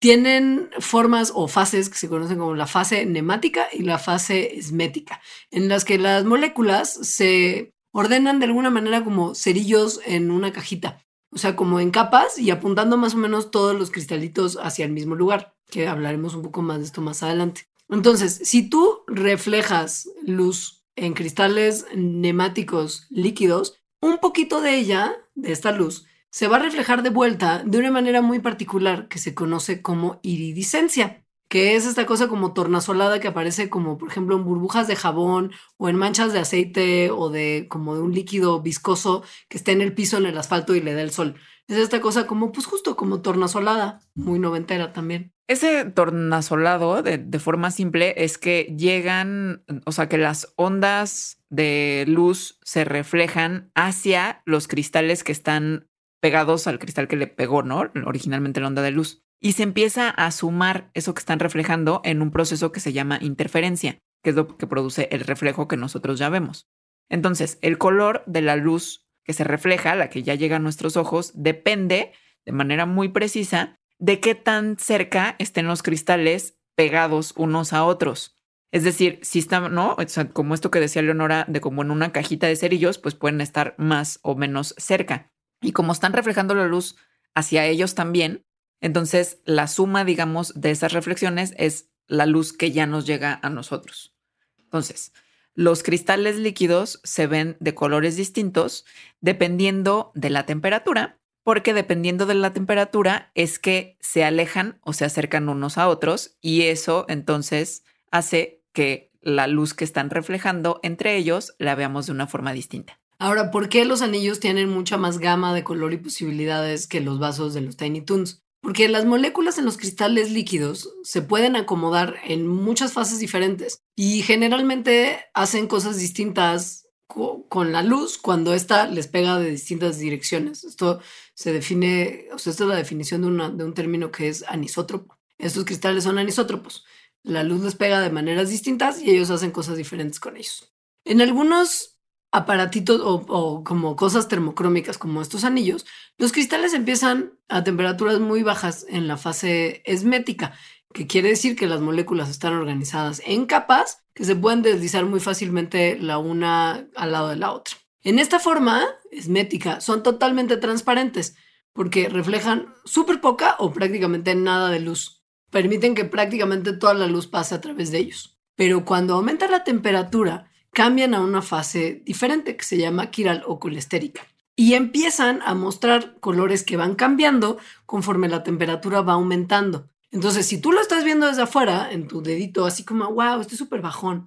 tienen 0.00 0.68
formas 0.80 1.30
o 1.32 1.46
fases 1.46 1.88
que 1.88 1.96
se 1.96 2.08
conocen 2.08 2.38
como 2.38 2.56
la 2.56 2.66
fase 2.66 3.06
nemática 3.06 3.68
y 3.72 3.84
la 3.84 4.00
fase 4.00 4.58
esmética, 4.58 5.22
en 5.52 5.68
las 5.68 5.84
que 5.84 5.96
las 5.96 6.24
moléculas 6.24 6.92
se 6.92 7.73
ordenan 7.94 8.40
de 8.40 8.46
alguna 8.46 8.70
manera 8.70 9.04
como 9.04 9.36
cerillos 9.36 10.00
en 10.04 10.32
una 10.32 10.52
cajita, 10.52 11.00
o 11.30 11.38
sea, 11.38 11.54
como 11.54 11.78
en 11.78 11.92
capas 11.92 12.38
y 12.38 12.50
apuntando 12.50 12.96
más 12.96 13.14
o 13.14 13.18
menos 13.18 13.52
todos 13.52 13.78
los 13.78 13.92
cristalitos 13.92 14.58
hacia 14.60 14.84
el 14.84 14.90
mismo 14.92 15.14
lugar, 15.14 15.54
que 15.70 15.86
hablaremos 15.86 16.34
un 16.34 16.42
poco 16.42 16.60
más 16.60 16.78
de 16.78 16.84
esto 16.84 17.00
más 17.00 17.22
adelante. 17.22 17.68
Entonces, 17.88 18.40
si 18.42 18.68
tú 18.68 19.04
reflejas 19.06 20.08
luz 20.26 20.84
en 20.96 21.14
cristales 21.14 21.86
nemáticos 21.94 23.06
líquidos, 23.10 23.80
un 24.00 24.18
poquito 24.18 24.60
de 24.60 24.74
ella, 24.74 25.14
de 25.36 25.52
esta 25.52 25.70
luz, 25.70 26.04
se 26.30 26.48
va 26.48 26.56
a 26.56 26.60
reflejar 26.60 27.04
de 27.04 27.10
vuelta 27.10 27.62
de 27.64 27.78
una 27.78 27.92
manera 27.92 28.22
muy 28.22 28.40
particular 28.40 29.06
que 29.06 29.20
se 29.20 29.34
conoce 29.34 29.82
como 29.82 30.18
iridiscencia 30.22 31.23
que 31.54 31.76
es 31.76 31.86
esta 31.86 32.04
cosa 32.04 32.26
como 32.26 32.52
tornasolada 32.52 33.20
que 33.20 33.28
aparece 33.28 33.70
como 33.70 33.96
por 33.96 34.08
ejemplo 34.08 34.34
en 34.34 34.44
burbujas 34.44 34.88
de 34.88 34.96
jabón 34.96 35.52
o 35.76 35.88
en 35.88 35.94
manchas 35.94 36.32
de 36.32 36.40
aceite 36.40 37.12
o 37.12 37.30
de 37.30 37.68
como 37.70 37.94
de 37.94 38.02
un 38.02 38.12
líquido 38.12 38.60
viscoso 38.60 39.22
que 39.48 39.56
está 39.56 39.70
en 39.70 39.80
el 39.80 39.94
piso 39.94 40.18
en 40.18 40.26
el 40.26 40.36
asfalto 40.36 40.74
y 40.74 40.80
le 40.80 40.94
da 40.94 41.02
el 41.02 41.12
sol. 41.12 41.36
Es 41.68 41.76
esta 41.76 42.00
cosa 42.00 42.26
como 42.26 42.50
pues 42.50 42.66
justo 42.66 42.96
como 42.96 43.22
tornasolada, 43.22 44.00
muy 44.16 44.40
noventera 44.40 44.92
también. 44.92 45.32
Ese 45.46 45.84
tornasolado 45.84 47.02
de, 47.02 47.18
de 47.18 47.38
forma 47.38 47.70
simple 47.70 48.14
es 48.16 48.36
que 48.36 48.74
llegan, 48.76 49.62
o 49.86 49.92
sea 49.92 50.08
que 50.08 50.18
las 50.18 50.52
ondas 50.56 51.38
de 51.50 52.04
luz 52.08 52.58
se 52.64 52.84
reflejan 52.84 53.70
hacia 53.76 54.42
los 54.44 54.66
cristales 54.66 55.22
que 55.22 55.30
están 55.30 55.86
pegados 56.20 56.66
al 56.66 56.80
cristal 56.80 57.06
que 57.06 57.14
le 57.14 57.28
pegó, 57.28 57.62
¿no? 57.62 57.92
Originalmente 58.06 58.60
la 58.60 58.66
onda 58.66 58.82
de 58.82 58.90
luz 58.90 59.23
y 59.40 59.52
se 59.52 59.62
empieza 59.62 60.08
a 60.10 60.30
sumar 60.30 60.90
eso 60.94 61.14
que 61.14 61.20
están 61.20 61.38
reflejando 61.38 62.00
en 62.04 62.22
un 62.22 62.30
proceso 62.30 62.72
que 62.72 62.80
se 62.80 62.92
llama 62.92 63.18
interferencia, 63.20 63.98
que 64.22 64.30
es 64.30 64.36
lo 64.36 64.56
que 64.56 64.66
produce 64.66 65.08
el 65.12 65.20
reflejo 65.20 65.68
que 65.68 65.76
nosotros 65.76 66.18
ya 66.18 66.28
vemos. 66.28 66.68
Entonces, 67.08 67.58
el 67.60 67.78
color 67.78 68.22
de 68.26 68.40
la 68.40 68.56
luz 68.56 69.06
que 69.24 69.32
se 69.32 69.44
refleja, 69.44 69.94
la 69.94 70.10
que 70.10 70.22
ya 70.22 70.34
llega 70.34 70.56
a 70.56 70.60
nuestros 70.60 70.96
ojos, 70.96 71.32
depende 71.34 72.12
de 72.44 72.52
manera 72.52 72.86
muy 72.86 73.08
precisa 73.08 73.78
de 73.98 74.20
qué 74.20 74.34
tan 74.34 74.78
cerca 74.78 75.36
estén 75.38 75.66
los 75.66 75.82
cristales 75.82 76.58
pegados 76.74 77.32
unos 77.36 77.72
a 77.72 77.84
otros. 77.84 78.38
Es 78.72 78.82
decir, 78.82 79.20
si 79.22 79.38
están, 79.38 79.72
¿no? 79.72 79.96
como 80.32 80.52
esto 80.52 80.70
que 80.70 80.80
decía 80.80 81.00
Leonora, 81.00 81.44
de 81.48 81.60
como 81.60 81.82
en 81.82 81.90
una 81.90 82.12
cajita 82.12 82.48
de 82.48 82.56
cerillos, 82.56 82.98
pues 82.98 83.14
pueden 83.14 83.40
estar 83.40 83.74
más 83.78 84.18
o 84.22 84.34
menos 84.34 84.74
cerca. 84.78 85.30
Y 85.62 85.72
como 85.72 85.92
están 85.92 86.12
reflejando 86.12 86.54
la 86.54 86.66
luz 86.66 86.96
hacia 87.34 87.66
ellos 87.66 87.94
también, 87.94 88.44
entonces, 88.84 89.38
la 89.46 89.66
suma, 89.66 90.04
digamos, 90.04 90.52
de 90.60 90.70
esas 90.70 90.92
reflexiones 90.92 91.54
es 91.56 91.88
la 92.06 92.26
luz 92.26 92.52
que 92.52 92.70
ya 92.70 92.86
nos 92.86 93.06
llega 93.06 93.40
a 93.42 93.48
nosotros. 93.48 94.14
Entonces, 94.58 95.14
los 95.54 95.82
cristales 95.82 96.36
líquidos 96.36 97.00
se 97.02 97.26
ven 97.26 97.56
de 97.60 97.74
colores 97.74 98.14
distintos 98.16 98.84
dependiendo 99.22 100.12
de 100.14 100.28
la 100.28 100.44
temperatura, 100.44 101.18
porque 101.44 101.72
dependiendo 101.72 102.26
de 102.26 102.34
la 102.34 102.52
temperatura 102.52 103.30
es 103.34 103.58
que 103.58 103.96
se 104.00 104.22
alejan 104.22 104.78
o 104.82 104.92
se 104.92 105.06
acercan 105.06 105.48
unos 105.48 105.78
a 105.78 105.88
otros 105.88 106.36
y 106.42 106.64
eso 106.64 107.06
entonces 107.08 107.84
hace 108.10 108.62
que 108.74 109.10
la 109.22 109.46
luz 109.46 109.72
que 109.72 109.84
están 109.84 110.10
reflejando 110.10 110.80
entre 110.82 111.16
ellos 111.16 111.54
la 111.58 111.74
veamos 111.74 112.04
de 112.04 112.12
una 112.12 112.26
forma 112.26 112.52
distinta. 112.52 113.00
Ahora, 113.18 113.50
¿por 113.50 113.70
qué 113.70 113.86
los 113.86 114.02
anillos 114.02 114.40
tienen 114.40 114.68
mucha 114.68 114.98
más 114.98 115.16
gama 115.16 115.54
de 115.54 115.64
color 115.64 115.94
y 115.94 115.96
posibilidades 115.96 116.86
que 116.86 117.00
los 117.00 117.18
vasos 117.18 117.54
de 117.54 117.62
los 117.62 117.78
Tiny 117.78 118.02
Toons? 118.02 118.43
Porque 118.64 118.88
las 118.88 119.04
moléculas 119.04 119.58
en 119.58 119.66
los 119.66 119.76
cristales 119.76 120.30
líquidos 120.30 120.88
se 121.02 121.20
pueden 121.20 121.54
acomodar 121.54 122.16
en 122.24 122.46
muchas 122.46 122.94
fases 122.94 123.18
diferentes 123.18 123.82
y 123.94 124.22
generalmente 124.22 125.20
hacen 125.34 125.66
cosas 125.66 125.98
distintas 125.98 126.88
con 127.06 127.72
la 127.72 127.82
luz 127.82 128.16
cuando 128.16 128.54
ésta 128.54 128.86
les 128.86 129.06
pega 129.06 129.38
de 129.38 129.50
distintas 129.50 129.98
direcciones. 129.98 130.64
Esto 130.64 131.00
se 131.34 131.52
define, 131.52 132.28
o 132.32 132.38
sea, 132.38 132.52
esta 132.52 132.64
es 132.64 132.70
la 132.70 132.76
definición 132.76 133.20
de, 133.20 133.64
un 133.64 133.74
término 133.74 134.10
que 134.10 134.28
es 134.28 134.42
anisótropo. 134.48 135.18
Estos 135.36 135.66
cristales 135.66 136.04
son 136.04 136.16
anisótropos. 136.16 136.86
La 137.22 137.44
luz 137.44 137.62
les 137.62 137.74
pega 137.74 138.00
de 138.00 138.08
maneras 138.08 138.48
distintas 138.48 138.98
y 138.98 139.10
ellos 139.10 139.28
hacen 139.28 139.50
cosas 139.50 139.76
diferentes 139.76 140.18
con 140.18 140.38
ellos. 140.38 140.72
En 141.04 141.20
algunos 141.20 141.93
aparatitos 142.34 143.00
o, 143.04 143.62
como 143.62 143.94
cosas 143.94 144.26
termocrómicas 144.26 144.98
como 144.98 145.22
estos 145.22 145.44
anillos, 145.44 145.86
los 146.18 146.32
cristales 146.32 146.74
empiezan 146.74 147.38
a 147.48 147.62
temperaturas 147.62 148.18
muy 148.18 148.42
bajas 148.42 148.84
en 148.88 149.06
la 149.06 149.16
fase 149.16 149.82
esmética, 149.86 150.52
que 150.92 151.06
quiere 151.06 151.28
decir 151.28 151.54
que 151.54 151.68
las 151.68 151.80
moléculas 151.80 152.28
están 152.28 152.54
organizadas 152.54 153.22
en 153.24 153.46
capas 153.46 154.00
que 154.14 154.24
se 154.24 154.34
pueden 154.34 154.62
deslizar 154.62 155.04
muy 155.04 155.20
fácilmente 155.20 155.96
la 155.96 156.18
una 156.18 156.88
al 156.96 157.12
lado 157.12 157.28
de 157.28 157.36
la 157.36 157.52
otra. 157.52 157.76
En 158.02 158.18
esta 158.18 158.40
forma 158.40 158.84
esmética 159.12 159.80
son 159.80 160.02
totalmente 160.02 160.56
transparentes 160.56 161.36
porque 161.72 162.08
reflejan 162.08 162.74
súper 162.84 163.20
poca 163.20 163.54
o 163.60 163.72
prácticamente 163.72 164.34
nada 164.34 164.70
de 164.70 164.80
luz. 164.80 165.22
Permiten 165.50 165.94
que 165.94 166.04
prácticamente 166.04 166.72
toda 166.72 166.94
la 166.94 167.06
luz 167.06 167.28
pase 167.28 167.54
a 167.54 167.60
través 167.60 167.92
de 167.92 167.98
ellos. 167.98 168.40
Pero 168.56 168.84
cuando 168.84 169.14
aumenta 169.14 169.46
la 169.46 169.62
temperatura, 169.62 170.50
cambian 170.74 171.14
a 171.14 171.20
una 171.22 171.40
fase 171.40 172.02
diferente 172.04 172.56
que 172.56 172.64
se 172.64 172.76
llama 172.76 173.10
quiral 173.10 173.42
o 173.46 173.58
colestérica 173.58 174.26
y 174.56 174.74
empiezan 174.74 175.40
a 175.42 175.54
mostrar 175.54 176.16
colores 176.20 176.62
que 176.62 176.76
van 176.76 176.94
cambiando 176.94 177.58
conforme 177.86 178.28
la 178.28 178.42
temperatura 178.42 179.00
va 179.00 179.14
aumentando. 179.14 179.88
Entonces, 180.10 180.46
si 180.46 180.58
tú 180.60 180.70
lo 180.70 180.80
estás 180.80 181.02
viendo 181.02 181.26
desde 181.26 181.42
afuera, 181.42 181.88
en 181.90 182.06
tu 182.06 182.22
dedito, 182.22 182.66
así 182.66 182.84
como, 182.84 183.10
wow, 183.12 183.40
estoy 183.40 183.58
súper 183.58 183.80
bajón, 183.80 184.26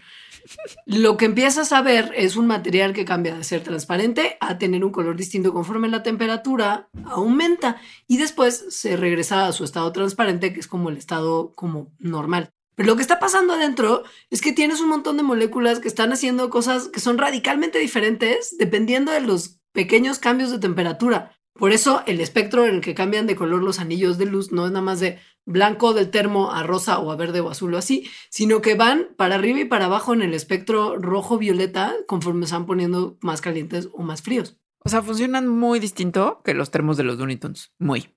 lo 0.85 1.15
que 1.15 1.25
empiezas 1.25 1.71
a 1.71 1.81
ver 1.81 2.11
es 2.13 2.35
un 2.35 2.45
material 2.45 2.91
que 2.91 3.05
cambia 3.05 3.35
de 3.35 3.45
ser 3.45 3.63
transparente 3.63 4.37
a 4.41 4.57
tener 4.57 4.83
un 4.83 4.91
color 4.91 5.15
distinto 5.15 5.53
conforme 5.53 5.87
la 5.87 6.03
temperatura 6.03 6.89
aumenta 7.05 7.79
y 8.05 8.17
después 8.17 8.65
se 8.69 8.97
regresa 8.97 9.47
a 9.47 9.53
su 9.53 9.63
estado 9.63 9.91
transparente, 9.93 10.53
que 10.53 10.59
es 10.59 10.67
como 10.67 10.89
el 10.89 10.97
estado 10.97 11.53
como 11.55 11.93
normal. 11.99 12.51
Pero 12.77 12.87
lo 12.87 12.95
que 12.95 13.01
está 13.01 13.19
pasando 13.19 13.53
adentro 13.53 14.03
es 14.29 14.39
que 14.39 14.53
tienes 14.53 14.81
un 14.81 14.89
montón 14.89 15.17
de 15.17 15.23
moléculas 15.23 15.79
que 15.79 15.87
están 15.87 16.13
haciendo 16.13 16.51
cosas 16.51 16.89
que 16.89 16.99
son 16.99 17.17
radicalmente 17.17 17.79
diferentes 17.79 18.55
dependiendo 18.59 19.11
de 19.11 19.19
los 19.19 19.59
pequeños 19.71 20.19
cambios 20.19 20.51
de 20.51 20.59
temperatura. 20.59 21.35
Por 21.55 21.71
eso 21.71 22.03
el 22.05 22.21
espectro 22.21 22.67
en 22.67 22.75
el 22.75 22.81
que 22.81 22.93
cambian 22.93 23.25
de 23.25 23.35
color 23.35 23.63
los 23.63 23.79
anillos 23.79 24.19
de 24.19 24.27
luz 24.27 24.51
no 24.51 24.67
es 24.67 24.71
nada 24.71 24.83
más 24.83 24.99
de 24.99 25.17
blanco 25.43 25.93
del 25.93 26.11
termo 26.11 26.51
a 26.51 26.61
rosa 26.61 26.99
o 26.99 27.11
a 27.11 27.15
verde 27.15 27.39
o 27.39 27.49
azul 27.49 27.73
o 27.73 27.79
así, 27.79 28.07
sino 28.29 28.61
que 28.61 28.75
van 28.75 29.07
para 29.17 29.35
arriba 29.35 29.61
y 29.61 29.65
para 29.65 29.85
abajo 29.85 30.13
en 30.13 30.21
el 30.21 30.35
espectro 30.35 30.97
rojo-violeta 30.97 31.95
conforme 32.05 32.45
se 32.45 32.53
van 32.53 32.67
poniendo 32.67 33.17
más 33.21 33.41
calientes 33.41 33.89
o 33.91 34.03
más 34.03 34.21
fríos. 34.21 34.59
O 34.85 34.89
sea, 34.89 35.01
funcionan 35.01 35.47
muy 35.47 35.79
distinto 35.79 36.43
que 36.45 36.53
los 36.53 36.69
termos 36.69 36.95
de 36.95 37.05
los 37.05 37.17
Looney 37.17 37.39
Muy. 37.79 38.07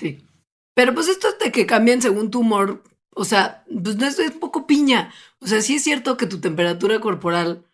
Sí. 0.00 0.26
Pero 0.74 0.94
pues 0.94 1.08
esto 1.08 1.28
es 1.28 1.38
de 1.38 1.52
que 1.52 1.66
cambian 1.66 2.00
según 2.00 2.30
tu 2.30 2.40
humor 2.40 2.82
o 3.14 3.24
sea, 3.24 3.64
pues 3.82 3.96
no 3.96 4.06
es, 4.06 4.16
poco 4.40 4.66
piña. 4.66 5.12
O 5.40 5.46
sea, 5.46 5.60
sí 5.60 5.76
es 5.76 5.84
cierto 5.84 6.16
que 6.16 6.26
tu 6.26 6.40
temperatura 6.40 7.00
corporal 7.00 7.64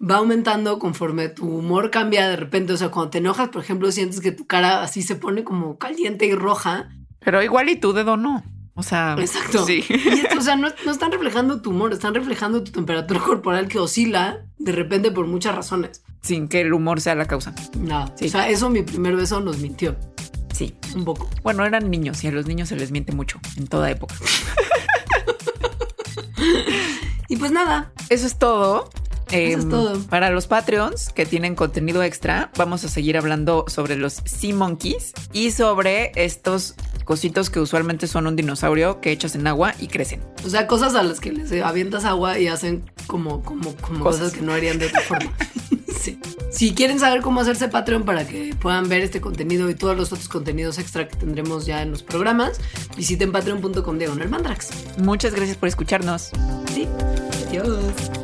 va 0.00 0.16
aumentando 0.16 0.78
conforme 0.78 1.28
tu 1.28 1.46
humor 1.46 1.90
cambia 1.90 2.28
de 2.28 2.36
repente. 2.36 2.72
O 2.72 2.76
sea, 2.76 2.90
cuando 2.90 3.10
te 3.10 3.18
enojas, 3.18 3.48
por 3.48 3.62
ejemplo, 3.62 3.90
sientes 3.90 4.20
que 4.20 4.32
tu 4.32 4.46
cara 4.46 4.82
así 4.82 5.02
se 5.02 5.16
pone 5.16 5.44
como 5.44 5.78
caliente 5.78 6.26
y 6.26 6.34
roja. 6.34 6.90
Pero 7.20 7.42
igual 7.42 7.68
y 7.68 7.76
tu 7.76 7.92
dedo 7.92 8.16
no. 8.16 8.44
O 8.74 8.82
sea, 8.82 9.16
exacto. 9.18 9.64
Sí. 9.64 9.84
Y 9.88 10.36
o 10.36 10.40
sea, 10.40 10.56
no, 10.56 10.68
no, 10.84 10.90
están 10.90 11.12
reflejando 11.12 11.62
tu 11.62 11.70
humor, 11.70 11.92
están 11.92 12.14
reflejando 12.14 12.64
tu 12.64 12.72
temperatura 12.72 13.20
corporal 13.20 13.68
que 13.68 13.78
oscila 13.78 14.46
de 14.58 14.72
repente 14.72 15.10
por 15.10 15.26
muchas 15.26 15.54
razones. 15.54 16.02
Sin 16.22 16.48
que 16.48 16.60
el 16.60 16.72
humor 16.72 17.00
sea 17.00 17.14
la 17.14 17.26
causa. 17.26 17.54
No. 17.78 18.04
O 18.04 18.28
sea, 18.28 18.48
eso 18.48 18.70
mi 18.70 18.82
primer 18.82 19.14
beso 19.14 19.40
nos 19.40 19.58
mintió. 19.58 19.96
Sí, 20.52 20.74
un 20.94 21.04
poco. 21.04 21.28
Bueno, 21.42 21.64
eran 21.64 21.90
niños 21.90 22.22
y 22.22 22.28
a 22.28 22.32
los 22.32 22.46
niños 22.46 22.68
se 22.68 22.76
les 22.76 22.92
miente 22.92 23.12
mucho 23.12 23.40
en 23.56 23.66
toda 23.66 23.90
época. 23.90 24.14
y 27.28 27.36
pues 27.36 27.52
nada. 27.52 27.92
Eso 28.08 28.26
es 28.26 28.36
todo. 28.36 28.90
Eso 29.30 29.58
es 29.58 29.64
em, 29.64 29.70
todo. 29.70 30.00
Para 30.02 30.30
los 30.30 30.46
Patreons 30.46 31.10
que 31.10 31.26
tienen 31.26 31.54
contenido 31.54 32.02
extra, 32.02 32.50
vamos 32.56 32.84
a 32.84 32.88
seguir 32.88 33.16
hablando 33.16 33.64
sobre 33.68 33.96
los 33.96 34.22
Sea 34.24 34.54
Monkeys 34.54 35.12
y 35.32 35.50
sobre 35.50 36.12
estos 36.14 36.74
cositos 37.04 37.50
que 37.50 37.60
usualmente 37.60 38.06
son 38.06 38.26
un 38.26 38.36
dinosaurio 38.36 39.00
que 39.00 39.12
echas 39.12 39.34
en 39.34 39.46
agua 39.46 39.74
y 39.78 39.88
crecen. 39.88 40.22
O 40.44 40.48
sea, 40.48 40.66
cosas 40.66 40.94
a 40.94 41.02
las 41.02 41.20
que 41.20 41.32
les 41.32 41.52
avientas 41.62 42.04
agua 42.04 42.38
y 42.38 42.48
hacen 42.48 42.90
como, 43.06 43.42
como, 43.42 43.74
como 43.76 44.00
cosas 44.00 44.32
que 44.32 44.40
no 44.40 44.52
harían 44.52 44.78
de 44.78 44.86
otra 44.86 45.00
forma. 45.00 45.32
Si 46.54 46.72
quieren 46.72 47.00
saber 47.00 47.20
cómo 47.20 47.40
hacerse 47.40 47.66
Patreon 47.66 48.04
para 48.04 48.24
que 48.28 48.54
puedan 48.54 48.88
ver 48.88 49.02
este 49.02 49.20
contenido 49.20 49.68
y 49.70 49.74
todos 49.74 49.96
los 49.96 50.12
otros 50.12 50.28
contenidos 50.28 50.78
extra 50.78 51.08
que 51.08 51.16
tendremos 51.16 51.66
ya 51.66 51.82
en 51.82 51.90
los 51.90 52.04
programas, 52.04 52.60
visiten 52.96 53.32
patreon.com 53.32 53.98
diagonal 53.98 54.28
mandrax. 54.28 54.70
Muchas 54.98 55.34
gracias 55.34 55.56
por 55.56 55.68
escucharnos. 55.68 56.30
Sí. 56.72 56.86
Adiós. 57.48 58.23